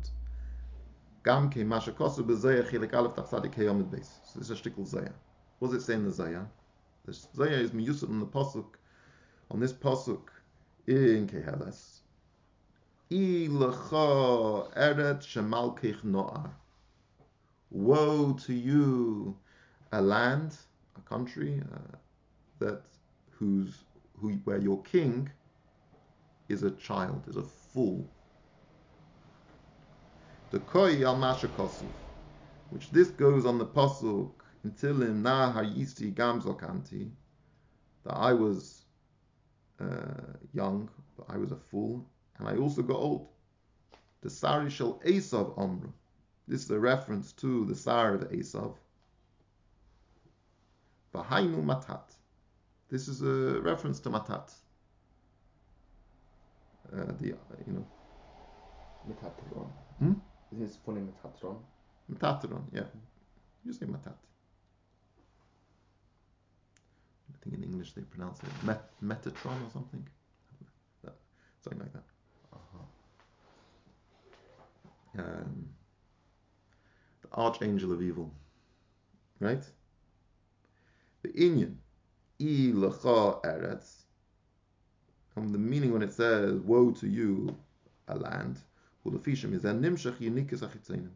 Gam 1.25 1.51
ke 1.51 1.57
mashakosu 1.57 2.25
b'zayah 2.25 2.69
chilik 2.69 2.95
aleph 2.95 3.15
tachsadik 3.15 3.55
heyomid 3.55 3.91
beis. 3.91 4.09
So 4.25 4.39
this 4.39 4.51
is 4.51 4.59
a 4.59 4.62
shtickle 4.62 4.89
zayah. 4.89 5.12
What 5.59 5.73
does 5.73 5.83
it 5.83 5.87
say 5.87 5.95
in 5.95 6.05
the 6.05 6.11
zayah? 6.11 6.47
The 7.05 7.12
zayah 7.12 7.59
is 7.61 7.71
miyusad 7.71 8.11
on 8.11 8.21
the 8.21 8.27
pasuk, 8.27 8.75
on 9.51 9.61
this 9.61 9.73
pasuk 9.73 10.29
in 10.87 11.27
keheles. 11.27 11.93
Eret 14.77 15.23
shemalkech 15.23 16.03
no'ar. 16.03 16.51
Woe 17.71 18.33
to 18.35 18.53
you, 18.53 19.37
a 19.93 20.03
land, 20.03 20.57
a 20.97 21.01
country 21.03 21.62
uh, 21.73 21.97
that 22.59 22.83
whose 23.31 23.85
who 24.19 24.33
where 24.45 24.59
your 24.59 24.83
king 24.83 25.31
is 26.49 26.62
a 26.62 26.71
child, 26.73 27.25
is 27.29 27.37
a 27.37 27.43
fool. 27.43 28.11
the 30.51 30.61
koi 30.61 31.05
al 31.05 31.17
masha 31.17 31.49
which 32.71 32.91
this 32.91 33.11
goes 33.11 33.45
on 33.45 33.59
the 33.59 33.67
pasuk 33.67 34.35
until 34.62 35.03
in 35.03 35.23
na 35.23 35.53
hayisi 35.53 36.12
gamzokanti, 36.15 37.11
that 38.05 38.15
I 38.15 38.33
was 38.33 38.85
uh, 39.81 40.35
young, 40.53 40.89
but 41.17 41.27
I 41.29 41.37
was 41.39 41.51
a 41.51 41.57
fool, 41.57 42.09
and 42.39 42.49
I 42.49 42.57
also 42.57 42.82
got 42.82 42.97
old. 42.97 43.28
The 44.22 44.30
sari 44.30 44.70
shel 44.70 45.01
Esav 45.05 45.59
Amru. 45.59 45.93
This 46.49 46.64
is 46.64 46.70
a 46.70 46.78
reference 46.78 47.32
to 47.32 47.64
the 47.66 47.74
sar 47.74 48.14
of 48.14 48.22
Esav. 48.30 48.74
Vahainu 51.14 51.62
matat. 51.64 52.16
This 52.89 53.09
is 53.09 53.22
a 53.22 53.61
reference 53.61 54.01
to 54.01 54.11
matat. 54.11 54.53
Uh, 56.93 57.05
the 57.20 57.28
you 57.28 57.72
know. 57.72 57.87
Metatron. 59.09 59.70
Hmm? 59.99 60.12
Isn't 60.53 60.64
it 60.66 60.76
funny 60.85 61.01
Metatron? 61.01 61.59
Metatron, 62.12 62.62
yeah. 62.72 62.85
You 63.64 63.72
say 63.72 63.87
matat. 63.87 64.16
I 67.32 67.37
think 67.43 67.57
in 67.57 67.62
English 67.62 67.93
they 67.93 68.03
pronounce 68.03 68.39
it 68.41 68.64
met- 68.64 68.91
Metatron 69.03 69.66
or 69.66 69.70
something. 69.72 70.07
Something 71.62 71.80
like 71.80 71.93
that. 71.95 72.05
Um, 75.19 75.69
the 77.23 77.29
archangel 77.33 77.93
of 77.93 78.03
evil. 78.03 78.33
Right? 79.41 79.65
The 81.23 81.29
Inyan. 81.29 81.77
I 82.41 82.73
lecha 82.75 83.43
eretz. 83.45 84.03
And 85.37 85.53
the 85.55 85.59
meaning 85.59 85.93
when 85.93 86.03
it 86.03 86.12
says, 86.12 86.61
Woe 86.61 86.91
to 86.93 87.09
you, 87.09 87.57
a 88.09 88.17
land. 88.17 88.59
Ulafishim 89.07 89.55
is 89.55 89.65
achitzainim. 90.62 91.11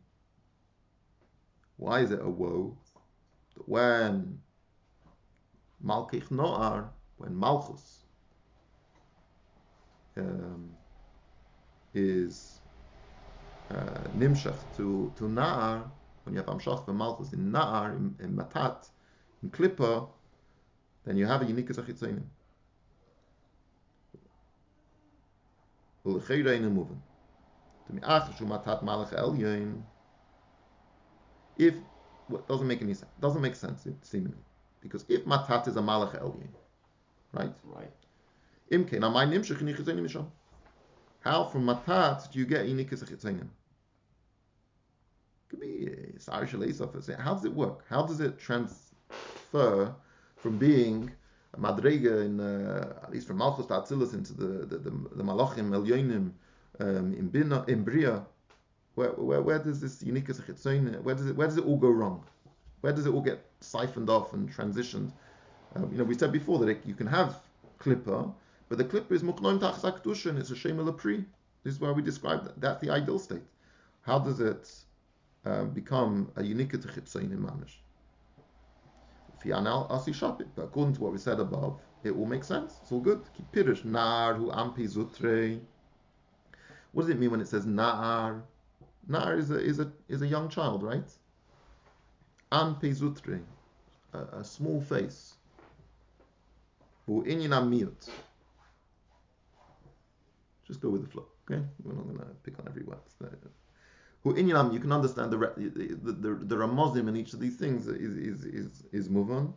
Why 1.76 2.00
is 2.00 2.10
it 2.10 2.20
a 2.20 2.28
woe? 2.28 2.76
That 3.54 3.68
when 3.68 4.40
Malkich 5.84 6.30
Noar, 6.30 6.90
when 7.18 7.38
Malchus 7.38 8.04
um, 10.16 10.70
is 11.94 12.57
Nimshach 13.70 14.58
to, 14.76 15.12
to 15.16 15.24
Na'ar, 15.24 15.90
when 16.24 16.34
you 16.34 16.40
have 16.40 16.46
Amshach 16.46 16.84
for 16.84 16.92
Malchus 16.92 17.32
in 17.32 17.52
Na'ar, 17.52 17.96
in, 17.96 18.14
in 18.20 18.36
Matat, 18.36 18.88
in 19.42 19.50
Klippa, 19.50 20.08
then 21.04 21.16
you 21.16 21.26
have 21.26 21.42
a 21.42 21.46
unique 21.46 21.68
Zachitzainim. 21.68 22.24
Ulecheirein 26.06 26.62
moving. 26.72 27.02
To 27.86 27.92
me, 27.92 28.00
Achashu 28.00 28.42
Matat 28.42 28.82
Malach 28.82 29.12
Elyon. 29.14 29.82
If 31.56 31.74
what 32.28 32.46
doesn't 32.46 32.66
make 32.66 32.82
any 32.82 32.94
sense, 32.94 33.10
doesn't 33.20 33.42
make 33.42 33.56
sense 33.56 33.86
seemingly, 34.02 34.38
because 34.80 35.04
if 35.08 35.24
Matat 35.24 35.68
is 35.68 35.76
a 35.76 35.80
Malach 35.80 36.18
Elyon, 36.20 36.48
right? 37.32 37.52
Right. 37.64 37.92
Imke, 38.72 38.98
now 39.00 39.10
my 39.10 39.24
nimshach 39.26 39.60
in 39.60 39.66
Yichizainim 39.68 40.06
Misham. 40.06 40.26
How 41.28 41.44
from 41.44 41.66
Matat 41.66 42.32
do 42.32 42.38
you 42.38 42.46
get 42.46 42.64
Inikas 42.64 43.04
Achitzanim? 43.04 43.48
Could 45.50 45.60
be 45.60 45.90
Sar 46.16 46.46
Shalesaf. 46.46 47.20
How 47.20 47.34
does 47.34 47.44
it 47.44 47.52
work? 47.52 47.84
How 47.90 48.00
does 48.06 48.20
it 48.20 48.38
transfer 48.38 49.94
from 50.36 50.56
being 50.56 51.10
a 51.52 51.58
Madrega 51.58 52.24
in, 52.24 52.40
uh, 52.40 53.00
at 53.02 53.10
least 53.12 53.26
from 53.26 53.36
Malchus 53.36 53.66
to 53.66 53.74
Atzilus 53.74 54.14
into 54.14 54.32
the, 54.32 54.64
the, 54.64 54.78
the, 54.78 54.90
the 54.90 55.22
Malachim, 55.22 55.68
Elyonim, 55.68 56.32
um, 56.80 57.12
in, 57.12 57.28
Bina, 57.28 57.62
in 57.68 57.84
Bria? 57.84 58.24
Where, 58.94 59.10
where, 59.10 59.42
where 59.42 59.58
does 59.58 59.82
this 59.82 60.02
Unikas 60.02 60.40
Achitzanim, 60.40 61.02
where 61.02 61.14
does 61.14 61.26
it, 61.26 61.36
where 61.36 61.46
does 61.46 61.58
it 61.58 61.66
all 61.66 61.76
go 61.76 61.90
wrong? 61.90 62.24
Where 62.80 62.94
does 62.94 63.04
it 63.04 63.12
all 63.12 63.20
get 63.20 63.44
siphoned 63.60 64.08
off 64.08 64.32
and 64.32 64.50
transitioned? 64.50 65.12
Um, 65.76 65.90
you 65.92 65.98
know, 65.98 66.04
we 66.04 66.16
said 66.16 66.32
before 66.32 66.58
that 66.60 66.70
it, 66.70 66.80
you 66.86 66.94
can 66.94 67.06
have 67.06 67.38
Klippa, 67.78 68.32
but 68.68 68.78
the 68.78 68.84
Klippa 68.84 69.12
is 69.12 69.22
Muknoim 69.22 69.58
Tachzak 69.58 70.02
Kedusha, 70.02 70.30
and 70.30 70.38
it's 70.38 70.50
a 70.50 70.56
Shem 70.56 70.92
Pri. 70.94 71.24
This 71.64 71.74
is 71.74 71.80
why 71.80 71.90
we 71.90 72.02
describe 72.02 72.44
that. 72.44 72.60
That's 72.60 72.80
the 72.80 72.90
ideal 72.90 73.18
state. 73.18 73.42
How 74.02 74.18
does 74.18 74.40
it 74.40 74.70
uh, 75.44 75.64
become 75.64 76.30
a 76.36 76.42
unique 76.42 76.72
Techitzain 76.72 77.32
in 77.32 77.38
Mamish? 77.38 77.76
Fianal 79.44 79.90
Asi 79.90 80.12
Shapit. 80.12 80.48
But 80.54 80.62
according 80.64 80.94
to 80.94 81.00
what 81.00 81.12
we 81.12 81.18
said 81.18 81.40
above, 81.40 81.80
it 82.04 82.16
will 82.16 82.26
make 82.26 82.44
sense. 82.44 82.78
It's 82.82 82.92
all 82.92 83.00
good. 83.00 83.22
Kipirish 83.36 83.84
Nar 83.84 84.34
Hu 84.34 84.50
Ampi 84.50 84.88
Zutre. 84.88 85.60
What 86.92 87.02
does 87.02 87.10
it 87.10 87.18
mean 87.18 87.30
when 87.30 87.40
it 87.40 87.48
says 87.48 87.66
Nar? 87.66 88.42
Nar 89.06 89.38
is 89.38 89.50
a 89.50 89.58
is 89.58 89.78
a 89.78 89.90
is 90.08 90.22
a 90.22 90.26
young 90.26 90.48
child, 90.48 90.82
right? 90.82 91.10
Ampi 92.52 92.94
Zutre, 92.94 93.40
a, 94.12 94.18
a 94.38 94.44
small 94.44 94.80
face. 94.80 95.34
Who 97.06 97.24
Inyan 97.24 97.68
Miut. 97.70 98.08
Just 100.68 100.80
go 100.80 100.90
with 100.90 101.02
the 101.02 101.08
flow, 101.08 101.26
okay? 101.50 101.62
We're 101.82 101.94
not 101.94 102.04
going 102.04 102.18
to 102.18 102.26
pick 102.44 102.58
on 102.58 102.68
every 102.68 102.84
word. 102.84 102.98
Who 104.22 104.34
Inyan 104.34 104.72
you 104.74 104.80
can 104.80 104.92
understand 104.92 105.32
the 105.32 105.38
the 105.56 106.12
the, 106.12 106.34
the 106.34 106.56
Ramazim 106.56 107.08
in 107.08 107.16
each 107.16 107.32
of 107.32 107.40
these 107.40 107.56
things 107.56 107.86
is 107.86 108.16
is 108.16 108.44
is 108.44 108.82
is 108.92 109.08
move 109.08 109.30
on. 109.30 109.54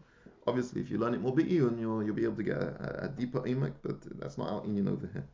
Obviously, 0.48 0.82
if 0.82 0.90
you 0.90 0.98
learn 0.98 1.14
it 1.14 1.22
more 1.22 1.36
be'iyun, 1.36 1.80
you'll 1.80 2.02
you'll 2.04 2.16
be 2.16 2.24
able 2.24 2.38
to 2.38 2.44
get 2.44 2.58
a, 2.58 3.06
a 3.06 3.08
deeper 3.10 3.42
imak, 3.42 3.74
but 3.84 3.98
that's 4.20 4.38
not 4.38 4.50
our 4.50 4.62
Inyan 4.62 4.88
over 4.88 5.10
here. 5.12 5.28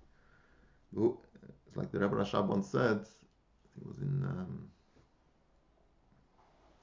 It's 1.67 1.77
like 1.77 1.91
the 1.91 1.99
Rebbe 1.99 2.15
Rashab 2.15 2.47
once 2.47 2.69
said. 2.69 2.99
I 3.01 3.69
think 3.73 3.81
it 3.81 3.87
was 3.87 3.99
in. 3.99 4.23
Um, 4.23 4.69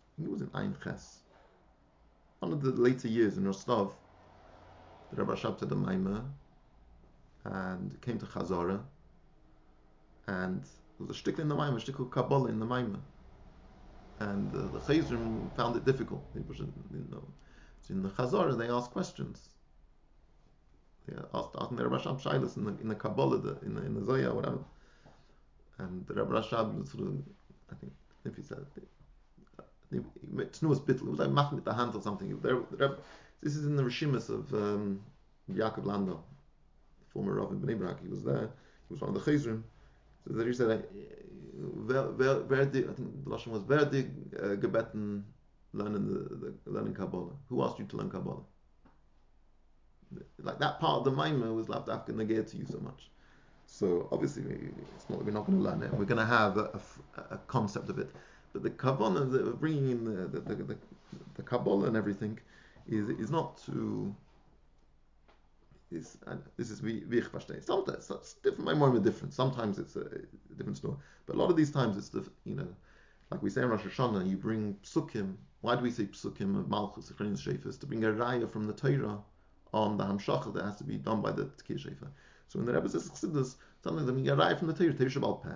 I 0.07 0.17
think 0.17 0.29
it 0.29 0.33
was 0.33 0.43
in 0.43 0.51
Ein 0.55 0.77
Ches. 0.83 1.19
One 2.39 2.53
of 2.53 2.63
the 2.63 2.71
later 2.71 3.09
years 3.09 3.37
in 3.39 3.45
Rostov, 3.45 3.95
the 5.11 5.17
Rebbe 5.17 5.35
Rashab 5.35 5.59
said 5.59 5.73
a 5.73 5.75
Maimah 5.75 6.25
and 7.45 8.01
came 8.01 8.19
to 8.19 8.27
Chazara 8.27 8.81
and 10.27 10.63
there 10.63 11.07
was 11.07 11.19
a 11.19 11.23
shtickle 11.23 11.41
in 11.41 11.49
the 11.49 11.57
Maimah, 11.57 11.77
a 11.77 11.93
shtickle 11.93 12.11
Kabbalah 12.11 12.49
in 12.49 12.59
the 12.61 12.67
Maimah. 12.67 13.01
And 14.21 14.55
uh, 14.55 14.69
the 14.73 14.79
Chazrim 14.79 15.55
found 15.57 15.77
it 15.77 15.85
difficult. 15.85 16.23
They. 16.35 16.41
So 17.83 17.95
in 17.95 18.03
the 18.03 18.11
Chazara, 18.11 18.57
they 18.57 18.69
asked 18.69 18.93
questions. 18.93 19.49
They 21.07 21.17
asked, 21.35 21.51
asking 21.61 21.77
the 21.77 21.85
Rashab 21.85 22.23
Shailas 22.23 22.57
in 22.57 22.65
the, 22.65 22.75
in 22.81 22.89
the 22.89 22.95
Kabbalah, 22.95 23.39
the, 23.39 23.59
in 23.67 23.75
the, 23.75 23.83
in 23.83 23.95
the 23.95 24.05
Zoya, 24.05 24.33
whatever. 24.33 24.61
And 25.79 26.07
the 26.07 26.15
Rashab 26.15 26.89
sort 26.91 27.09
of, 27.09 27.23
I 27.71 27.75
think, 27.75 27.93
if 28.25 28.37
he 28.37 28.43
said, 28.43 28.65
it's 30.39 30.63
no 30.63 30.75
spittle. 30.75 31.09
It 31.09 31.11
was 31.11 31.21
like 31.21 31.31
maching 31.31 31.57
with 31.57 31.65
the 31.65 31.75
hands 31.75 31.95
or 31.95 32.01
something. 32.01 32.41
This 33.43 33.57
is 33.57 33.67
in 33.67 33.77
the 33.77 33.83
Rishimus 33.83 34.31
of 34.31 34.53
um, 34.55 35.01
Yaakov 35.53 35.85
Landau, 35.85 36.23
former 37.15 37.35
Rav 37.35 37.53
in 37.53 37.61
Bnei 37.61 37.79
Brak. 37.79 38.03
He 38.03 38.09
was 38.09 38.23
there. 38.23 38.51
He 38.89 38.95
was 38.95 39.01
one 39.01 39.17
of 39.17 39.25
the 39.25 39.31
Chazrim. 39.31 39.63
So 40.27 40.35
there 40.35 40.47
he 40.47 40.53
said, 40.53 40.85
did, 42.73 42.91
I 42.91 42.93
think 42.93 43.25
the 43.25 43.31
lashon 43.31 43.49
was, 43.49 43.63
where 43.63 43.85
did 43.85 44.11
uh, 44.39 44.57
gebeten 44.57 45.23
learning 45.73 46.07
the, 46.09 46.55
the 46.65 46.71
learning 46.71 46.95
Kabbalah? 46.95 47.33
Who 47.49 47.63
asked 47.63 47.79
you 47.79 47.87
to 47.87 47.97
learn 47.97 48.11
Kabbalah? 48.11 48.43
Like 50.43 50.59
that 50.59 50.81
part 50.81 50.99
of 50.99 51.05
the 51.05 51.11
Maimah 51.11 51.55
was 51.55 51.69
left 51.69 51.89
after 51.89 52.13
negate 52.13 52.49
to 52.49 52.57
you 52.57 52.67
so 52.67 52.79
much. 52.79 53.11
So 53.67 54.09
obviously, 54.13 54.45
it's 54.97 55.09
not 55.09 55.25
we're 55.25 55.33
not 55.33 55.47
going 55.47 55.59
to 55.59 55.65
learn 55.65 55.83
it. 55.83 55.93
We're 55.93 56.05
going 56.05 56.19
to 56.19 56.27
have 56.27 56.57
a, 56.59 56.81
a, 57.17 57.35
a 57.35 57.39
concept 57.47 57.89
of 57.89 57.99
it. 57.99 58.11
But 58.53 58.63
the 58.63 58.71
Kabbalah, 58.71 59.25
the, 59.25 59.39
bringing 59.53 59.91
in 59.91 60.05
the, 60.05 60.29
the, 60.29 60.41
the, 60.41 60.55
the, 60.55 60.77
the 61.35 61.43
Kabbalah 61.43 61.89
and 61.89 61.97
everything, 61.97 62.39
is 62.87 63.09
is 63.09 63.31
not 63.31 63.59
to. 63.67 64.15
Uh, 66.27 66.37
this 66.57 66.71
is 66.71 66.83
wie, 66.83 67.05
ich 67.11 67.25
verstehe. 67.25 67.63
Sometimes 67.63 68.11
it's 68.11 68.35
different. 68.35 68.65
My 68.65 68.75
more 68.75 68.99
different. 68.99 69.33
Sometimes 69.33 69.79
it's 69.79 69.97
a, 69.97 70.01
a 70.01 70.55
different 70.57 70.77
story. 70.77 70.97
But 71.27 71.37
a 71.37 71.39
lot 71.39 71.51
of 71.51 71.57
these 71.57 71.71
times 71.71 71.97
it's 71.97 72.09
the 72.09 72.29
you 72.45 72.57
know, 72.57 72.69
like 73.31 73.43
we 73.43 73.51
say 73.51 73.63
in 73.63 73.69
Rosh 73.69 73.83
Hashanah, 73.83 74.29
you 74.29 74.37
bring 74.37 74.77
psukim. 74.83 75.37
Why 75.61 75.77
do 75.77 75.83
we 75.83 75.91
say 75.91 76.05
psukim 76.05 76.59
of 76.59 76.69
Malchus, 76.69 77.11
Echrein 77.11 77.39
Shefes? 77.39 77.79
To 77.81 77.87
bring 77.87 78.05
a 78.05 78.09
raya 78.09 78.51
from 78.51 78.67
the 78.67 78.73
Torah 78.73 79.19
on 79.73 79.97
the 79.97 80.05
Hamshacha 80.05 80.53
that 80.55 80.65
has 80.65 80.77
to 80.77 80.85
be 80.85 80.97
done 80.97 81.21
by 81.21 81.33
the 81.33 81.45
Tkir 81.45 81.79
Shefer. 81.79 82.09
So 82.49 82.59
when 82.59 82.67
the 82.67 82.73
Rebbe 82.75 82.89
says 82.89 83.09
Chassidus, 83.09 83.57
something 83.83 84.07
that 84.07 84.13
bring 84.13 84.29
a 84.29 84.37
raya 84.37 84.59
from 84.59 84.69
the 84.69 84.75
Torah, 84.75 84.93
Torah 84.93 85.11
Shabbat 85.11 85.43
Peh. 85.43 85.49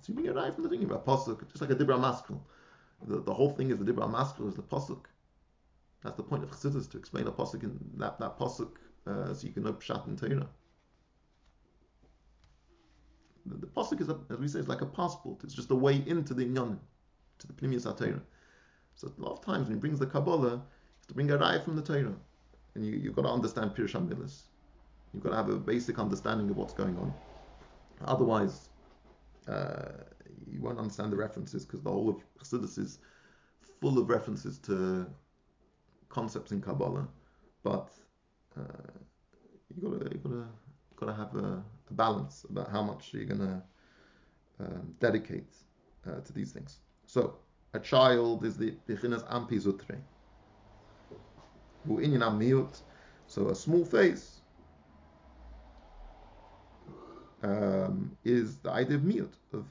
So 0.00 0.08
you 0.08 0.14
bring 0.14 0.28
a 0.28 0.34
raya 0.34 0.54
from 0.54 0.64
the 0.64 0.70
thing 0.70 0.84
about 0.84 1.06
pasuk, 1.06 1.48
just 1.48 1.60
like 1.60 1.70
a 1.70 1.76
Dibra 1.76 1.98
Maskal. 1.98 2.40
The, 3.06 3.20
the 3.20 3.34
whole 3.34 3.50
thing 3.50 3.70
is 3.70 3.78
the 3.78 3.84
Dibra 3.84 4.10
Maskal 4.10 4.48
is 4.48 4.54
the 4.54 4.62
pasuk. 4.62 5.04
That's 6.02 6.16
the 6.16 6.22
point 6.22 6.42
of 6.42 6.50
Chassidus 6.50 6.90
to 6.90 6.98
explain 6.98 7.26
a 7.26 7.32
pasuk 7.32 7.62
in 7.62 7.78
that 7.98 8.18
that 8.18 8.38
pasuk 8.38 8.70
uh, 9.06 9.34
so 9.34 9.46
you 9.46 9.52
can 9.52 9.64
know 9.64 9.72
Pshat 9.72 10.06
in 10.06 10.16
Torah. 10.16 10.48
The, 13.46 13.56
the 13.56 13.66
pasuk 13.66 14.00
is, 14.00 14.08
as 14.08 14.38
we 14.38 14.48
say, 14.48 14.60
is 14.60 14.68
like 14.68 14.82
a 14.82 14.86
passport. 14.86 15.42
It's 15.42 15.54
just 15.54 15.70
a 15.70 15.74
way 15.74 16.02
into 16.06 16.34
the 16.34 16.44
inyan, 16.44 16.78
to 17.38 17.46
the 17.46 17.52
Pnimius 17.52 17.86
HaTorah. 17.86 18.20
So 18.94 19.12
a 19.18 19.20
lot 19.20 19.32
of 19.32 19.44
times 19.44 19.66
when 19.66 19.76
he 19.76 19.80
brings 19.80 19.98
the 19.98 20.06
Kabbalah, 20.06 20.62
it's 20.98 21.06
to 21.08 21.14
bring 21.14 21.30
a 21.30 21.38
raya 21.38 21.62
from 21.64 21.76
the 21.76 21.82
Torah. 21.82 22.14
And 22.74 22.86
you, 22.86 22.92
you've 22.92 23.16
got 23.16 23.22
to 23.22 23.28
understand 23.28 23.72
Pirush 23.72 23.92
HaMilis. 23.92 24.42
You've 25.12 25.22
got 25.22 25.30
to 25.30 25.36
have 25.36 25.48
a 25.48 25.56
basic 25.56 25.98
understanding 25.98 26.48
of 26.50 26.56
what's 26.56 26.72
going 26.72 26.96
on. 26.96 27.12
Otherwise, 28.04 28.68
uh, 29.48 29.88
you 30.50 30.60
won't 30.60 30.78
understand 30.78 31.12
the 31.12 31.16
references 31.16 31.64
because 31.64 31.82
the 31.82 31.90
whole 31.90 32.08
of 32.08 32.16
Chassidus 32.40 32.78
is 32.78 32.98
full 33.80 33.98
of 33.98 34.08
references 34.08 34.58
to 34.58 35.06
concepts 36.08 36.52
in 36.52 36.60
Kabbalah, 36.60 37.08
but 37.62 37.90
uh, 38.58 38.62
you 39.74 39.82
gotta 39.82 40.10
you 40.12 40.20
gotta 40.22 40.46
gotta 40.96 41.14
have 41.14 41.34
a, 41.34 41.62
a 41.90 41.92
balance 41.92 42.44
about 42.48 42.70
how 42.70 42.82
much 42.82 43.10
you're 43.12 43.24
gonna 43.24 43.62
um, 44.60 44.94
dedicate 45.00 45.52
uh, 46.06 46.20
to 46.20 46.32
these 46.32 46.52
things. 46.52 46.78
So 47.06 47.36
a 47.74 47.80
child 47.80 48.44
is 48.44 48.56
the 48.56 48.74
beginner's 48.86 49.22
ampi 49.24 49.60
zutre. 49.60 49.98
Who 51.86 51.98
in 51.98 52.22
So 53.26 53.48
a 53.48 53.54
small 53.54 53.84
face 53.84 54.40
um, 57.42 58.16
is 58.24 58.58
the 58.58 58.70
idea 58.70 58.96
of 58.96 59.02
miut 59.02 59.32
of 59.52 59.66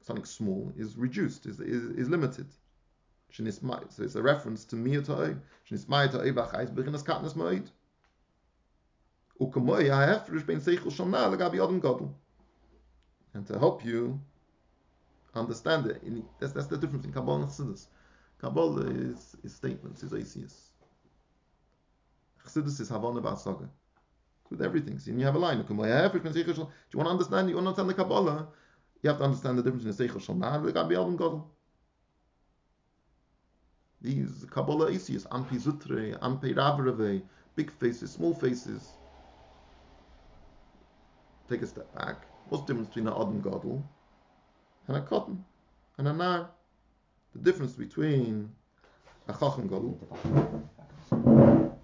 something 0.00 0.24
small 0.24 0.72
is 0.76 0.96
reduced, 0.96 1.46
is 1.46 1.60
is, 1.60 1.84
is 1.90 2.08
limited. 2.08 2.46
So 3.30 3.44
it's 4.02 4.14
a 4.14 4.22
reference 4.22 4.64
to 4.66 4.76
miut 4.76 5.06
ha'oy. 5.06 5.36
Shenismai 5.70 6.10
ta'oy 6.10 6.32
b'achayis 6.32 6.74
beginner's 6.74 7.02
katnas. 7.02 7.34
Ukamoy 7.34 7.36
ha'efrish 7.36 7.36
ben 7.36 7.36
seichel 7.36 7.36
shomna 7.36 7.36
legabi 7.36 7.36
odem 7.36 7.36
godel. 7.36 7.68
And 13.34 13.46
to 13.46 13.58
help 13.58 13.84
you 13.84 14.20
understand 15.34 15.86
it. 15.86 16.02
That's, 16.40 16.52
that's 16.52 16.66
the 16.66 16.76
difference 16.76 17.04
in 17.04 17.12
Kabbalah 17.12 17.42
and 17.42 17.48
Chassidus. 17.48 17.86
Kabbalah 18.40 18.86
is, 18.90 19.36
is 19.44 19.54
statements, 19.54 20.02
is 20.02 20.12
Asias. 20.12 20.72
Chassidus 22.44 22.80
is 22.80 22.88
Havana 22.88 23.20
Ba'asaga. 23.20 23.68
With 24.50 24.62
everything. 24.62 24.98
And 25.06 25.20
you 25.20 25.26
have 25.26 25.34
a 25.34 25.38
line. 25.38 25.58
Do 25.58 25.66
you 25.68 25.76
want 25.76 25.92
to 25.92 27.04
understand? 27.04 27.48
You 27.50 27.56
want 27.56 27.64
to 27.64 27.68
understand 27.68 27.90
the 27.90 27.94
Kabbalah? 27.94 28.48
You 29.02 29.10
have 29.10 29.18
to 29.18 29.24
understand 29.24 29.58
the 29.58 29.62
difference 29.62 29.84
in 29.84 29.92
Seichel 29.92 30.24
Shalmah 30.24 30.54
and 30.54 30.74
Gabi 30.74 30.96
Alvin 30.96 31.16
Godel. 31.16 31.44
These 34.00 34.46
Kabbalah 34.50 34.90
Isias, 34.90 35.26
Ampi 35.28 35.60
Zutre, 35.60 36.18
Ampi 36.20 36.54
Ravrave, 36.54 37.22
big 37.54 37.70
faces, 37.70 38.12
small 38.12 38.34
faces. 38.34 38.88
Take 41.48 41.62
a 41.62 41.66
step 41.66 41.94
back. 41.94 42.26
What's 42.48 42.64
the 42.64 42.72
difference 42.72 42.88
between 42.88 43.08
an 43.08 43.14
Adam 43.14 43.42
Godel 43.42 43.82
and 44.88 44.96
a 44.96 45.02
cotton 45.02 45.44
and 45.98 46.08
a 46.08 46.12
nar. 46.12 46.50
The 47.34 47.38
difference 47.40 47.72
between 47.72 48.50
a 49.28 49.32
chacham 49.32 49.68
gadol 49.68 49.98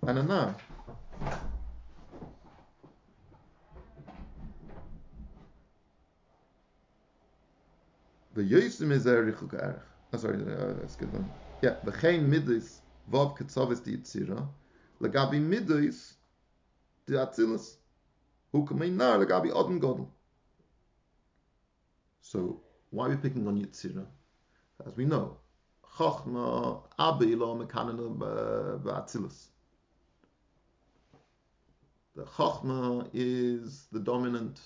and 0.06 0.18
a 0.18 0.22
nar. 0.22 0.56
The 8.34 8.42
yosim 8.42 8.90
is 8.90 9.06
a 9.06 9.10
richuk 9.10 9.54
erich. 9.54 9.76
Oh, 10.12 10.16
sorry, 10.16 10.42
uh, 10.42 10.72
get 10.98 11.12
one. 11.12 11.30
Yeah, 11.62 11.76
the 11.84 11.92
chain 11.92 12.28
midis 12.28 12.80
vav 13.12 13.36
ketzavis 13.38 13.84
di 13.84 13.96
yitzira 13.96 14.48
legabi 15.00 15.40
midis 15.40 16.14
di 17.06 17.14
atzilus 17.14 17.76
legabi 18.54 19.50
odin. 19.52 20.06
So 22.20 22.60
why 22.90 23.06
are 23.06 23.10
we 23.10 23.16
picking 23.16 23.46
on 23.46 23.58
Yitzira? 23.58 24.06
As 24.86 24.96
we 24.96 25.04
know, 25.04 25.36
Chachma 25.96 26.82
Abi 26.98 27.34
lo 27.34 27.56
mekanana 27.56 28.16
ba'atzilus. 28.82 29.46
Uh, 31.14 31.18
the 32.16 32.22
Chachma 32.24 33.08
is 33.12 33.86
the 33.92 34.00
dominant 34.00 34.60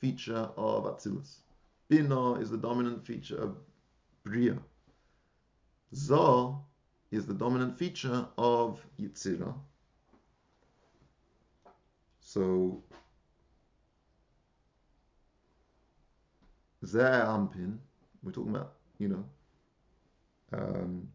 feature 0.00 0.48
of 0.56 0.84
Atzilus. 0.84 1.36
Bina 1.88 2.34
is 2.34 2.50
the 2.50 2.56
dominant 2.56 3.06
feature 3.06 3.40
of 3.40 3.56
Bria. 4.24 4.58
Zah 5.94 6.54
is 7.10 7.26
the 7.26 7.34
dominant 7.34 7.78
feature 7.78 8.26
of 8.36 8.84
Yitzira. 9.00 9.54
So 12.20 12.82
Zeh 16.84 17.26
Ampin, 17.26 17.78
we're 18.22 18.32
talking 18.32 18.54
about, 18.54 18.74
you 18.98 19.08
know, 19.08 19.24
um, 20.52 21.08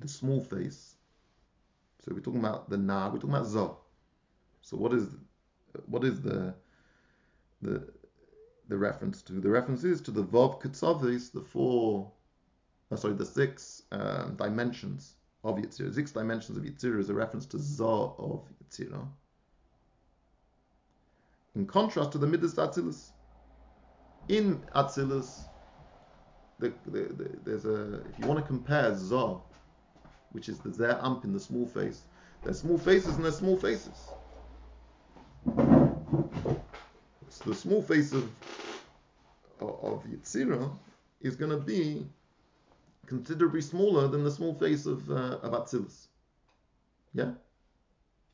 the 0.00 0.08
small 0.08 0.40
face. 0.40 0.96
So 2.00 2.12
we're 2.12 2.20
talking 2.20 2.40
about 2.40 2.68
the 2.68 2.76
Na, 2.76 3.08
we're 3.08 3.18
talking 3.18 3.30
about 3.30 3.46
Zah. 3.46 3.74
So 4.62 4.76
what 4.76 4.92
is 4.92 5.08
what 5.86 6.04
is 6.04 6.20
the 6.20 6.54
the 7.60 7.88
the 8.68 8.76
reference 8.76 9.22
to? 9.22 9.34
The 9.34 9.50
reference 9.50 9.84
is 9.84 10.00
to 10.02 10.10
the 10.10 10.24
Vav 10.24 10.60
Ketzavis, 10.60 11.32
the 11.32 11.40
four, 11.40 12.10
uh, 12.90 12.96
sorry, 12.96 13.14
the 13.14 13.26
six 13.26 13.82
um, 13.92 14.34
dimensions 14.36 15.14
of 15.44 15.56
Yitzira. 15.56 15.94
Six 15.94 16.12
dimensions 16.12 16.56
of 16.56 16.64
Yitzira 16.64 16.98
is 16.98 17.10
a 17.10 17.14
reference 17.14 17.46
to 17.46 17.58
Zah 17.58 18.14
of 18.18 18.44
Yitzira. 18.64 19.06
In 21.54 21.66
contrast 21.66 22.12
to 22.12 22.18
the 22.18 22.26
Midas 22.26 22.54
Atzilus 22.54 23.10
in 24.28 24.64
Atzilus, 24.74 25.44
the, 26.58 26.72
the, 26.86 26.90
the, 26.90 27.40
there's 27.44 27.64
a 27.64 28.00
if 28.08 28.18
you 28.18 28.26
want 28.26 28.38
to 28.40 28.46
compare 28.46 28.94
Zah, 28.96 29.38
which 30.32 30.48
is 30.48 30.58
the 30.60 30.72
Zer 30.72 30.98
Amp 31.02 31.24
in 31.24 31.32
the 31.32 31.40
small 31.40 31.66
face, 31.66 32.02
there's 32.44 32.60
small 32.60 32.78
faces 32.78 33.16
and 33.16 33.24
there's 33.24 33.38
small 33.38 33.56
faces. 33.56 34.12
So 37.28 37.50
the 37.50 37.54
small 37.54 37.82
face 37.82 38.12
of 38.12 38.30
of 39.60 40.04
Yitzira 40.04 40.70
is 41.20 41.36
going 41.36 41.50
to 41.50 41.56
be 41.56 42.06
considerably 43.06 43.60
smaller 43.60 44.08
than 44.08 44.24
the 44.24 44.30
small 44.30 44.54
face 44.54 44.86
of 44.86 45.10
uh, 45.10 45.38
of 45.42 45.52
Atzilus. 45.52 46.06
Yeah, 47.14 47.32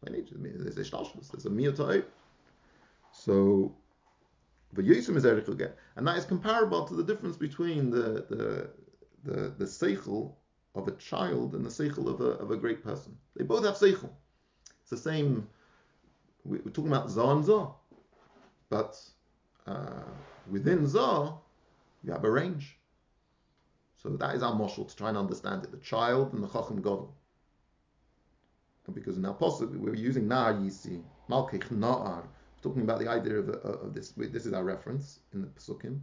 by 0.04 0.12
nature, 0.12 0.36
there's 0.38 0.76
a 0.76 0.90
there's 1.32 1.46
a 1.46 1.50
miyotay. 1.50 2.04
So 3.10 3.74
but 3.74 3.86
Yisum 3.86 4.06
is 4.06 4.16
Erich 4.18 4.56
again. 4.56 4.57
And 4.76 6.06
that 6.06 6.16
is 6.16 6.24
comparable 6.24 6.84
to 6.84 6.94
the 6.94 7.02
difference 7.02 7.36
between 7.36 7.90
the 7.90 8.26
the 8.28 8.70
the, 9.24 9.54
the 9.58 9.64
seichel 9.64 10.34
of 10.74 10.88
a 10.88 10.92
child 10.92 11.54
and 11.54 11.64
the 11.64 11.70
seichel 11.70 12.06
of 12.06 12.20
a, 12.20 12.30
of 12.42 12.50
a 12.50 12.56
great 12.56 12.84
person. 12.84 13.16
They 13.36 13.44
both 13.44 13.64
have 13.64 13.74
seichel. 13.74 14.10
It's 14.82 14.90
the 14.90 14.96
same. 14.96 15.48
We're 16.44 16.58
talking 16.58 16.88
about 16.88 17.10
Zah 17.10 17.30
and 17.30 17.44
Zah. 17.44 17.68
But 18.70 18.96
uh, 19.66 20.04
within 20.50 20.86
Zah, 20.86 21.34
you 22.04 22.12
have 22.12 22.24
a 22.24 22.30
range. 22.30 22.78
So 24.02 24.10
that 24.10 24.34
is 24.34 24.42
our 24.42 24.52
moshel 24.52 24.88
to 24.88 24.96
try 24.96 25.08
and 25.08 25.18
understand 25.18 25.64
it. 25.64 25.72
The 25.72 25.78
child 25.78 26.32
and 26.32 26.42
the 26.42 26.48
Chacham 26.48 26.76
Gadol. 26.76 27.14
Because 28.94 29.18
in 29.18 29.26
our 29.26 29.34
possible 29.34 29.78
we're 29.78 29.94
using 29.94 30.28
Nar 30.28 30.54
Yisi, 30.54 31.02
Malkech 31.28 31.68
Na'ar, 31.68 32.22
talking 32.62 32.82
about 32.82 32.98
the 32.98 33.08
idea 33.08 33.36
of, 33.36 33.48
uh, 33.48 33.86
of 33.86 33.94
this. 33.94 34.12
This 34.16 34.46
is 34.46 34.52
our 34.52 34.64
reference 34.64 35.20
in 35.32 35.42
the 35.42 35.46
Pesukim. 35.48 36.00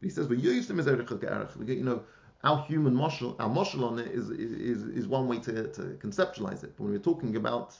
But 0.00 0.04
he 0.06 0.10
says, 0.10 0.28
you 0.28 1.84
know, 1.84 2.02
our 2.42 2.62
human 2.66 2.94
moshel, 2.94 3.36
our 3.38 3.48
moshel 3.48 3.84
on 3.84 3.98
it 3.98 4.08
is, 4.08 4.28
is, 4.30 4.82
is 4.82 5.08
one 5.08 5.28
way 5.28 5.38
to, 5.40 5.72
to 5.72 5.82
conceptualize 6.02 6.62
it. 6.62 6.76
But 6.76 6.84
when 6.84 6.92
we're 6.92 6.98
talking 6.98 7.36
about 7.36 7.74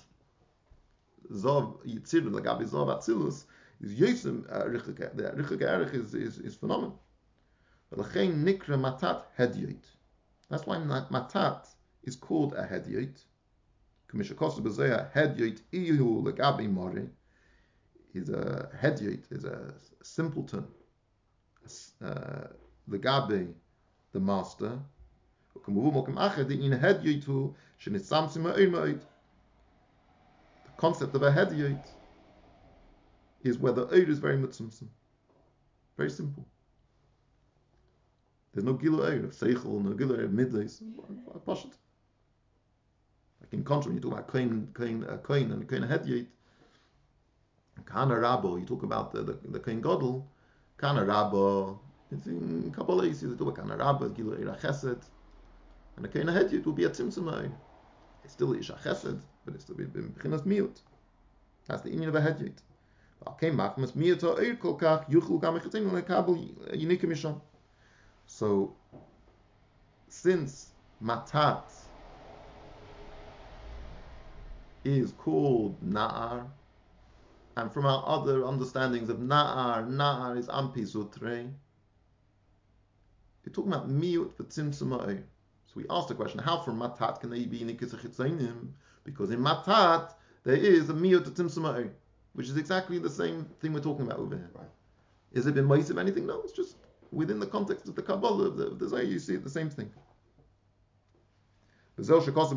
Zav 1.33 1.85
Yitzir, 1.87 2.23
Lagabi 2.31 2.69
Zav 2.69 2.89
Atzilus, 2.89 3.45
is 3.81 4.27
uh, 4.27 4.31
The 5.15 5.35
Richik 5.37 5.63
Erich 5.63 5.95
is, 5.95 6.15
is, 6.15 6.39
is 6.39 6.55
phenomenal. 6.55 7.01
L'chein 7.91 8.43
nikra 8.43 8.79
matat 8.79 9.23
hedyot. 9.39 9.85
That's 10.49 10.67
why 10.67 10.77
matat 10.79 11.67
is 12.03 12.17
called 12.17 12.55
a 12.55 12.63
hedyot. 12.63 13.19
Kamisha 14.09 14.35
Kosta 14.35 14.61
Bezeya 14.61 15.13
hedyot 15.13 15.61
iyu 15.73 16.23
legabi 16.23 16.71
mori 16.71 17.09
is 18.15 18.29
a 18.29 18.69
hedyot, 18.81 19.25
he's 19.29 19.45
a 19.45 19.75
simpleton. 20.03 20.67
Uh, 22.03 22.49
the 22.89 22.99
gabe, 22.99 23.55
the 24.13 24.21
master. 24.21 24.79
The 25.55 25.61
concept 30.77 31.15
of 31.15 31.23
a 31.23 31.31
hedyot 31.31 31.87
is 33.43 33.59
where 33.59 33.73
the 33.73 33.87
oid 33.87 34.09
is 34.09 34.19
very 34.19 34.37
mutzimtzim. 34.37 34.89
Very 35.97 36.11
simple. 36.11 36.45
There's 38.53 38.65
no 38.65 38.75
gilu 38.75 39.01
oid 39.01 39.25
of 39.25 39.31
seichel, 39.31 39.83
no 39.83 39.93
gilu 39.93 40.19
oid 40.19 40.25
of 40.25 40.31
midlays. 40.31 40.83
Like 43.41 43.53
in 43.53 43.65
contrast, 43.65 43.89
when 43.89 43.97
you 43.97 44.03
talk 44.03 44.13
about 44.13 44.29
koin, 44.29 44.67
koin, 44.73 45.05
uh, 45.11 45.17
koin 45.19 45.53
and 45.53 45.69
koin 45.69 45.89
hedyot, 45.89 46.27
Kana 47.83 48.15
Rabo, 48.15 48.59
you 48.59 48.67
talk 48.67 48.83
about 48.83 49.13
the, 49.13 49.23
the, 49.23 49.39
the 49.49 49.59
Kohen 49.59 49.81
Gadol, 49.81 50.27
Kana 50.79 51.03
Rabo, 51.03 51.79
it's 52.11 52.27
in 52.27 52.73
Kabbalah, 52.75 53.07
you 53.07 53.15
see 53.15 53.27
the 53.27 53.37
talk 53.37 53.57
Kana 53.57 53.77
Rabo, 53.77 54.15
Gilu 54.15 54.39
Eira 54.39 54.61
Chesed, 54.61 55.03
and 55.97 56.05
the 56.05 56.09
Kohen 56.09 56.29
Hedyot 56.29 56.65
will 56.65 56.73
be 56.73 56.85
a 56.85 56.91
Tzimtzumai. 56.91 57.51
It's 58.25 58.33
still 58.33 58.55
Isha 58.55 58.79
Chesed, 58.83 59.21
but 59.45 59.55
it's 59.55 59.65
still 59.65 59.77
Bechinas 59.77 60.43
Miut. 60.43 60.81
That's 61.67 61.83
the 61.83 61.91
union 61.91 62.09
of 62.09 62.17
a. 62.17 62.37
Okay, 63.27 63.51
Machmas 63.51 63.93
Miut 63.93 64.21
Eir 64.21 64.59
Kol 64.59 64.79
Kach, 64.79 65.09
Yuchel 65.11 65.41
Gam 65.41 65.59
Echetim, 65.59 65.91
Lekabel 65.91 66.73
Yinikim. 66.73 67.41
So, 68.27 68.75
since 70.09 70.71
matat 71.03 71.71
is 74.85 75.13
called 75.13 75.81
na'ar, 75.83 76.47
and 77.57 77.73
from 77.73 77.87
our 77.87 78.03
other 78.07 78.45
understandings 78.45 79.09
of 79.09 79.19
Na'ar, 79.19 79.89
Na'ar 79.89 80.37
is 80.39 80.49
Ampi 80.49 80.83
Sutre, 80.83 81.51
We're 83.47 83.53
talking 83.53 83.73
about 83.73 83.89
miut 83.89 84.33
V'tzimtzum 84.35 85.19
So 85.67 85.73
we 85.77 85.85
asked 85.89 86.09
the 86.09 86.15
question, 86.15 86.41
how 86.41 86.61
from 86.61 86.81
Matat 86.81 87.21
can 87.21 87.31
they 87.31 87.45
be 87.45 87.61
Nikisachitzenim? 87.61 88.71
Because 89.05 89.31
in 89.31 89.39
Matat, 89.39 90.15
there 90.43 90.57
is 90.57 90.91
a 90.91 90.95
miut 90.95 91.25
V'tzimtzum 91.25 91.91
which 92.33 92.49
is 92.49 92.57
exactly 92.57 92.99
the 92.99 93.11
same 93.11 93.49
thing 93.61 93.73
we're 93.73 93.81
talking 93.81 94.07
about 94.07 94.19
over 94.19 94.35
here. 94.35 94.51
Right. 94.55 94.67
Is 95.33 95.47
it 95.47 95.55
been 95.55 95.71
of 95.71 95.99
anything? 95.99 96.27
No, 96.27 96.41
it's 96.43 96.53
just 96.53 96.77
within 97.13 97.39
the 97.39 97.47
context 97.47 97.87
of 97.89 97.95
the 97.95 98.03
Kabbalah, 98.03 98.49
of 98.49 98.57
the, 98.57 98.67
of 98.67 98.79
the 98.81 99.05
you 99.05 99.21
see 99.21 99.37
the 99.37 99.49
same 99.49 99.71
thing. 99.71 99.91
Shekosu 101.99 102.57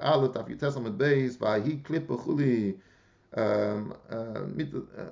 aleph, 0.00 0.34
beis, 0.96 1.36
v'ahi 1.36 1.84
klip 1.84 2.06
um, 3.32 3.94
uh, 4.10 4.40
uh, 4.96 5.10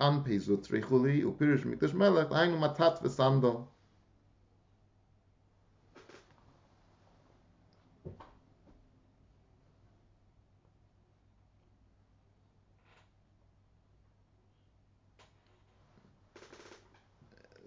anpis 0.00 0.48
trichuli 0.48 1.22
mikdash 1.64 1.94
melech 1.94 2.28
matat 2.28 3.66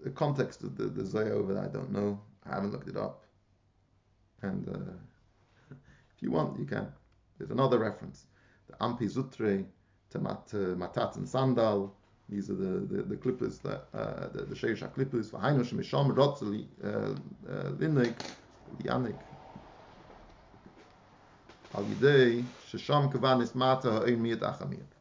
The 0.04 0.10
context 0.10 0.62
of 0.62 0.76
the, 0.76 0.84
the 0.84 1.04
Zoya 1.06 1.30
over 1.30 1.54
there, 1.54 1.64
I 1.64 1.68
don't 1.68 1.90
know. 1.90 2.20
I 2.44 2.56
haven't 2.56 2.72
looked 2.72 2.88
it 2.88 2.96
up. 2.96 3.24
And 4.42 4.68
uh, 4.68 4.92
if 6.14 6.22
you 6.22 6.30
want, 6.30 6.58
you 6.58 6.66
can. 6.66 6.92
There's 7.38 7.50
another 7.50 7.78
reference. 7.78 8.26
The 8.68 8.76
Ampi 8.76 9.12
Zutre 9.12 9.64
to 10.10 10.18
mat, 10.18 10.50
uh, 10.52 10.74
Matat 10.76 11.16
and 11.16 11.28
Sandal. 11.28 11.92
These 12.28 12.50
are 12.50 12.54
the, 12.54 12.80
the, 12.80 13.02
the 13.02 13.16
clippers, 13.16 13.58
that, 13.58 13.86
uh, 13.92 14.28
the, 14.32 14.54
Sheisha 14.54 14.92
clippers. 14.92 15.30
For 15.30 15.38
Hainu 15.38 15.60
Shemisham 15.60 16.14
Rotzeli 16.14 16.66
Linig, 17.78 18.14
Lianik. 18.82 19.18
Al 21.74 21.84
Yidei, 21.84 22.44
Shesham 22.70 23.12
Kavanis 23.12 23.54
Mata 23.54 23.90
Ha'ein 23.90 24.18
Miyat 24.18 24.40
Achamiyat 24.40 24.94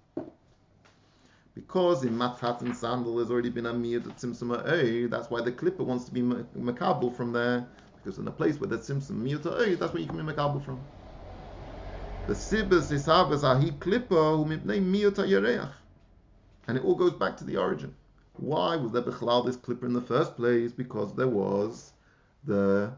because 1.56 2.04
in 2.04 2.18
Matat 2.18 2.62
and 2.62 2.76
Sandal 2.76 3.18
there's 3.18 3.30
already 3.30 3.50
been 3.50 3.68
a 3.68 3.74
Mir 3.74 4.00
at 4.00 4.06
Tzimtzum 4.18 4.56
Ha'er, 4.56 5.08
that's 5.08 5.30
why 5.30 5.42
the 5.42 5.52
Clipper 5.52 5.84
wants 5.84 6.06
to 6.06 6.12
be 6.12 6.22
Makabal 6.22 7.16
from 7.16 7.32
there, 7.32 7.66
because 7.96 8.18
in 8.18 8.28
a 8.28 8.32
place 8.32 8.60
where 8.60 8.68
there's 8.68 8.90
Tzimtzum 8.90 9.12
Mir 9.12 9.38
Ha'er, 9.38 9.76
that's 9.76 9.94
where 9.94 10.02
you 10.02 10.08
can 10.08 10.18
be 10.18 10.34
Makabal 10.34 10.64
from. 10.66 10.80
The 12.26 12.34
Sibas 12.34 12.90
is 12.92 13.08
Ahi 13.10 13.72
Yareach. 15.28 15.74
And 16.68 16.78
it 16.78 16.84
all 16.86 16.96
goes 16.96 17.14
back 17.14 17.36
to 17.38 17.44
the 17.44 17.58
origin. 17.58 17.94
Why 18.34 18.78
was 18.78 18.94
there 18.94 19.02
Bechlal 19.02 19.46
this 19.46 19.58
Clipper 19.58 19.86
in 19.86 19.92
the 19.92 20.02
first 20.02 20.38
place? 20.38 20.72
Because 20.72 21.14
there 21.16 21.28
was 21.28 21.92
the 22.46 22.94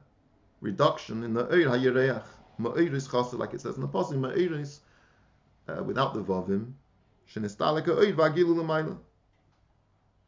reduction 0.62 1.24
in 1.24 1.34
the 1.34 1.46
Eir 1.46 1.70
HaYareach. 1.70 2.24
Ma'iris 2.60 3.10
Chassid, 3.10 3.40
like 3.40 3.56
it 3.56 3.62
says 3.62 3.76
in 3.76 3.82
the 3.82 3.88
Pasuk, 3.88 4.20
Ma'iris, 4.20 4.80
uh, 5.68 5.84
without 5.84 6.14
the 6.14 6.22
Vavim, 6.22 6.74
Shenistalika 7.34 7.88
oid 7.88 8.16
vagilu 8.16 8.56
l'mayla. 8.56 8.98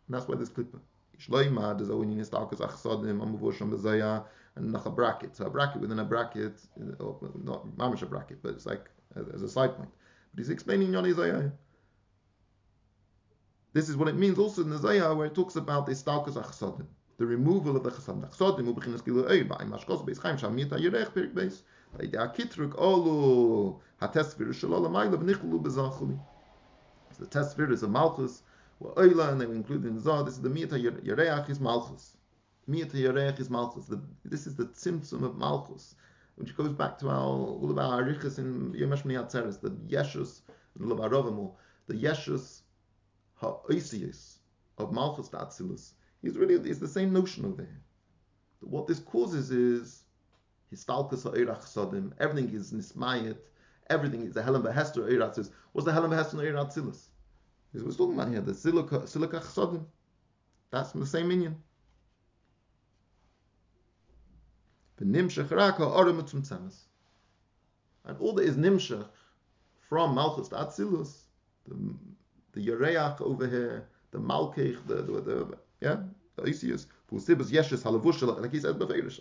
That's 0.09 0.27
why 0.27 0.35
this 0.35 0.49
clipper. 0.49 0.79
Shloima, 1.19 1.77
there's 1.77 1.91
only 1.91 2.15
nistalkas 2.15 2.59
achsodim, 2.59 3.19
amuvosham 3.19 3.71
bezaya, 3.71 4.25
and 4.57 4.71
nach 4.71 4.85
a 4.85 4.89
bracket. 4.89 5.35
So 5.35 5.45
a 5.45 5.49
bracket 5.49 5.81
within 5.81 5.99
a 5.99 6.05
bracket, 6.05 6.59
uh, 6.79 7.03
or 7.03 7.31
not 7.43 7.67
mamish 7.77 8.01
a 8.01 8.05
bracket, 8.05 8.41
but 8.41 8.53
it's 8.53 8.65
like 8.65 8.89
uh, 9.15 9.23
as 9.33 9.41
a 9.41 9.49
side 9.49 9.75
point. 9.75 9.89
But 10.33 10.39
he's 10.39 10.49
explaining 10.49 10.93
Yoni 10.93 11.13
Zayah. 11.13 11.51
This 13.73 13.89
is 13.89 13.95
what 13.95 14.07
it 14.07 14.15
means 14.15 14.39
also 14.39 14.61
in 14.61 14.69
the 14.69 14.77
Zayah 14.77 15.15
where 15.15 15.27
it 15.27 15.35
talks 15.35 15.55
about 15.55 15.85
the 15.85 15.93
stalkas 15.93 16.33
achsodim, 16.33 16.87
the 17.17 17.25
removal 17.25 17.77
of 17.77 17.83
the 17.83 17.91
chasadim. 17.91 18.29
Achsodim 18.29 18.73
ubechinas 18.73 19.03
gilu 19.03 19.29
oid, 19.29 19.47
ba'im 19.47 19.69
mashkos 19.69 20.05
beis 20.05 20.21
chaim 20.21 20.37
sham 20.37 20.55
mita 20.55 20.75
yerech 20.75 21.11
perik 21.11 21.33
beis. 21.33 21.61
Ha'idea 21.95 22.33
kitruk 22.35 22.73
olu 22.77 23.79
hatesvir 24.01 24.53
shalol 24.53 24.87
amayla 24.87 25.17
v'nichlu 25.17 25.61
bezachuli. 25.61 26.19
So 27.17 27.23
the 27.23 27.29
Tesfir 27.29 27.71
is 27.71 27.83
a 27.83 27.87
Malchus, 27.87 28.43
Oila, 28.81 29.31
and 29.31 29.41
they 29.41 29.45
include 29.45 29.85
in 29.85 29.99
Zohar, 29.99 30.23
this 30.23 30.35
is 30.35 30.41
the 30.41 30.49
Miyata 30.49 30.77
Yereach 31.03 31.49
is 31.49 31.59
Malchus. 31.59 32.16
Is 32.69 33.49
Malchus. 33.49 33.85
The, 33.85 34.01
this 34.25 34.45
is 34.45 34.55
the 34.55 34.65
Tzimtzum 34.65 35.23
of 35.23 35.37
Malchus, 35.37 35.95
which 36.35 36.55
goes 36.57 36.73
back 36.73 36.97
to 36.99 37.07
our, 37.07 37.21
all 37.21 37.71
of 37.71 37.77
our 37.77 38.03
Arichas 38.03 38.39
in 38.39 38.73
Yemesh 38.73 39.03
Atzeres, 39.03 39.61
the 39.61 39.71
Yeshus, 39.71 40.41
the 40.75 41.93
Yeshus 41.93 42.61
Ha'oisius 43.35 44.39
of 44.77 44.91
Malchus 44.91 45.29
Datzilus. 45.29 45.93
He's 46.21 46.37
really, 46.37 46.55
it's 46.55 46.79
the 46.79 46.87
same 46.87 47.13
notion 47.13 47.45
over 47.45 47.61
here. 47.61 47.81
What 48.59 48.85
this 48.85 48.99
causes 48.99 49.49
is, 49.51 50.03
Histalkus 50.73 51.23
Ha'erach 51.23 51.63
Sodim, 51.63 52.11
everything 52.19 52.53
is 52.53 52.73
Nismayet, 52.73 53.37
everything 53.89 54.23
is 54.23 54.33
the 54.33 54.43
Helen 54.43 54.63
Behester 54.63 55.35
says, 55.35 55.51
what's 55.71 55.85
the 55.85 55.93
Helen 55.93 56.11
Behester 56.11 56.35
Eirat 56.35 56.73
Silas? 56.73 57.09
This 57.73 57.83
was 57.83 57.95
talking 57.95 58.15
about 58.15 58.29
here, 58.29 58.41
the 58.41 58.53
Silica 58.53 58.99
Chsodim. 59.39 59.85
That's 60.71 60.91
from 60.91 60.99
the 60.99 61.07
same 61.07 61.29
minion. 61.29 61.55
And 64.99 65.15
all 68.19 68.33
that 68.33 68.43
is 68.43 68.55
Nimshach 68.55 69.07
from 69.89 70.15
Malchus 70.15 70.47
to 70.49 70.55
Atzilus, 70.55 71.13
the, 71.67 71.75
the 72.53 72.67
Yereach 72.67 73.21
over 73.21 73.47
here, 73.47 73.89
the 74.11 74.17
Malkech, 74.17 74.87
the, 74.87 74.95
the, 74.95 75.21
the 75.21 75.57
yeah, 75.81 75.97
the 76.35 76.43
Isius, 76.43 76.87
Vusibus 77.11 77.51
Yeshus 77.51 77.83
Halavushal, 77.83 78.41
like 78.41 78.51
he 78.51 78.59
says, 78.59 78.75
Beferish. 78.75 79.19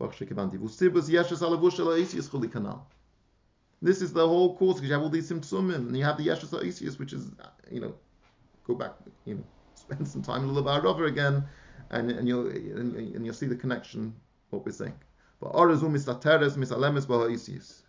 Vusibus 0.00 1.08
Yeshus 1.08 1.40
Halavushal, 1.40 1.96
Isius 1.98 2.28
Chuli 2.28 2.48
Kanal. 2.48 2.80
This 3.80 4.02
is 4.02 4.12
the 4.12 4.26
whole 4.26 4.56
course 4.56 4.76
because 4.76 4.88
you 4.88 4.94
have 4.94 5.02
all 5.02 5.10
these 5.10 5.28
symptoms 5.28 5.74
and 5.74 5.96
you 5.96 6.04
have 6.04 6.16
the 6.16 6.26
Yeshus 6.26 6.50
Ha'isius, 6.50 6.98
which 6.98 7.12
is, 7.12 7.30
you 7.70 7.80
know, 7.80 7.94
go 8.66 8.74
back, 8.74 8.94
you 9.24 9.34
know, 9.34 9.44
spend 9.74 10.08
some 10.08 10.22
time 10.22 10.48
in 10.48 10.50
Lulavar 10.54 11.06
again, 11.06 11.44
and, 11.90 12.10
and 12.10 12.26
you'll 12.26 12.48
and, 12.48 12.96
and, 12.96 13.24
you'll 13.24 13.34
see 13.34 13.46
the 13.46 13.54
connection 13.54 14.14
what 14.54 14.66
we're 14.66 14.72
saying. 14.72 14.94
But 15.40 15.52
Arazu 15.52 15.82
misateres 15.82 16.56
misalemes 16.56 17.06
ba'ha'isius. 17.06 17.82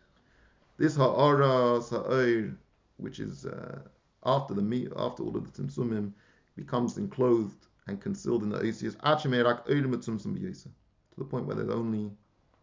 This 0.78 0.96
ha'ara 0.96 1.82
sa'ir, 1.82 2.58
which 2.98 3.20
is 3.20 3.46
uh, 3.46 3.80
after 4.26 4.54
the 4.54 4.62
meat, 4.62 4.92
after 4.98 5.24
all 5.24 5.38
of 5.38 5.52
the 5.52 5.62
tzimtzumim, 5.62 6.12
becomes 6.56 6.98
enclosed 6.98 7.68
and 7.88 8.02
concealed 8.02 8.44
in 8.44 8.50
the 8.50 8.60
Isius, 8.60 8.96
to 8.96 10.70
the 11.18 11.24
point 11.24 11.46
where 11.46 11.56
there's 11.56 11.70
only 11.70 12.12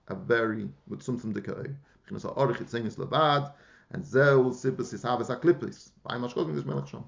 a 0.09 0.14
very 0.14 0.68
mutzumtzum 0.90 1.32
dekay. 1.32 1.74
Chinas 2.09 2.22
ha'orich 2.22 2.59
itzenis 2.59 2.96
levad, 2.96 3.53
and 3.92 4.05
zeu 4.05 4.50
sibus 4.50 4.92
is 4.92 5.03
havis 5.03 5.28
ha'klipis. 5.28 5.90
By 6.03 6.16
mashkotim 6.16 6.55
this 6.55 6.64
melech 6.64 6.88
sham. 6.88 7.05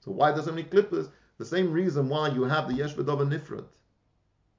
So 0.00 0.12
why 0.12 0.32
there's 0.32 0.48
only 0.48 0.64
clippers? 0.64 1.08
The 1.38 1.44
same 1.44 1.72
reason 1.72 2.08
why 2.08 2.28
you 2.28 2.44
have 2.44 2.68
the 2.68 2.74
yesh 2.74 2.94
v'dova 2.94 3.26
nifrat, 3.26 3.66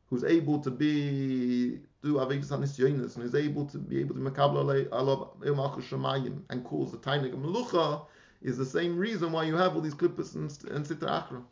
who's 0.09 0.23
able 0.23 0.59
to 0.59 0.71
be 0.71 1.79
do 2.01 2.13
avedis 2.15 2.49
hanisyonis 2.49 3.15
and 3.15 3.25
is 3.25 3.35
able 3.35 3.65
to 3.65 3.77
be 3.77 3.99
able 3.99 4.15
to 4.15 4.21
makabla 4.21 4.85
alav 4.89 5.37
ilmachus 5.39 5.83
shemayim 5.89 6.41
and 6.49 6.63
calls 6.63 6.91
the 6.91 6.97
tainik 6.97 7.33
melucha 7.33 8.05
is 8.41 8.57
the 8.57 8.65
same 8.65 8.97
reason 8.97 9.31
why 9.31 9.43
you 9.43 9.55
have 9.55 9.75
all 9.75 9.81
these 9.81 9.93
clippers 9.93 10.35
and, 10.35 10.51
and 10.71 10.85
sitra 10.85 11.09
achra. 11.23 11.43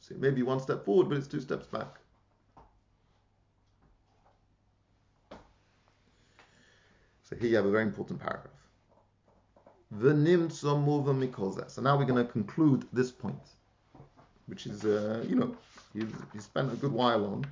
So 0.00 0.14
maybe 0.18 0.42
one 0.42 0.60
step 0.60 0.84
forward, 0.84 1.08
but 1.08 1.18
it's 1.18 1.26
two 1.26 1.40
steps 1.40 1.66
back. 1.66 1.98
So 7.24 7.34
here 7.34 7.50
you 7.50 7.56
have 7.56 7.66
a 7.66 7.70
very 7.72 7.82
important 7.82 8.20
paragraph. 8.20 8.52
So 9.98 10.12
now 11.82 11.98
we're 11.98 12.04
going 12.04 12.24
to 12.24 12.32
conclude 12.32 12.86
this 12.92 13.10
point, 13.10 13.48
which 14.46 14.66
is, 14.66 14.84
uh, 14.84 15.24
you 15.28 15.36
know, 15.36 15.56
he, 15.92 16.04
he 16.32 16.38
spent 16.38 16.72
a 16.72 16.76
good 16.76 16.92
while 16.92 17.24
on 17.24 17.44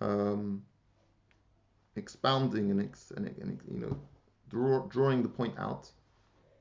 um, 0.00 0.62
expounding 1.96 2.70
and, 2.70 2.82
ex, 2.82 3.12
and, 3.16 3.26
and, 3.26 3.60
you 3.70 3.80
know, 3.80 3.98
draw, 4.48 4.86
drawing 4.86 5.22
the 5.22 5.28
point 5.28 5.54
out. 5.58 5.90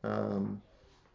Um, 0.03 0.61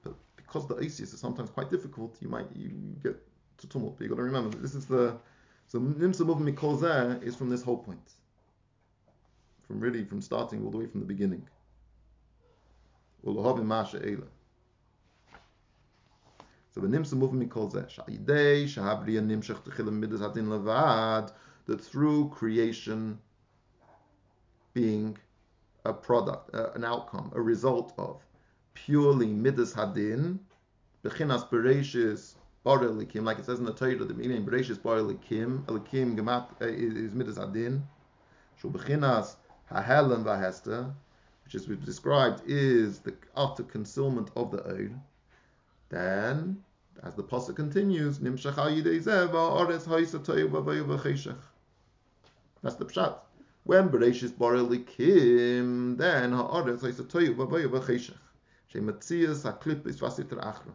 but 0.03 0.15
because 0.37 0.67
the 0.69 0.77
Asius 0.77 1.13
is 1.13 1.21
sometimes 1.21 1.51
quite 1.51 1.71
difficult, 1.71 2.17
you 2.21 2.29
might 2.29 2.47
you 2.55 2.71
get 3.03 3.17
to 3.59 3.67
tumult. 3.67 3.97
But 3.97 4.05
you 4.05 4.11
got 4.11 4.17
to 4.17 4.23
remember 4.23 4.51
that 4.51 4.63
this 4.63 4.75
is 4.75 4.87
the 4.87 5.17
so 5.67 5.81
Nimsa 5.81 6.25
Mikol 6.25 7.23
is 7.25 7.35
from 7.35 7.51
this 7.51 7.63
whole 7.63 7.79
point 7.79 8.15
from 9.67 9.81
really 9.81 10.05
from 10.05 10.23
starting 10.23 10.65
all 10.65 10.71
the 10.71 10.79
way 10.79 10.87
from 10.87 11.01
the 11.01 11.07
beginning. 11.07 11.47
So 16.77 16.83
the 16.83 16.89
v'nimsa 16.89 17.15
muvim 17.15 17.49
mikol 17.49 17.73
zeh. 17.73 17.89
Sha'idei 17.89 18.65
shahabri 18.65 19.15
nimshach 19.15 19.63
techilim 19.63 19.95
midas 19.95 20.21
hadin 20.21 20.49
levad. 20.49 21.33
That 21.65 21.81
through 21.81 22.29
creation 22.29 23.19
being 24.75 25.17
a 25.87 25.95
product, 25.95 26.55
uh, 26.55 26.73
an 26.75 26.85
outcome, 26.85 27.33
a 27.35 27.41
result 27.41 27.95
of 27.97 28.23
purely 28.75 29.29
midas 29.29 29.73
hadin, 29.73 30.39
bechinas 31.03 31.49
bereshis 31.49 32.35
Borelikim, 32.67 33.23
like 33.23 33.39
it 33.39 33.47
says 33.47 33.59
in 33.59 33.65
the 33.65 33.73
Torah, 33.73 34.05
the 34.05 34.13
meaning 34.13 34.45
bereshis 34.45 34.83
bar 34.83 34.99
elikim, 34.99 35.65
gemat 35.65 36.49
uh, 36.61 36.67
is 36.67 37.15
midas 37.15 37.39
hadin, 37.39 37.85
shu 38.61 38.71
bechinas 38.71 39.37
hahelen 39.73 40.25
vahester, 40.25 40.93
which 41.45 41.55
as 41.55 41.69
we've 41.69 41.87
described 41.87 42.43
is 42.47 42.99
the 42.99 43.15
utter 43.35 43.63
concealment 43.63 44.31
of 44.37 44.51
the 44.51 44.59
oid, 44.59 45.01
then 45.89 46.63
as 47.03 47.15
the 47.15 47.23
pasuk 47.23 47.57
continues. 47.57 48.19
That's 52.63 52.77
the 52.77 52.85
pshat. 52.85 53.19
When 53.65 53.89
Bereshis 53.89 54.37
bar 54.37 54.55
elikim, 54.55 55.97
then 55.97 56.33
ha'aretz 56.33 56.81
ha'isa 56.81 57.05
toyu 57.05 57.35
v'vayu 57.35 57.69
v'cheshech. 57.69 58.15
Shematzias 58.73 59.43
ha'klip 59.43 59.87
is 59.87 60.01
vasiter 60.01 60.39
achra. 60.43 60.73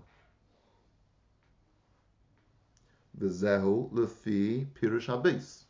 V'zehu 3.19 3.91
lefi 3.91 4.67
pirush 4.73 5.07
habes. 5.07 5.65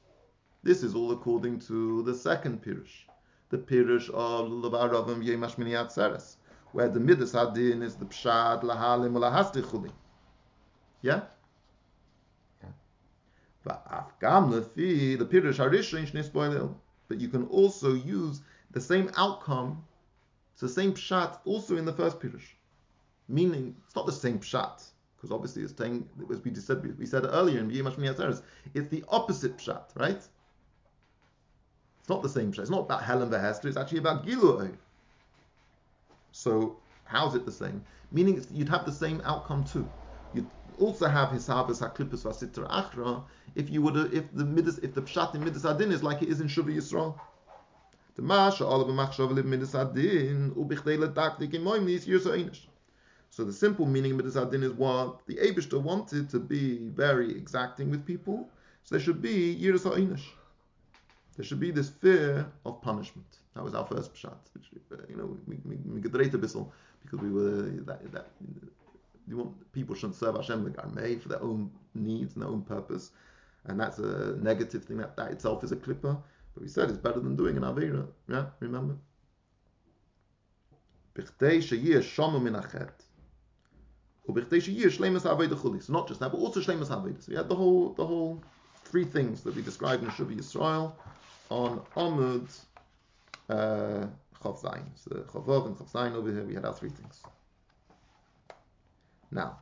This 0.63 0.83
is 0.83 0.93
all 0.93 1.11
according 1.11 1.59
to 1.61 2.03
the 2.03 2.13
second 2.13 2.61
pirush, 2.63 3.05
the 3.49 3.57
pirush 3.57 4.09
of 4.11 4.49
Levaravim 4.51 5.23
Yemash 5.25 5.57
Mini 5.57 5.71
Atzeres, 5.71 6.35
where 6.71 6.89
the 6.89 6.99
midas 6.99 7.33
hadin 7.33 7.81
is 7.83 7.95
the 7.95 8.05
pshat 8.05 8.63
lahalim 8.63 9.13
lahastichulim. 9.13 9.91
Yeah. 11.01 11.21
Yeah. 12.63 12.69
Va'afgam 13.65 14.51
lefi 14.51 15.17
the 15.17 15.25
pirush 15.25 15.57
harishon 15.57 16.09
shnis 16.09 16.29
boilel. 16.29 16.75
But 17.07 17.19
you 17.19 17.27
can 17.27 17.45
also 17.47 17.93
use 17.93 18.41
the 18.71 18.79
same 18.79 19.11
outcome, 19.17 19.83
it's 20.53 20.61
the 20.61 20.69
same 20.69 20.93
pshat, 20.93 21.39
also 21.45 21.75
in 21.77 21.85
the 21.85 21.93
first 21.93 22.19
pirush. 22.19 22.55
Meaning, 23.27 23.75
it's 23.85 23.95
not 23.95 24.05
the 24.05 24.11
same 24.11 24.39
pshat, 24.39 24.83
because 25.15 25.31
obviously 25.31 25.63
it's 25.63 25.77
saying, 25.77 26.07
as 26.31 26.41
we 26.43 26.55
said, 26.55 26.97
we 26.97 27.05
said 27.05 27.25
earlier 27.25 27.59
in 27.59 27.67
Mini 27.67 27.81
Atzeres, 27.81 28.41
it's 28.73 28.89
the 28.89 29.03
opposite 29.09 29.57
pshat, 29.57 29.83
right? 29.95 30.21
It's 31.99 32.09
not 32.09 32.23
the 32.23 32.29
same 32.29 32.51
pshat. 32.51 32.59
It's 32.59 32.69
not 32.69 32.81
about 32.81 33.03
Helen 33.03 33.29
Vehester. 33.29 33.65
It's 33.65 33.77
actually 33.77 33.99
about 33.99 34.25
Gilu 34.25 34.73
So 36.41 36.77
how's 37.03 37.35
it 37.35 37.45
the 37.45 37.51
same? 37.51 37.83
Meaning 38.11 38.43
you'd 38.51 38.69
have 38.69 38.83
the 38.83 38.91
same 38.91 39.21
outcome 39.25 39.63
too. 39.63 39.87
You'd 40.33 40.49
also 40.79 41.07
have 41.07 41.29
Hisabas 41.29 41.79
Haklipus 41.83 42.23
Vasitra 42.23 42.67
Achra 42.67 43.23
if 43.53 43.69
you 43.69 43.83
would 43.83 44.11
if 44.11 44.25
the 44.33 44.43
midas 44.43 44.79
if 44.79 44.95
the 44.95 45.03
pshat 45.03 45.35
in 45.35 45.43
midas 45.43 45.65
adin 45.65 45.91
is 45.91 46.01
like 46.01 46.23
it 46.23 46.29
is 46.29 46.41
in 46.41 46.47
Shuvi 46.47 46.77
Yisrael. 46.77 47.19
The 48.15 48.23
masha 48.23 48.65
all 48.65 48.81
of 48.81 48.87
the 48.87 48.93
machshav 48.93 49.31
live 49.31 49.45
midas 49.45 49.75
adin 49.75 50.51
ubichdei. 50.55 50.97
So 53.29 53.43
the 53.43 53.53
simple 53.53 53.85
meaning 53.85 54.13
of 54.13 54.17
midas 54.17 54.35
adin 54.35 54.63
is 54.63 54.73
what 54.73 55.23
the 55.27 55.35
Abishter 55.35 55.79
wanted 55.79 56.27
to 56.31 56.39
be 56.39 56.87
very 56.87 57.29
exacting 57.29 57.91
with 57.91 58.03
people. 58.03 58.49
So 58.81 58.95
there 58.95 59.03
should 59.03 59.21
be 59.21 59.55
yirsa 59.61 59.95
einish. 59.95 60.25
There 61.37 61.45
should 61.45 61.59
be 61.59 61.69
this 61.69 61.89
fear 61.89 62.51
of 62.65 62.81
punishment. 62.81 63.40
That 63.55 63.63
was 63.63 63.73
our 63.75 63.85
first 63.85 64.13
pshat, 64.13 64.37
which 64.53 64.69
you 65.09 65.17
know 65.17 65.37
we 65.47 65.57
we, 65.65 65.75
we 65.75 66.01
get 66.01 66.33
a 66.33 66.37
bissel 66.37 66.73
because 67.03 67.19
we 67.19 67.29
were 67.29 67.63
that 67.85 68.11
that 68.11 68.27
you 69.27 69.37
want 69.37 69.71
people 69.73 69.95
shouldn't 69.95 70.15
serve 70.15 70.35
Hashem 70.35 70.63
like 70.63 70.77
Armei 70.77 71.21
for 71.21 71.29
their 71.29 71.41
own 71.41 71.69
needs 71.93 72.33
and 72.33 72.43
their 72.43 72.49
own 72.49 72.61
purpose, 72.61 73.11
and 73.65 73.79
that's 73.79 73.99
a 73.99 74.37
negative 74.41 74.85
thing. 74.85 74.97
That 74.97 75.17
that 75.17 75.31
itself 75.31 75.63
is 75.63 75.71
a 75.71 75.75
clipper. 75.75 76.17
But 76.53 76.63
we 76.63 76.69
said 76.69 76.89
it's 76.89 76.97
better 76.97 77.19
than 77.19 77.35
doing 77.35 77.57
an 77.57 77.63
avera. 77.63 78.07
Yeah, 78.27 78.45
remember. 78.59 78.97
So 85.81 85.93
not 85.93 86.07
just 86.07 86.19
that, 86.19 86.31
but 86.31 86.37
also 86.37 86.61
aveda. 86.61 87.21
So 87.21 87.29
we 87.29 87.35
had 87.35 87.49
the 87.49 87.55
whole 87.55 87.93
the 87.93 88.05
whole 88.05 88.41
three 88.85 89.05
things 89.05 89.41
that 89.41 89.55
we 89.55 89.61
described 89.61 90.03
in 90.03 90.09
Shuvi 90.09 90.37
Yisrael 90.37 90.93
on 91.49 91.81
Amud 91.95 92.49
uh, 93.51 94.07
Chav 94.41 94.61
Zayin. 94.61 94.89
So 94.95 95.11
Chavov 95.31 95.67
and 95.67 95.75
Chav 95.75 95.91
Zayin 95.91 96.13
over 96.15 96.31
here, 96.31 96.43
we 96.43 96.55
had 96.55 96.65
our 96.65 96.73
three 96.73 96.89
things. 96.89 97.21
Now, 99.31 99.59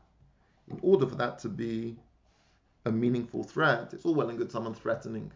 in 0.67 0.79
order 0.81 1.07
for 1.07 1.15
that 1.15 1.39
to 1.39 1.49
be 1.49 1.97
a 2.85 2.91
meaningful 2.91 3.43
threat, 3.43 3.93
it's 3.93 4.05
all 4.05 4.15
well 4.15 4.29
and 4.29 4.37
good 4.37 4.51
someone 4.51 4.73
threatening. 4.73 5.31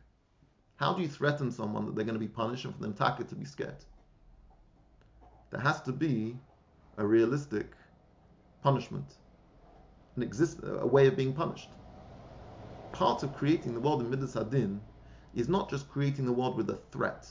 How 0.75 0.93
do 0.93 1.01
you 1.01 1.07
threaten 1.07 1.51
someone 1.51 1.85
that 1.85 1.95
they're 1.95 2.05
going 2.05 2.15
to 2.15 2.27
be 2.27 2.27
punished 2.27 2.65
and 2.65 2.73
for 2.73 2.81
them 2.81 2.93
taka 2.93 3.23
to 3.25 3.35
be 3.35 3.45
scared? 3.45 3.83
There 5.51 5.61
has 5.61 5.81
to 5.81 5.91
be 5.91 6.35
a 6.97 7.05
realistic 7.05 7.73
punishment, 8.63 9.15
an 10.15 10.23
exist 10.23 10.59
a 10.63 10.87
way 10.87 11.07
of 11.07 11.15
being 11.15 11.33
punished. 11.33 11.69
Part 12.91 13.23
of 13.23 13.35
creating 13.35 13.73
the 13.73 13.79
world 13.79 14.01
in 14.01 14.09
Midas 14.09 14.35
Hadin 14.35 14.79
is 15.35 15.49
not 15.49 15.69
just 15.69 15.89
creating 15.89 16.25
the 16.25 16.31
world 16.31 16.57
with 16.57 16.69
a 16.69 16.79
threat. 16.91 17.27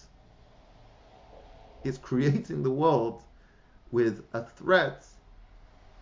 It's 1.84 1.98
creating 1.98 2.62
the 2.62 2.70
world 2.70 3.24
with 3.90 4.24
a 4.32 4.44
threat 4.44 5.06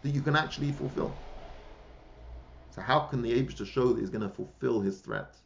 that 0.03 0.11
you 0.11 0.23
can 0.23 0.37
actually 0.37 0.73
fulfill. 0.73 1.23
So 2.71 2.81
how 2.81 3.01
can 3.01 3.23
the 3.23 3.33
Abishter 3.33 3.67
show 3.67 3.93
that 3.93 4.01
he's 4.01 4.11
going 4.11 4.29
to 4.29 4.35
fulfill 4.35 4.81
his 4.81 5.01
threat? 5.01 5.37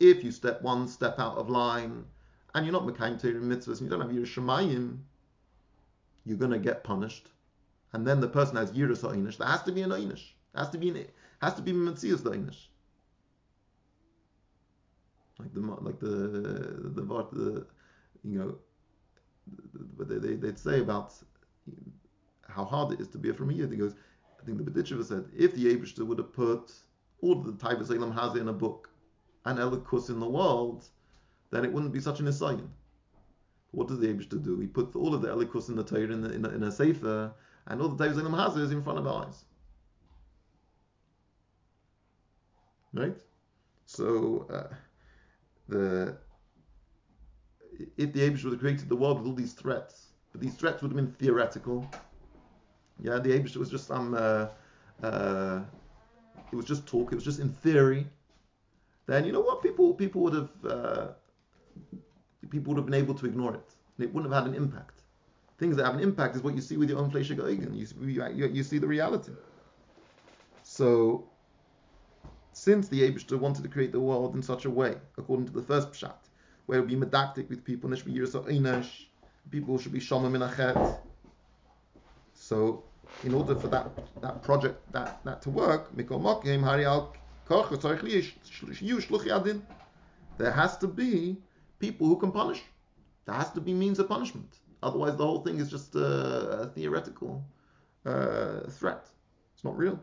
If 0.00 0.24
you 0.24 0.32
step 0.32 0.62
one 0.62 0.88
step 0.88 1.18
out 1.18 1.36
of 1.36 1.50
line 1.50 2.04
and 2.54 2.64
you're 2.64 2.72
not 2.72 2.86
Mekayim 2.86 3.20
Torah 3.20 3.34
mitzvahs 3.34 3.80
and 3.80 3.82
you 3.82 3.88
don't 3.88 4.00
have 4.00 4.10
Yiras 4.10 4.34
Shemayim, 4.34 4.98
you're 6.24 6.38
going 6.38 6.52
to 6.52 6.58
get 6.58 6.84
punished. 6.84 7.28
And 7.92 8.06
then 8.06 8.20
the 8.20 8.28
person 8.28 8.56
has 8.56 8.72
Yiras 8.72 9.02
Ha'inish. 9.02 9.36
There 9.36 9.46
has 9.46 9.62
to 9.64 9.72
be 9.72 9.82
an. 9.82 9.90
There 9.90 9.98
has 10.56 10.70
to 10.70 10.78
be 10.78 10.88
an, 10.88 11.06
has 11.42 11.54
to 11.54 11.62
be 11.62 11.72
Metzias 11.72 12.22
Einish. 12.22 12.66
Like 15.38 15.52
the 15.52 15.60
like 15.60 15.98
the 16.00 16.06
the 16.06 17.02
the, 17.02 17.28
the 17.32 17.66
you 18.22 18.38
know, 18.38 18.56
but 19.96 20.08
they, 20.08 20.18
they 20.18 20.34
they'd 20.34 20.58
say 20.58 20.80
about 20.80 21.12
how 22.48 22.64
hard 22.64 22.92
it 22.92 23.00
is 23.00 23.08
to 23.08 23.18
be 23.18 23.30
a 23.30 23.34
from 23.34 23.50
He 23.50 23.58
goes, 23.58 23.94
I 24.40 24.44
think 24.44 24.58
the 24.58 24.70
Berditchever 24.70 25.04
said, 25.04 25.24
if 25.36 25.54
the 25.54 25.74
Abishter 25.74 26.06
would 26.06 26.18
have 26.18 26.32
put 26.32 26.72
all 27.20 27.36
the 27.36 27.52
Taivas 27.52 27.94
Elam 27.94 28.12
has 28.12 28.36
in 28.36 28.48
a 28.48 28.52
book 28.52 28.90
and 29.44 29.58
Elikus 29.58 30.08
in 30.10 30.20
the 30.20 30.28
world, 30.28 30.84
then 31.50 31.64
it 31.64 31.72
wouldn't 31.72 31.92
be 31.92 32.00
such 32.00 32.20
an 32.20 32.26
Isayan. 32.26 32.68
What 33.72 33.88
does 33.88 33.98
the 33.98 34.06
Abishter 34.06 34.42
do? 34.42 34.58
He 34.60 34.66
puts 34.66 34.94
all 34.94 35.14
of 35.14 35.22
the 35.22 35.28
Elikus 35.28 35.68
in 35.68 35.76
the 35.76 35.84
Torah 35.84 36.02
in, 36.02 36.20
the, 36.20 36.32
in, 36.32 36.44
a, 36.44 36.48
in 36.50 36.62
a 36.62 36.70
Sefer, 36.70 37.32
and 37.66 37.80
all 37.80 37.88
the 37.88 38.04
Taivas 38.04 38.18
Elam 38.18 38.34
has 38.34 38.56
is 38.56 38.70
in 38.70 38.82
front 38.82 38.98
of 38.98 39.06
our 39.06 39.26
eyes. 39.26 39.44
Right? 42.92 43.16
So, 43.86 44.46
uh, 44.50 44.74
the 45.68 46.18
if 47.96 48.12
the 48.12 48.20
Abish 48.20 48.44
would 48.44 48.52
have 48.52 48.60
created 48.60 48.88
the 48.88 48.96
world 48.96 49.18
with 49.18 49.26
all 49.26 49.34
these 49.34 49.52
threats, 49.52 50.08
but 50.32 50.40
these 50.40 50.54
threats 50.54 50.82
would 50.82 50.90
have 50.90 50.96
been 50.96 51.12
theoretical. 51.12 51.88
Yeah, 53.00 53.18
the 53.18 53.30
Abish 53.30 53.56
was 53.56 53.70
just 53.70 53.86
some. 53.86 54.14
Uh, 54.14 54.48
uh, 55.02 55.60
it 56.52 56.56
was 56.56 56.66
just 56.66 56.86
talk. 56.86 57.12
It 57.12 57.16
was 57.16 57.24
just 57.24 57.40
in 57.40 57.48
theory. 57.48 58.06
Then 59.06 59.24
you 59.24 59.32
know 59.32 59.40
what? 59.40 59.62
People 59.62 59.94
people 59.94 60.22
would 60.22 60.34
have 60.34 60.50
uh, 60.64 61.08
people 62.50 62.72
would 62.72 62.78
have 62.78 62.86
been 62.86 62.94
able 62.94 63.14
to 63.14 63.26
ignore 63.26 63.54
it. 63.54 63.70
And 63.96 64.06
it 64.06 64.12
wouldn't 64.12 64.32
have 64.32 64.44
had 64.44 64.52
an 64.52 64.56
impact. 64.56 65.02
Things 65.58 65.76
that 65.76 65.84
have 65.84 65.94
an 65.94 66.00
impact 66.00 66.36
is 66.36 66.42
what 66.42 66.54
you 66.54 66.60
see 66.60 66.76
with 66.76 66.90
your 66.90 66.98
own 66.98 67.10
flesh 67.10 67.30
You, 67.30 67.86
you, 68.00 68.46
you 68.46 68.62
see 68.62 68.78
the 68.78 68.86
reality. 68.86 69.32
So, 70.62 71.28
since 72.52 72.88
the 72.88 73.02
Abishter 73.02 73.38
wanted 73.38 73.62
to 73.62 73.68
create 73.68 73.92
the 73.92 74.00
world 74.00 74.34
in 74.34 74.42
such 74.42 74.64
a 74.64 74.70
way, 74.70 74.96
according 75.16 75.46
to 75.46 75.52
the 75.52 75.62
first 75.62 75.92
pshat, 75.92 76.23
where 76.66 76.78
it 76.78 76.82
would 76.82 76.88
be 76.88 76.96
medactic 76.96 77.48
with 77.48 77.64
people, 77.64 77.90
people 79.50 79.78
should 79.78 79.92
be 79.92 80.00
shalom 80.00 80.32
minachet. 80.32 80.98
So, 82.34 82.84
in 83.22 83.34
order 83.34 83.54
for 83.54 83.68
that 83.68 83.86
that 84.20 84.42
project 84.42 84.80
that 84.92 85.22
that 85.24 85.42
to 85.42 85.50
work, 85.50 85.90
there 90.38 90.50
has 90.50 90.76
to 90.78 90.88
be 90.88 91.36
people 91.78 92.06
who 92.06 92.16
can 92.16 92.32
punish. 92.32 92.62
There 93.26 93.34
has 93.34 93.50
to 93.52 93.60
be 93.60 93.72
means 93.72 93.98
of 93.98 94.08
punishment. 94.08 94.58
Otherwise, 94.82 95.16
the 95.16 95.24
whole 95.24 95.40
thing 95.40 95.58
is 95.58 95.70
just 95.70 95.94
a, 95.94 96.62
a 96.62 96.66
theoretical 96.66 97.42
uh, 98.04 98.60
threat. 98.68 99.08
It's 99.54 99.64
not 99.64 99.76
real. 99.78 99.98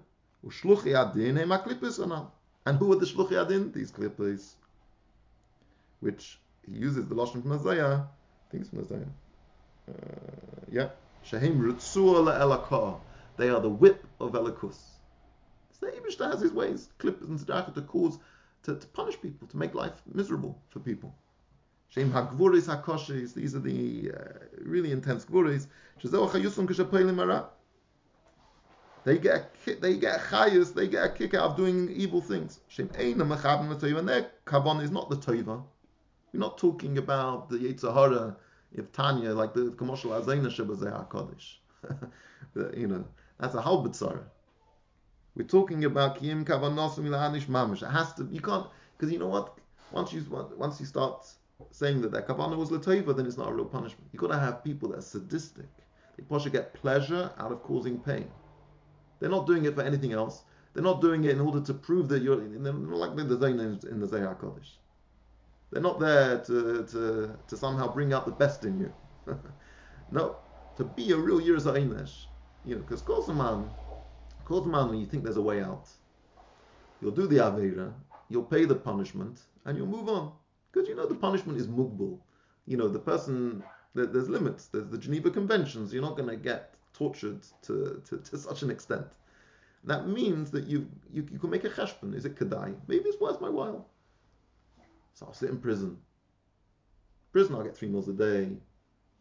And 2.66 2.78
who 2.80 2.92
are 2.94 2.96
the 2.96 3.06
shluchi 3.06 3.40
adin? 3.44 3.72
These 3.72 3.92
clippers, 3.92 4.56
which 6.00 6.40
he 6.70 6.78
uses 6.78 7.08
the 7.08 7.16
lashon 7.16 7.42
from 7.42 7.54
Isaiah. 7.54 8.08
I 8.08 8.52
think 8.52 8.62
it's 8.62 8.70
from 8.70 8.80
Isaiah. 8.80 9.08
Uh, 9.90 10.66
yeah, 10.72 10.90
shahim 11.26 11.60
ritzua 11.60 12.40
elakah. 12.40 13.00
They 13.38 13.50
are 13.50 13.60
the 13.60 13.70
whip 13.70 14.06
of 14.20 14.34
elikus. 14.34 14.78
So 15.80 15.88
Abishta 15.88 16.32
has 16.32 16.42
his 16.42 16.52
ways, 16.52 16.90
clippers 17.00 17.28
and 17.28 17.40
tzedakah 17.40 17.74
to 17.74 17.82
cause, 17.82 18.20
to, 18.64 18.76
to 18.76 18.88
punish 18.88 19.20
people, 19.20 19.48
to 19.48 19.58
make 19.58 19.74
life 19.74 19.94
miserable 20.14 20.62
for 20.70 20.80
people. 20.80 21.16
Shem 21.90 22.12
hagvuris 22.12 22.68
hakoshes, 22.74 23.34
these 23.34 23.56
are 23.56 23.60
the 23.60 24.12
uh, 24.16 24.46
really 24.64 24.92
intense 24.92 25.26
gvuris. 25.26 25.68
Shezeu 26.02 26.30
chayusum 26.30 26.68
k'shapelim 26.68 27.20
ara. 27.20 27.50
They 29.04 29.18
get 29.18 29.52
a 29.68 29.74
they 29.76 29.98
get 29.98 30.18
a 30.18 30.20
chayus, 30.20 30.74
they 30.74 30.88
get 30.88 31.04
a 31.04 31.10
kick 31.10 31.34
out 31.34 31.52
of 31.52 31.58
doing 31.58 31.90
evil 31.90 32.22
things. 32.22 32.60
Shem 32.68 32.90
l'toiva, 32.96 33.98
and 34.00 34.08
their 34.08 34.30
kavan 34.46 34.84
is 34.84 34.92
not 34.92 35.10
the 35.10 35.18
toiva. 35.18 35.64
We're 36.34 36.40
not 36.40 36.58
talking 36.58 36.98
about 36.98 37.50
the 37.50 37.58
Yitzhahara 37.58 38.36
if 38.74 38.92
Tanya, 38.92 39.34
like 39.34 39.54
the 39.54 39.72
commercial 39.72 40.12
Azayna 40.12 40.48
Shabazeh 40.48 41.08
HaKadosh. 41.08 42.76
you 42.78 42.88
know, 42.88 43.06
that's 43.40 43.56
a 43.56 43.62
halbetzara. 43.62 44.24
We're 45.36 45.48
talking 45.48 45.86
about 45.86 46.22
Kiyim 46.22 46.46
Kavanosim 46.46 47.06
Ilahanish 47.06 47.46
Mamish. 47.46 47.84
It 47.84 47.92
has 47.92 48.14
to, 48.14 48.28
you 48.32 48.42
can't, 48.42 48.68
because 48.98 49.12
you 49.12 49.20
know 49.20 49.28
what? 49.28 49.58
Once 49.92 50.14
you 50.14 50.24
once 50.58 50.80
you 50.80 50.86
start 50.86 51.28
saying 51.72 52.02
that 52.02 52.12
their 52.12 52.22
kavanah 52.22 52.58
was 52.58 52.70
latova, 52.70 53.16
then 53.16 53.26
it's 53.26 53.38
not 53.38 53.50
a 53.50 53.54
real 53.54 53.66
punishment. 53.66 54.08
You've 54.12 54.22
got 54.22 54.30
to 54.30 54.40
have 54.40 54.64
people 54.64 54.90
that 54.90 55.00
are 55.00 55.02
sadistic. 55.02 55.68
They 56.18 56.24
possibly 56.24 56.58
get 56.58 56.74
pleasure 56.74 57.32
out 57.38 57.52
of 57.52 57.62
causing 57.64 58.00
pain. 58.00 58.30
They're 59.20 59.30
not 59.30 59.48
doing 59.48 59.66
it 59.66 59.76
for 59.76 59.82
anything 59.82 60.14
else. 60.14 60.44
They're 60.74 60.84
not 60.84 61.02
doing 61.02 61.26
it 61.26 61.32
in 61.32 61.42
order 61.42 61.62
to 61.62 61.74
prove 61.74 62.08
that 62.10 62.22
you're, 62.22 62.38
they're 62.38 62.74
not 62.74 62.98
like 62.98 63.16
the 63.16 63.38
Zayn 63.38 63.84
in 63.86 64.00
the 64.00 64.08
Zayah 64.08 64.38
Kodesh. 64.40 64.78
They're 65.72 65.82
not 65.82 66.00
there 66.00 66.40
to, 66.40 66.86
to, 66.92 67.38
to 67.48 67.58
somehow 67.58 67.94
bring 67.94 68.14
out 68.14 68.26
the 68.26 68.32
best 68.32 68.66
in 68.66 68.80
you. 68.80 68.94
no, 70.12 70.36
to 70.76 70.84
be 70.84 71.12
a 71.12 71.18
real 71.18 71.40
Yiraz 71.40 71.66
Einish, 71.66 72.26
you 72.66 72.76
know, 72.76 72.82
because 72.82 73.02
Kosaman, 73.02 73.70
Kosaman, 74.46 74.90
when 74.90 75.00
you 75.00 75.06
think 75.06 75.24
there's 75.24 75.38
a 75.38 75.42
way 75.42 75.62
out, 75.62 75.88
you'll 77.02 77.12
do 77.12 77.28
the 77.28 77.38
Aveira, 77.38 77.94
you'll 78.30 78.44
pay 78.44 78.66
the 78.66 78.76
punishment, 78.76 79.42
and 79.66 79.78
you'll 79.78 79.88
move 79.88 80.10
on. 80.10 80.34
Because 80.72 80.88
you 80.88 80.96
know 80.96 81.06
the 81.06 81.16
punishment 81.16 81.60
is 81.60 81.68
mugbal. 81.68 82.18
You 82.66 82.78
know, 82.78 82.88
the 82.88 83.00
person, 83.00 83.64
there, 83.94 84.06
there's 84.06 84.30
limits. 84.30 84.68
There's 84.68 84.88
the 84.88 84.98
Geneva 84.98 85.30
Conventions. 85.30 85.94
You're 85.94 86.02
not 86.02 86.16
going 86.16 86.30
to 86.30 86.38
get 86.38 86.76
tortured 86.94 87.42
to, 87.64 88.02
to, 88.08 88.18
to 88.18 88.38
such 88.38 88.62
an 88.62 88.72
extent. 88.72 89.08
That 89.84 90.08
means 90.08 90.52
that 90.52 90.68
you, 90.68 90.88
you, 91.12 91.28
you 91.32 91.40
can 91.40 91.50
make 91.50 91.64
a 91.64 91.70
cheshbon. 91.70 92.16
Is 92.16 92.26
it 92.26 92.36
kedai? 92.36 92.76
Maybe 92.88 93.06
it's 93.06 93.20
worth 93.20 93.42
my 93.42 93.50
while. 93.50 93.88
So 95.14 95.26
I'll 95.26 95.34
sit 95.34 95.50
in 95.50 95.60
prison. 95.60 95.98
Prison, 97.32 97.56
I'll 97.56 97.64
get 97.64 97.76
three 97.76 97.90
meals 97.90 98.10
a 98.10 98.14
day. 98.14 98.58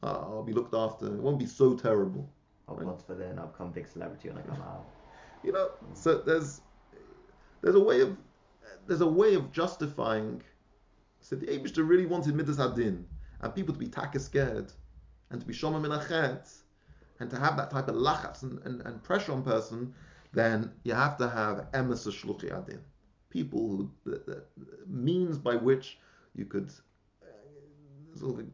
Uh, 0.02 0.06
I'll 0.06 0.42
be 0.42 0.52
looked 0.52 0.74
after. 0.74 1.06
It 1.06 1.20
won't 1.20 1.38
be 1.38 1.46
so 1.46 1.74
terrible. 1.76 2.28
I'll 2.68 2.76
Right. 2.76 2.86
once 2.86 3.02
for 3.02 3.14
then 3.14 3.38
I'll 3.38 3.48
become 3.48 3.72
big 3.72 3.88
celebrity 3.88 4.28
when 4.28 4.38
I 4.38 4.42
come 4.42 4.62
out. 4.62 4.86
You 5.42 5.52
know, 5.52 5.70
so 5.94 6.18
there's 6.18 6.60
there's 7.62 7.74
a 7.74 7.80
way 7.80 8.00
of 8.00 8.16
there's 8.86 9.00
a 9.00 9.06
way 9.06 9.34
of 9.34 9.50
justifying. 9.52 10.42
So 11.20 11.36
the 11.36 11.46
Abishter 11.46 11.86
really 11.86 12.06
wanted 12.06 12.34
midas 12.34 12.58
adin 12.58 13.06
and 13.40 13.54
people 13.54 13.74
to 13.74 13.80
be 13.80 13.88
taka 13.88 14.20
scared 14.20 14.72
and 15.30 15.40
to 15.40 15.46
be 15.46 15.52
shomim 15.52 15.84
in 15.84 15.90
achet 15.90 16.50
and 17.18 17.30
to 17.30 17.38
have 17.38 17.56
that 17.56 17.70
type 17.70 17.88
of 17.88 17.96
lachats 17.96 18.42
and, 18.42 18.58
and, 18.64 18.80
and 18.82 19.02
pressure 19.02 19.32
on 19.32 19.42
person. 19.42 19.92
Then 20.32 20.72
you 20.84 20.94
have 20.94 21.16
to 21.18 21.28
have 21.28 21.70
emes 21.72 22.06
shluchi 22.06 22.50
adin, 22.56 22.80
people 23.30 23.60
who 23.68 23.90
the, 24.04 24.18
the 24.26 24.44
means 24.86 25.38
by 25.38 25.56
which 25.56 25.98
you 26.34 26.44
could 26.44 26.70
uh, 27.22 28.18
sort 28.18 28.40
of 28.40 28.46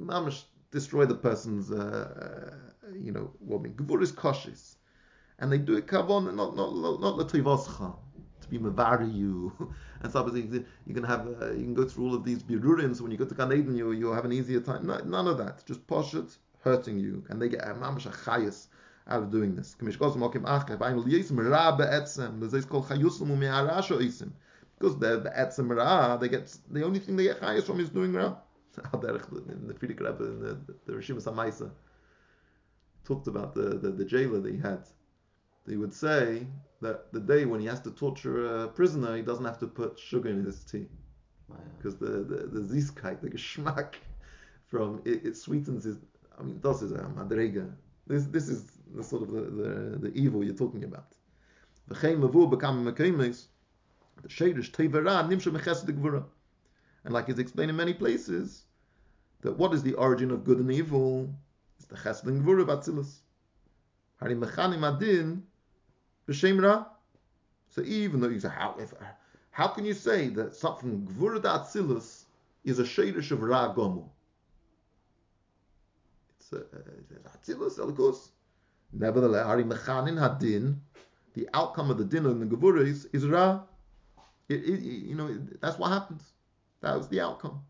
mamish 0.00 0.44
destroy 0.70 1.04
the 1.04 1.14
person's 1.14 1.70
uh, 1.70 2.56
uh, 2.84 2.94
you 2.94 3.12
know 3.12 3.30
what 3.40 3.58
I 3.58 3.62
mean 3.62 3.74
gevuris 3.74 4.12
koshes 4.12 4.76
and 5.38 5.52
they 5.52 5.58
do 5.58 5.76
it 5.76 5.86
kavon, 5.86 6.34
not 6.34 6.56
not 6.56 6.74
not 6.74 7.16
lativoscha, 7.18 7.94
to 8.40 8.48
be 8.48 8.58
mavari 8.58 9.12
you, 9.14 9.52
and 10.00 10.12
so 10.12 10.26
you 10.34 10.94
can 10.94 11.04
have 11.04 11.26
uh, 11.42 11.52
you 11.52 11.64
can 11.64 11.74
go 11.74 11.84
through 11.84 12.06
all 12.06 12.14
of 12.14 12.24
these 12.24 12.42
birurim. 12.42 12.96
So 12.96 13.02
when 13.02 13.12
you 13.12 13.18
go 13.18 13.24
to 13.24 13.34
Gan 13.34 13.52
Eden, 13.52 13.76
you 13.76 13.92
you'll 13.92 14.14
have 14.14 14.24
an 14.24 14.32
easier 14.32 14.60
time. 14.60 14.86
No, 14.86 14.98
none 14.98 15.26
of 15.26 15.38
that. 15.38 15.64
Just 15.66 15.86
poshet 15.86 16.36
hurting 16.60 16.98
you, 16.98 17.24
and 17.28 17.40
they 17.40 17.48
get 17.48 17.60
mamash 17.62 18.06
a 18.06 18.10
chayas 18.10 18.68
out 19.08 19.22
of 19.22 19.30
doing 19.30 19.54
this. 19.54 19.76
Kamish 19.78 19.98
kosim 19.98 20.22
okim 20.28 20.44
achev 20.44 20.78
ayim 20.78 21.04
liyism 21.04 21.50
ra 21.50 21.76
be'etzem. 21.76 22.40
There's 22.40 22.52
this 22.52 22.64
called 22.64 22.86
chayusum 22.86 23.28
u'me'arasho 23.28 24.00
isim. 24.00 24.32
Because 24.78 24.98
they're 24.98 25.18
be'etzem 25.18 25.74
ra, 25.74 26.16
they 26.16 26.28
get 26.28 26.56
the 26.70 26.84
only 26.84 26.98
thing 26.98 27.16
they 27.16 27.24
get 27.24 27.40
chayas 27.40 27.64
from 27.64 27.80
is 27.80 27.90
doing 27.90 28.12
ra. 28.12 28.36
In 28.92 29.00
the 29.00 29.74
Frierdiker 29.74 30.00
Rebbe, 30.00 30.24
in 30.24 30.40
the, 30.42 30.58
the 30.84 30.92
Rishim 30.92 31.22
Samaisa, 31.22 31.70
talked 33.04 33.26
about 33.26 33.54
the, 33.54 33.78
the, 33.78 33.90
the 33.90 34.04
jailer 34.04 34.38
that 34.40 34.52
he 34.52 34.60
had 34.60 34.86
he 35.68 35.76
would 35.76 35.92
say 35.92 36.46
that 36.80 37.12
the 37.12 37.20
day 37.20 37.44
when 37.44 37.60
he 37.60 37.66
has 37.66 37.80
to 37.80 37.90
torture 37.90 38.64
a 38.64 38.68
prisoner, 38.68 39.16
he 39.16 39.22
doesn't 39.22 39.44
have 39.44 39.58
to 39.58 39.66
put 39.66 39.98
sugar 39.98 40.28
in 40.28 40.44
his 40.44 40.64
tea 40.64 40.86
Wow. 41.48 41.58
because 41.78 41.96
the 41.96 42.24
the, 42.24 42.58
the 42.58 42.74
zizkeit, 42.74 43.20
the 43.20 43.30
geschmack 43.30 43.94
from 44.66 45.00
it, 45.04 45.24
it 45.24 45.36
sweetens 45.36 45.84
his. 45.84 45.96
I 46.36 46.42
mean, 46.42 46.58
das 46.60 46.82
is 46.82 46.90
a 46.90 47.04
um, 47.04 47.14
madrega. 47.14 47.72
This 48.04 48.24
this 48.24 48.48
is 48.48 48.75
the 48.94 49.02
sort 49.02 49.22
of 49.22 49.30
the, 49.30 49.40
the, 49.40 49.98
the 49.98 50.12
evil 50.14 50.44
you're 50.44 50.54
talking 50.54 50.84
about. 50.84 51.06
V'chein 51.90 52.18
mavu 52.18 52.50
bekam 52.50 52.90
mekemes, 52.90 53.46
the 54.22 54.28
shadish 54.28 54.70
tevera 54.70 55.26
nimsha 55.28 55.56
mechesed 55.56 55.86
gvura. 55.86 56.24
And 57.04 57.14
like 57.14 57.28
it's 57.28 57.38
explained 57.38 57.70
in 57.70 57.76
many 57.76 57.94
places, 57.94 58.64
that 59.42 59.56
what 59.56 59.72
is 59.74 59.82
the 59.82 59.94
origin 59.94 60.30
of 60.30 60.44
good 60.44 60.58
and 60.58 60.72
evil? 60.72 61.32
It's 61.78 61.86
the 61.86 61.96
chesed 61.96 62.24
and 62.24 62.44
gvura 62.44 62.64
batzilus. 62.64 63.18
Hari 64.18 64.34
mechanim 64.34 64.82
adin 64.82 65.42
b'shem 66.28 66.62
ra. 66.62 66.86
So 67.68 67.82
even 67.82 68.20
though 68.20 68.28
you 68.28 68.40
say 68.40 68.48
how 68.48 68.76
if 68.78 68.92
how 69.50 69.68
can 69.68 69.84
you 69.84 69.94
say 69.94 70.28
that 70.30 70.54
something 70.54 71.06
gvura 71.12 71.40
atzilus 71.40 72.24
is 72.64 72.78
a 72.78 72.84
shadish 72.84 73.30
of 73.30 73.42
ra 73.42 73.72
gomu? 73.74 74.08
It's 76.40 76.52
a, 76.52 76.56
it's 76.56 77.36
atzilus 77.36 77.78
elikus. 77.78 78.30
Nevertheless, 78.92 79.46
hadin, 79.46 80.76
the 81.34 81.48
outcome 81.52 81.90
of 81.90 81.98
the 81.98 82.04
din 82.04 82.26
and 82.26 82.40
the 82.40 82.46
gevura 82.46 82.86
is, 82.86 83.06
is 83.12 83.26
ra. 83.26 83.62
It, 84.48 84.64
it, 84.64 84.80
you 84.80 85.14
know, 85.14 85.26
it- 85.26 85.60
that's 85.60 85.78
what 85.78 85.90
happens. 85.90 86.32
That 86.80 86.96
was 86.96 87.08
the 87.08 87.20
outcome. 87.20 87.62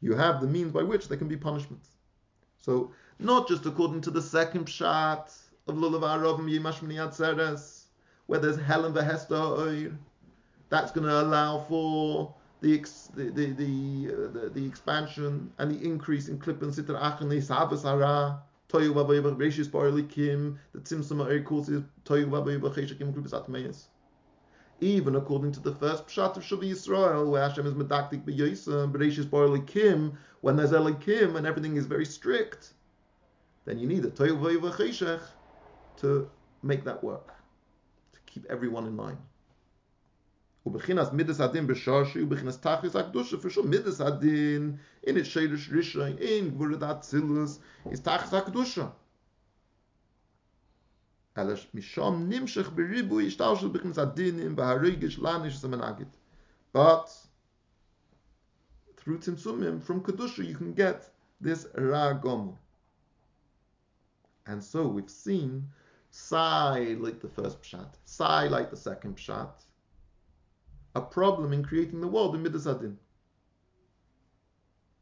You 0.00 0.14
have 0.14 0.40
the 0.40 0.46
means 0.46 0.72
by 0.72 0.82
which 0.82 1.08
there 1.08 1.18
can 1.18 1.28
be 1.28 1.36
punishments. 1.36 1.90
So, 2.58 2.92
not 3.18 3.46
just 3.46 3.66
according 3.66 4.00
to 4.02 4.10
the 4.10 4.22
second 4.22 4.66
pshat 4.66 5.36
of 5.66 5.74
Lulavarov 5.76 6.40
Yimashmini 6.40 6.96
Atzeres, 6.96 7.84
where 8.26 8.40
there's 8.40 8.56
hell 8.56 8.86
and 8.86 8.94
Vehesta 8.94 9.36
Oir, 9.36 9.92
that's 10.70 10.92
going 10.92 11.06
to 11.06 11.20
allow 11.20 11.60
for 11.60 12.34
the 12.64 13.30
the 13.30 13.52
the 13.52 14.08
uh, 14.12 14.28
the 14.32 14.50
the 14.54 14.66
expansion 14.66 15.52
and 15.58 15.70
the 15.70 15.84
increase 15.84 16.28
in 16.28 16.38
klip 16.38 16.62
and 16.62 16.72
sitra 16.72 16.98
achane 17.00 17.42
barlikim 19.70 20.32
the. 23.30 23.88
Even 24.80 25.14
according 25.14 25.52
to 25.52 25.60
the 25.60 25.74
first 25.74 26.06
pshat 26.08 26.36
of 26.36 26.42
Shavah 26.42 26.68
Yisrael, 26.68 27.30
where 27.30 27.48
Hashem 27.48 27.66
is 27.66 27.74
medaktik 27.74 28.24
b'yosem, 28.24 28.92
b'reishis 28.92 29.26
barlikim, 29.26 30.16
when 30.40 30.56
there's 30.56 30.72
elikim 30.72 31.36
and 31.36 31.46
everything 31.46 31.76
is 31.76 31.86
very 31.86 32.06
strict, 32.06 32.72
then 33.66 33.78
you 33.78 33.86
need 33.86 34.04
a 34.04 34.10
toyu 34.10 34.40
to 35.98 36.28
make 36.62 36.84
that 36.84 37.04
work, 37.04 37.32
to 38.12 38.18
keep 38.26 38.44
everyone 38.50 38.86
in 38.86 38.96
line. 38.96 39.18
ובחינת 40.66 41.12
מידס 41.12 41.40
הדין 41.40 41.66
בשורשי 41.66 42.22
ובחינת 42.22 42.54
תכלס 42.54 42.96
הקדושה 42.96 43.36
for 43.36 43.50
sure 43.50 43.66
מידס 43.66 44.00
הדין. 44.00 44.76
in 45.06 45.10
its 45.10 45.28
shadish 45.28 45.70
rishon 45.70 46.18
in 46.18 46.58
gvurat 46.58 46.82
atzilus 46.82 47.58
is 47.92 48.00
tachlis 48.00 48.36
הקדושה. 48.36 48.88
אלא 51.38 51.54
משום 51.74 52.28
נמשך 52.28 52.70
בריבוי 52.74 53.26
השתלשלות 53.26 53.72
בחינת 53.72 53.98
הדינים 53.98 54.54
והרגש 54.58 55.18
לניש 55.18 55.64
המנהגת 55.64 56.16
but 56.76 57.08
through 58.96 59.18
tzimtzumim 59.18 59.82
from 59.82 60.00
kedusha 60.00 60.42
you 60.42 60.56
can 60.56 60.72
get 60.74 61.10
this 61.40 61.66
ra 61.74 62.12
gomu 62.22 62.56
and 64.46 64.62
so 64.62 64.86
we've 64.86 65.10
seen 65.10 65.50
sai 66.10 66.96
like 67.00 67.20
the 67.20 67.28
first 67.28 67.60
pshat 67.62 67.90
sai 68.04 68.48
like 68.48 68.70
the 68.70 68.76
second 68.76 69.16
pshat 69.16 69.54
a 70.94 71.00
problem 71.00 71.52
in 71.52 71.62
creating 71.62 72.00
the 72.00 72.08
world 72.08 72.34
in 72.34 72.42
Midas 72.42 72.66
Adin. 72.66 72.98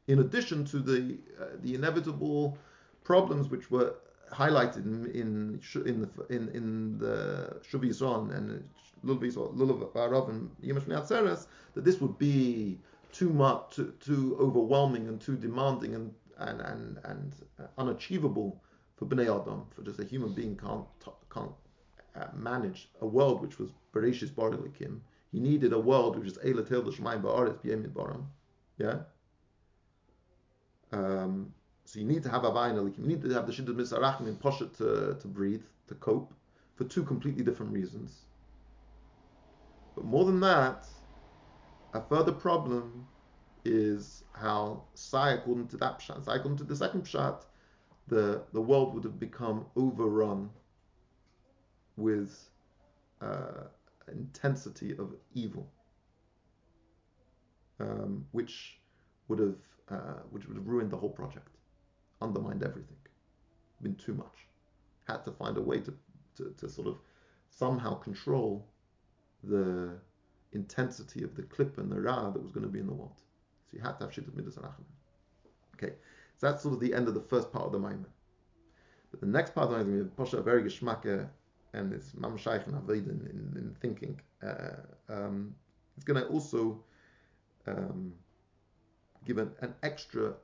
In 0.08 0.18
addition 0.18 0.64
to 0.66 0.78
the 0.78 1.18
uh, 1.40 1.44
the 1.60 1.74
inevitable 1.74 2.58
problems 3.04 3.48
which 3.48 3.70
were 3.70 3.94
highlighted 4.32 4.84
in 4.86 5.06
in 5.06 5.60
in 5.86 6.00
the 6.02 6.26
in, 6.34 6.48
in 6.48 6.98
the 6.98 7.60
Shuv 7.70 7.82
Yisrael 7.84 8.34
and 8.34 8.68
Lulav 9.04 9.92
Arav 9.92 10.28
and 10.28 10.50
Yemash 10.62 11.46
that 11.74 11.84
this 11.84 12.00
would 12.00 12.18
be 12.18 12.78
too 13.12 13.28
much, 13.30 13.76
too, 13.76 13.92
too 14.00 14.36
overwhelming 14.40 15.08
and 15.08 15.20
too 15.20 15.36
demanding 15.36 15.94
and 15.94 16.14
and 16.38 16.60
and, 16.60 16.98
and 17.04 17.34
uh, 17.60 17.64
unachievable 17.78 18.60
for 18.96 19.06
Bnei 19.06 19.24
Adam, 19.24 19.66
for 19.70 19.82
just 19.82 20.00
a 20.00 20.04
human 20.04 20.32
being 20.32 20.56
can't 20.56 20.86
can't 21.32 21.52
uh, 22.16 22.26
manage 22.34 22.88
a 23.00 23.06
world 23.06 23.40
which 23.42 23.58
was 23.58 23.70
Bereshis 23.92 24.34
Bar 24.34 24.50
Elikim. 24.50 25.00
He 25.32 25.40
needed 25.40 25.72
a 25.72 25.78
world 25.78 26.18
which 26.18 26.28
is 26.28 26.38
Eila 26.38 26.68
Tel 26.68 26.82
Shemaim 26.82 27.22
Ba'aretz 27.22 27.58
B'Yemid 27.64 27.92
Baram. 27.92 28.26
Yeah. 28.76 28.98
Um, 30.92 31.54
so 31.84 31.98
you 31.98 32.04
need 32.06 32.22
to 32.22 32.28
have 32.28 32.42
Avayin 32.42 32.74
Elikim. 32.74 32.98
You 33.00 33.08
need 33.08 33.22
to 33.22 33.30
have 33.32 33.46
the 33.46 33.52
Shidduch 33.52 33.74
Misarachim 33.74 34.28
in 34.28 34.36
Poshet 34.36 34.76
to, 34.76 35.18
to 35.18 35.28
breathe, 35.28 35.62
to 35.88 35.94
cope, 35.94 36.34
for 36.74 36.84
two 36.84 37.02
completely 37.02 37.42
different 37.42 37.72
reasons. 37.72 38.26
But 39.94 40.04
more 40.04 40.24
than 40.24 40.40
that, 40.40 40.86
a 41.94 42.00
further 42.00 42.32
problem 42.32 43.06
is 43.64 44.24
how 44.32 44.84
Sai, 44.94 45.32
according 45.32 45.68
to 45.68 45.76
that 45.78 46.00
pshat, 46.00 46.24
Sai, 46.24 46.36
according 46.36 46.58
to 46.58 46.64
the 46.64 46.76
second 46.76 47.04
pshat, 47.04 47.42
the, 48.08 48.42
the 48.52 48.60
world 48.60 48.94
would 48.94 49.04
have 49.04 49.18
become 49.20 49.66
overrun 49.76 50.50
with 51.96 52.50
uh, 53.20 53.64
intensity 54.08 54.92
of 54.92 55.14
evil, 55.34 55.70
um, 57.80 58.26
which 58.32 58.78
would 59.28 59.38
have 59.38 59.56
uh, 59.90 60.20
which 60.30 60.46
would 60.46 60.56
have 60.56 60.66
ruined 60.66 60.90
the 60.90 60.96
whole 60.96 61.10
project, 61.10 61.56
undermined 62.20 62.62
everything, 62.62 62.96
been 63.82 63.94
too 63.96 64.14
much. 64.14 64.46
Had 65.06 65.24
to 65.24 65.32
find 65.32 65.56
a 65.56 65.60
way 65.60 65.80
to, 65.80 65.92
to, 66.36 66.54
to 66.56 66.68
sort 66.68 66.86
of 66.86 66.98
somehow 67.50 67.94
control 67.94 68.66
the 69.44 69.98
intensity 70.52 71.24
of 71.24 71.34
the 71.34 71.42
clip 71.42 71.78
and 71.78 71.90
the 71.90 72.00
ra 72.00 72.30
that 72.30 72.42
was 72.42 72.52
going 72.52 72.64
to 72.64 72.72
be 72.72 72.78
in 72.78 72.86
the 72.86 72.92
world. 72.92 73.20
So 73.70 73.76
you 73.76 73.82
had 73.82 73.98
to 73.98 74.04
have 74.04 74.14
shittat 74.14 74.34
midas 74.34 74.58
Okay, 75.74 75.94
so 76.38 76.46
that's 76.46 76.62
sort 76.62 76.74
of 76.74 76.80
the 76.80 76.94
end 76.94 77.08
of 77.08 77.14
the 77.14 77.20
first 77.20 77.52
part 77.52 77.66
of 77.66 77.72
the 77.72 77.78
Maimon. 77.78 78.06
But 79.10 79.20
the 79.20 79.26
next 79.26 79.54
part 79.54 79.70
of 79.70 79.78
the 79.78 79.84
Maimon, 79.84 80.10
Pasha, 80.16 80.38
a 80.38 80.42
very 80.42 80.62
geschmacke, 80.62 81.28
and 81.74 81.92
it's 81.92 82.14
mam 82.14 82.36
shaykh 82.36 82.66
and 82.66 82.90
in, 82.90 82.96
in, 82.96 83.52
in 83.56 83.76
thinking. 83.80 84.20
Uh, 84.42 84.76
um, 85.08 85.54
it's 85.96 86.04
going 86.04 86.20
to 86.20 86.28
also 86.28 86.82
um, 87.66 88.12
give 89.26 89.38
an, 89.38 89.50
an 89.60 89.74
extra 89.82 90.34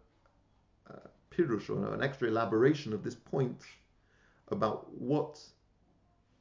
uh, 0.91 1.09
pirush 1.31 1.69
or 1.69 1.95
an 1.95 2.03
extra 2.03 2.29
elaboration 2.29 2.93
of 2.93 3.03
this 3.03 3.15
point 3.15 3.61
about 4.51 4.91
what 4.93 5.39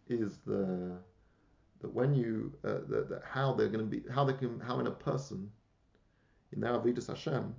is 0.07 0.37
the 0.45 0.97
that 1.81 1.93
when 1.93 2.15
you 2.15 2.51
uh, 2.63 2.79
that, 2.87 3.09
that 3.09 3.21
how 3.29 3.53
they're 3.53 3.67
going 3.67 3.89
to 3.89 3.97
be 3.97 4.03
how 4.11 4.23
they 4.23 4.33
can 4.33 4.59
how 4.59 4.79
in 4.79 4.87
a 4.87 4.91
person 4.91 5.49
in 6.53 6.61
their 6.61 6.71
avidus 6.71 7.07
Hashem 7.07 7.53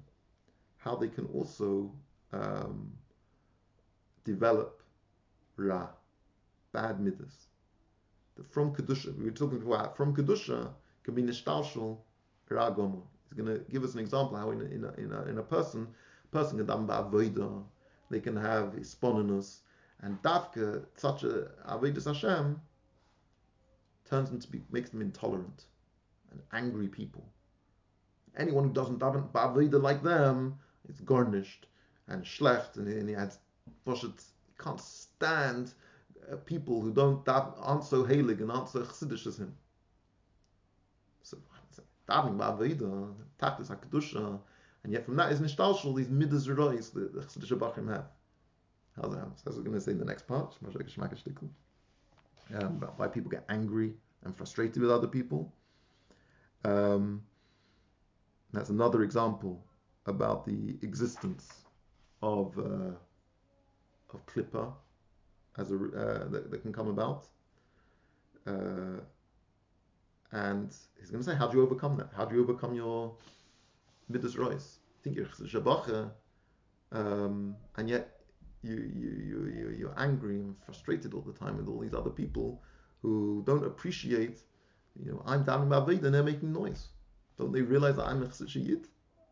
how 0.79 0.97
they 0.97 1.09
can 1.09 1.27
also 1.27 1.93
um, 2.33 2.93
develop 4.25 4.83
ra 5.57 5.89
bad 6.73 7.01
midas. 7.01 7.49
From 8.51 8.75
kedusha 8.75 9.17
we 9.19 9.25
were 9.25 9.31
talking 9.31 9.63
about 9.63 9.97
from 9.97 10.15
kedusha 10.15 10.71
can 11.03 11.15
be 11.15 11.23
nishtalshul 11.23 11.99
ra 12.51 12.71
gomer 12.71 13.03
He's 13.29 13.39
going 13.45 13.59
to 13.59 13.65
give 13.71 13.85
us 13.85 13.95
an 13.95 14.01
example 14.01 14.37
how 14.37 14.51
in 14.51 14.61
a, 14.61 14.65
in 14.65 14.85
a, 14.85 14.93
in 14.95 15.13
a, 15.13 15.23
in 15.25 15.39
a 15.39 15.43
person, 15.43 15.87
person 16.31 16.59
can 16.59 16.67
done 16.67 16.87
avodah, 16.87 17.63
they 18.11 18.21
can 18.21 18.37
have 18.37 18.75
spontaneous, 18.83 19.61
and 20.01 20.21
dafka, 20.23 20.85
such 20.97 21.25
a 21.25 21.51
avodah 21.69 22.05
Hashem, 22.07 22.61
turns 24.09 24.31
them 24.31 24.41
to 24.41 24.49
be, 24.49 24.63
makes 24.71 24.91
them 24.91 25.03
intolerant 25.03 25.67
and 26.31 26.41
angry 26.53 26.89
people. 26.89 27.25
Anyone 28.37 28.65
who 28.65 28.73
doesn't 28.73 29.01
daven 29.01 29.31
avodah 29.33 29.83
like 29.83 30.03
them 30.03 30.59
is 30.89 31.01
garnished 31.01 31.67
and 32.07 32.25
schlecht, 32.25 32.77
and, 32.77 32.89
and 32.89 33.09
he 33.09 33.15
has, 33.15 33.39
he 33.85 34.13
can't 34.59 34.81
stand 34.81 35.75
people 36.37 36.81
who 36.81 36.93
don't 36.93 37.27
aren't 37.29 37.85
so 37.85 38.05
heilig 38.05 38.41
and 38.41 38.51
aren't 38.51 38.69
so 38.69 38.81
chassidish 38.81 39.27
as 39.27 39.39
him 39.39 39.55
davening 42.09 42.39
ba'avodah, 42.39 43.15
tachlis 43.39 43.69
hakadusha, 43.69 44.41
and 44.83 44.93
yet 44.93 45.05
from 45.05 45.17
that 45.17 45.31
is 45.31 45.41
nishtalshul 45.41 45.95
these 45.95 46.09
midas 46.09 46.49
rois 46.49 46.91
that 46.93 47.13
the 47.13 47.21
Chassidish 47.21 47.59
Bachim 47.59 47.89
have. 47.89 48.07
How's 48.97 49.13
that? 49.13 49.29
That's 49.45 49.45
what 49.45 49.57
we're 49.57 49.63
going 49.63 49.75
to 49.75 49.81
say 49.81 49.93
in 49.93 49.99
the 49.99 50.05
next 50.05 50.27
part. 50.27 50.57
Um, 52.55 52.65
about 52.65 52.99
why 52.99 53.07
people 53.09 53.31
get 53.31 53.45
angry 53.49 53.93
and 54.25 54.35
frustrated 54.35 54.81
with 54.81 54.91
other 54.91 55.07
people. 55.07 55.53
Um, 56.65 57.23
that's 58.53 58.71
another 58.71 59.03
example 59.03 59.63
about 60.07 60.47
the 60.47 60.79
existence 60.83 61.47
of 62.23 62.59
uh, 62.59 62.97
of 64.15 64.27
klippa 64.27 64.73
as 65.59 65.71
a 65.71 65.75
uh, 65.75 66.29
that, 66.31 66.51
that, 66.51 66.63
can 66.63 66.73
come 66.73 66.89
about. 66.89 67.27
Uh, 68.47 69.01
and 70.33 70.75
he's 70.99 71.11
going 71.11 71.23
to 71.23 71.31
say, 71.31 71.37
how 71.37 71.47
do 71.49 71.57
you 71.57 71.63
overcome 71.63 71.97
that? 71.97 72.11
How 72.17 72.25
do 72.25 72.35
you 72.37 72.43
overcome 72.43 72.75
your 72.75 73.15
midas 74.09 74.37
rois? 74.37 74.79
think 75.03 75.17
you're 75.17 76.13
um, 76.93 77.55
and 77.77 77.89
yet 77.89 78.21
you, 78.63 78.75
you, 78.75 79.09
you, 79.09 79.53
you, 79.57 79.77
you're 79.79 79.95
angry 79.99 80.37
and 80.37 80.57
frustrated 80.65 81.15
all 81.15 81.21
the 81.21 81.33
time 81.33 81.57
with 81.57 81.69
all 81.69 81.79
these 81.81 81.95
other 81.95 82.11
people 82.11 82.63
who 83.03 83.43
don't 83.47 83.65
appreciate, 83.65 84.41
you 84.99 85.13
know, 85.13 85.23
I'm 85.27 85.45
down 85.45 85.63
in 85.63 85.69
my 85.69 85.79
and 85.79 86.15
they're 86.15 86.23
making 86.23 86.53
noise. 86.53 86.89
Don't 87.39 87.53
they 87.53 87.63
realize 87.63 87.97
that 87.97 88.07
I'm 88.07 88.23
a 88.23 88.27
chassid 88.27 88.87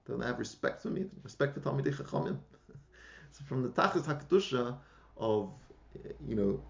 Don't 0.07 0.21
they 0.21 0.27
have 0.27 0.39
respect 0.39 0.83
for 0.83 0.91
me? 0.91 1.07
Respect 1.25 1.55
for 1.55 1.61
Talmidei 1.61 1.95
Chachamim? 1.95 2.39
so 3.33 3.45
from 3.49 3.63
the 3.63 3.71
Tachlis 3.71 4.05
HaKatusha 4.05 4.77
of, 5.17 5.53
you 6.27 6.37
know, 6.37 6.61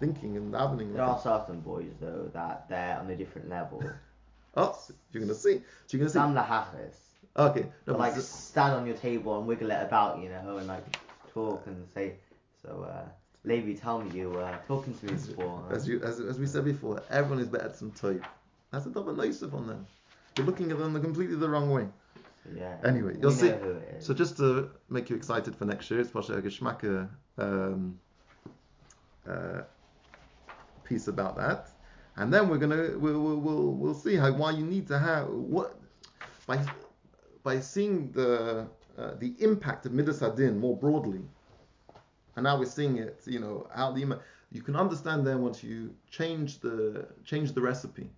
thinking 0.00 0.36
and 0.36 0.52
davening. 0.52 0.94
There 0.94 1.02
are 1.02 1.20
certain 1.20 1.60
boys 1.60 1.92
though 2.00 2.30
that 2.32 2.68
they're 2.68 2.98
on 2.98 3.10
a 3.10 3.16
different 3.16 3.48
level. 3.48 3.82
oh, 4.56 4.78
you're 5.12 5.22
gonna 5.22 5.34
see. 5.34 5.62
So 5.86 5.96
you're 5.96 6.00
gonna 6.00 6.10
see. 6.10 6.14
Some 6.14 6.34
lahachas. 6.34 6.96
Okay. 7.36 7.66
No, 7.86 7.96
like 7.96 8.14
stand 8.16 8.74
on 8.74 8.86
your 8.86 8.96
table 8.96 9.38
and 9.38 9.46
wiggle 9.46 9.70
it 9.70 9.82
about, 9.82 10.20
you 10.22 10.28
know, 10.28 10.58
and 10.58 10.66
like 10.66 10.84
talk 11.32 11.66
and 11.66 11.88
say. 11.94 12.14
So, 12.62 12.86
uh, 12.88 13.08
Levi, 13.44 13.78
tell 13.80 14.00
me 14.00 14.16
you 14.16 14.32
uh, 14.38 14.56
talking 14.68 14.94
to 14.94 15.06
me 15.06 15.12
before. 15.12 15.64
As 15.70 15.88
you 15.88 16.02
as, 16.02 16.20
as 16.20 16.38
we 16.38 16.46
said 16.46 16.64
before, 16.64 17.02
everyone 17.10 17.40
is 17.40 17.48
better 17.48 17.64
at 17.64 17.76
some 17.76 17.90
type. 17.92 18.24
That's 18.70 18.86
a 18.86 18.90
double 18.90 19.14
nice 19.14 19.42
on 19.42 19.66
them. 19.66 19.86
You're 20.36 20.46
looking 20.46 20.70
at 20.70 20.78
them 20.78 20.92
the 20.92 21.00
completely 21.00 21.36
the 21.36 21.48
wrong 21.48 21.70
way. 21.70 21.86
Yeah. 22.56 22.76
Anyway, 22.84 23.16
you'll 23.20 23.30
see. 23.30 23.52
So 24.00 24.14
just 24.14 24.36
to 24.38 24.70
make 24.88 25.10
you 25.10 25.16
excited 25.16 25.54
for 25.54 25.64
next 25.64 25.90
year, 25.90 26.00
it's 26.00 26.10
Pasha 26.10 26.40
Geschmacke 26.40 27.08
um, 27.38 27.98
uh, 29.28 29.62
piece 30.84 31.08
about 31.08 31.36
that, 31.36 31.68
and 32.16 32.32
then 32.32 32.48
we're 32.48 32.58
gonna 32.58 32.98
we'll 32.98 33.36
we'll, 33.36 33.72
we'll 33.72 33.94
see 33.94 34.16
how 34.16 34.32
why 34.32 34.50
you 34.50 34.64
need 34.64 34.86
to 34.88 34.98
have 34.98 35.28
what 35.28 35.78
by 36.46 36.64
by 37.42 37.60
seeing 37.60 38.10
the 38.12 38.66
uh, 38.98 39.14
the 39.18 39.34
impact 39.38 39.86
of 39.86 39.92
midas 39.92 40.22
adin 40.22 40.58
more 40.58 40.76
broadly, 40.76 41.22
and 42.36 42.44
now 42.44 42.58
we're 42.58 42.66
seeing 42.66 42.98
it. 42.98 43.22
You 43.26 43.40
know 43.40 43.68
how 43.74 43.92
the 43.92 44.18
you 44.50 44.62
can 44.62 44.76
understand 44.76 45.26
then 45.26 45.40
once 45.42 45.62
you 45.62 45.94
change 46.10 46.60
the 46.60 47.06
change 47.24 47.52
the 47.52 47.60
recipe, 47.60 48.10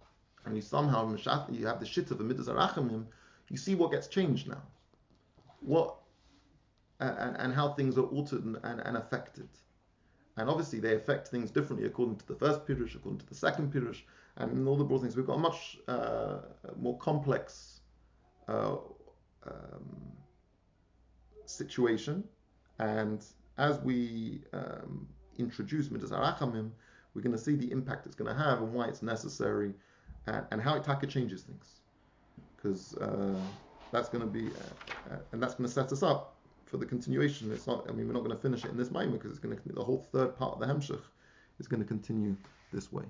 and 0.45 0.57
you 0.57 0.63
somehow 0.63 1.15
you 1.51 1.67
have 1.67 1.81
the 1.81 1.87
shit 1.87 2.11
of 2.11 2.19
the 2.19 2.25
midas 2.25 2.49
arachamim, 2.49 3.05
you 3.51 3.57
see 3.57 3.75
what 3.75 3.93
gets 3.93 4.09
changed 4.09 4.49
now, 4.49 4.63
what 5.61 5.97
and, 7.01 7.37
and 7.37 7.55
how 7.55 7.73
things 7.73 7.99
are 7.99 8.07
altered 8.07 8.45
and, 8.45 8.59
and, 8.63 8.81
and 8.81 8.97
affected. 8.97 9.49
And 10.37 10.51
obviously, 10.51 10.81
they 10.81 10.95
affect 10.95 11.29
things 11.29 11.51
differently 11.51 11.87
according 11.87 12.17
to 12.17 12.27
the 12.27 12.35
first 12.35 12.67
pirush, 12.67 12.97
according 12.97 13.21
to 13.21 13.27
the 13.27 13.35
second 13.35 13.73
pirush, 13.73 14.03
and 14.37 14.51
in 14.53 14.67
all 14.67 14.77
the 14.77 14.85
broad 14.85 15.03
things. 15.03 15.17
We've 15.17 15.27
got 15.27 15.35
a 15.35 15.39
much 15.39 15.79
uh, 15.87 16.39
more 16.77 16.99
complex 16.99 17.81
uh, 18.49 18.77
um, 19.47 20.13
situation, 21.47 22.25
and 22.81 23.25
as 23.59 23.79
we 23.79 24.43
um, 24.53 25.07
introduce 25.39 25.91
Midas 25.91 26.11
Arachamim, 26.11 26.71
we're 27.15 27.23
going 27.23 27.37
to 27.37 27.39
see 27.39 27.55
the 27.55 27.71
impact 27.71 28.07
it's 28.07 28.17
going 28.17 28.35
to 28.35 28.43
have 28.43 28.61
and 28.61 28.73
why 28.73 28.89
it's 28.89 29.03
necessary, 29.03 29.73
and, 30.27 30.45
and 30.51 30.61
how 30.61 30.77
Itaka 30.77 31.09
changes 31.09 31.43
things, 31.43 31.81
because 32.57 32.97
uh, 32.97 33.39
that's 33.93 34.09
going 34.09 34.23
to 34.23 34.31
be, 34.31 34.49
uh, 34.49 35.15
uh, 35.15 35.19
and 35.31 35.41
that's 35.41 35.55
going 35.55 35.69
to 35.69 35.73
set 35.73 35.93
us 35.93 36.03
up 36.03 36.34
for 36.67 36.77
the 36.77 36.87
continuation. 36.87 37.53
It's 37.53 37.67
not. 37.67 37.89
I 37.89 37.93
mean, 37.93 38.07
we're 38.07 38.15
not 38.15 38.25
going 38.25 38.37
to 38.37 38.43
finish 38.43 38.65
it 38.65 38.71
in 38.71 38.77
this 38.77 38.91
moment 38.91 39.15
because 39.15 39.31
it's 39.31 39.41
going 39.41 39.57
to 39.57 39.73
the 39.73 39.85
whole 39.85 40.07
third 40.13 40.37
part 40.37 40.55
of 40.55 40.61
the 40.61 40.67
Hemshech 40.67 41.03
is 41.59 41.69
going 41.69 41.81
to 41.83 41.87
continue 41.87 42.37
this 42.73 42.93
way. 42.93 43.05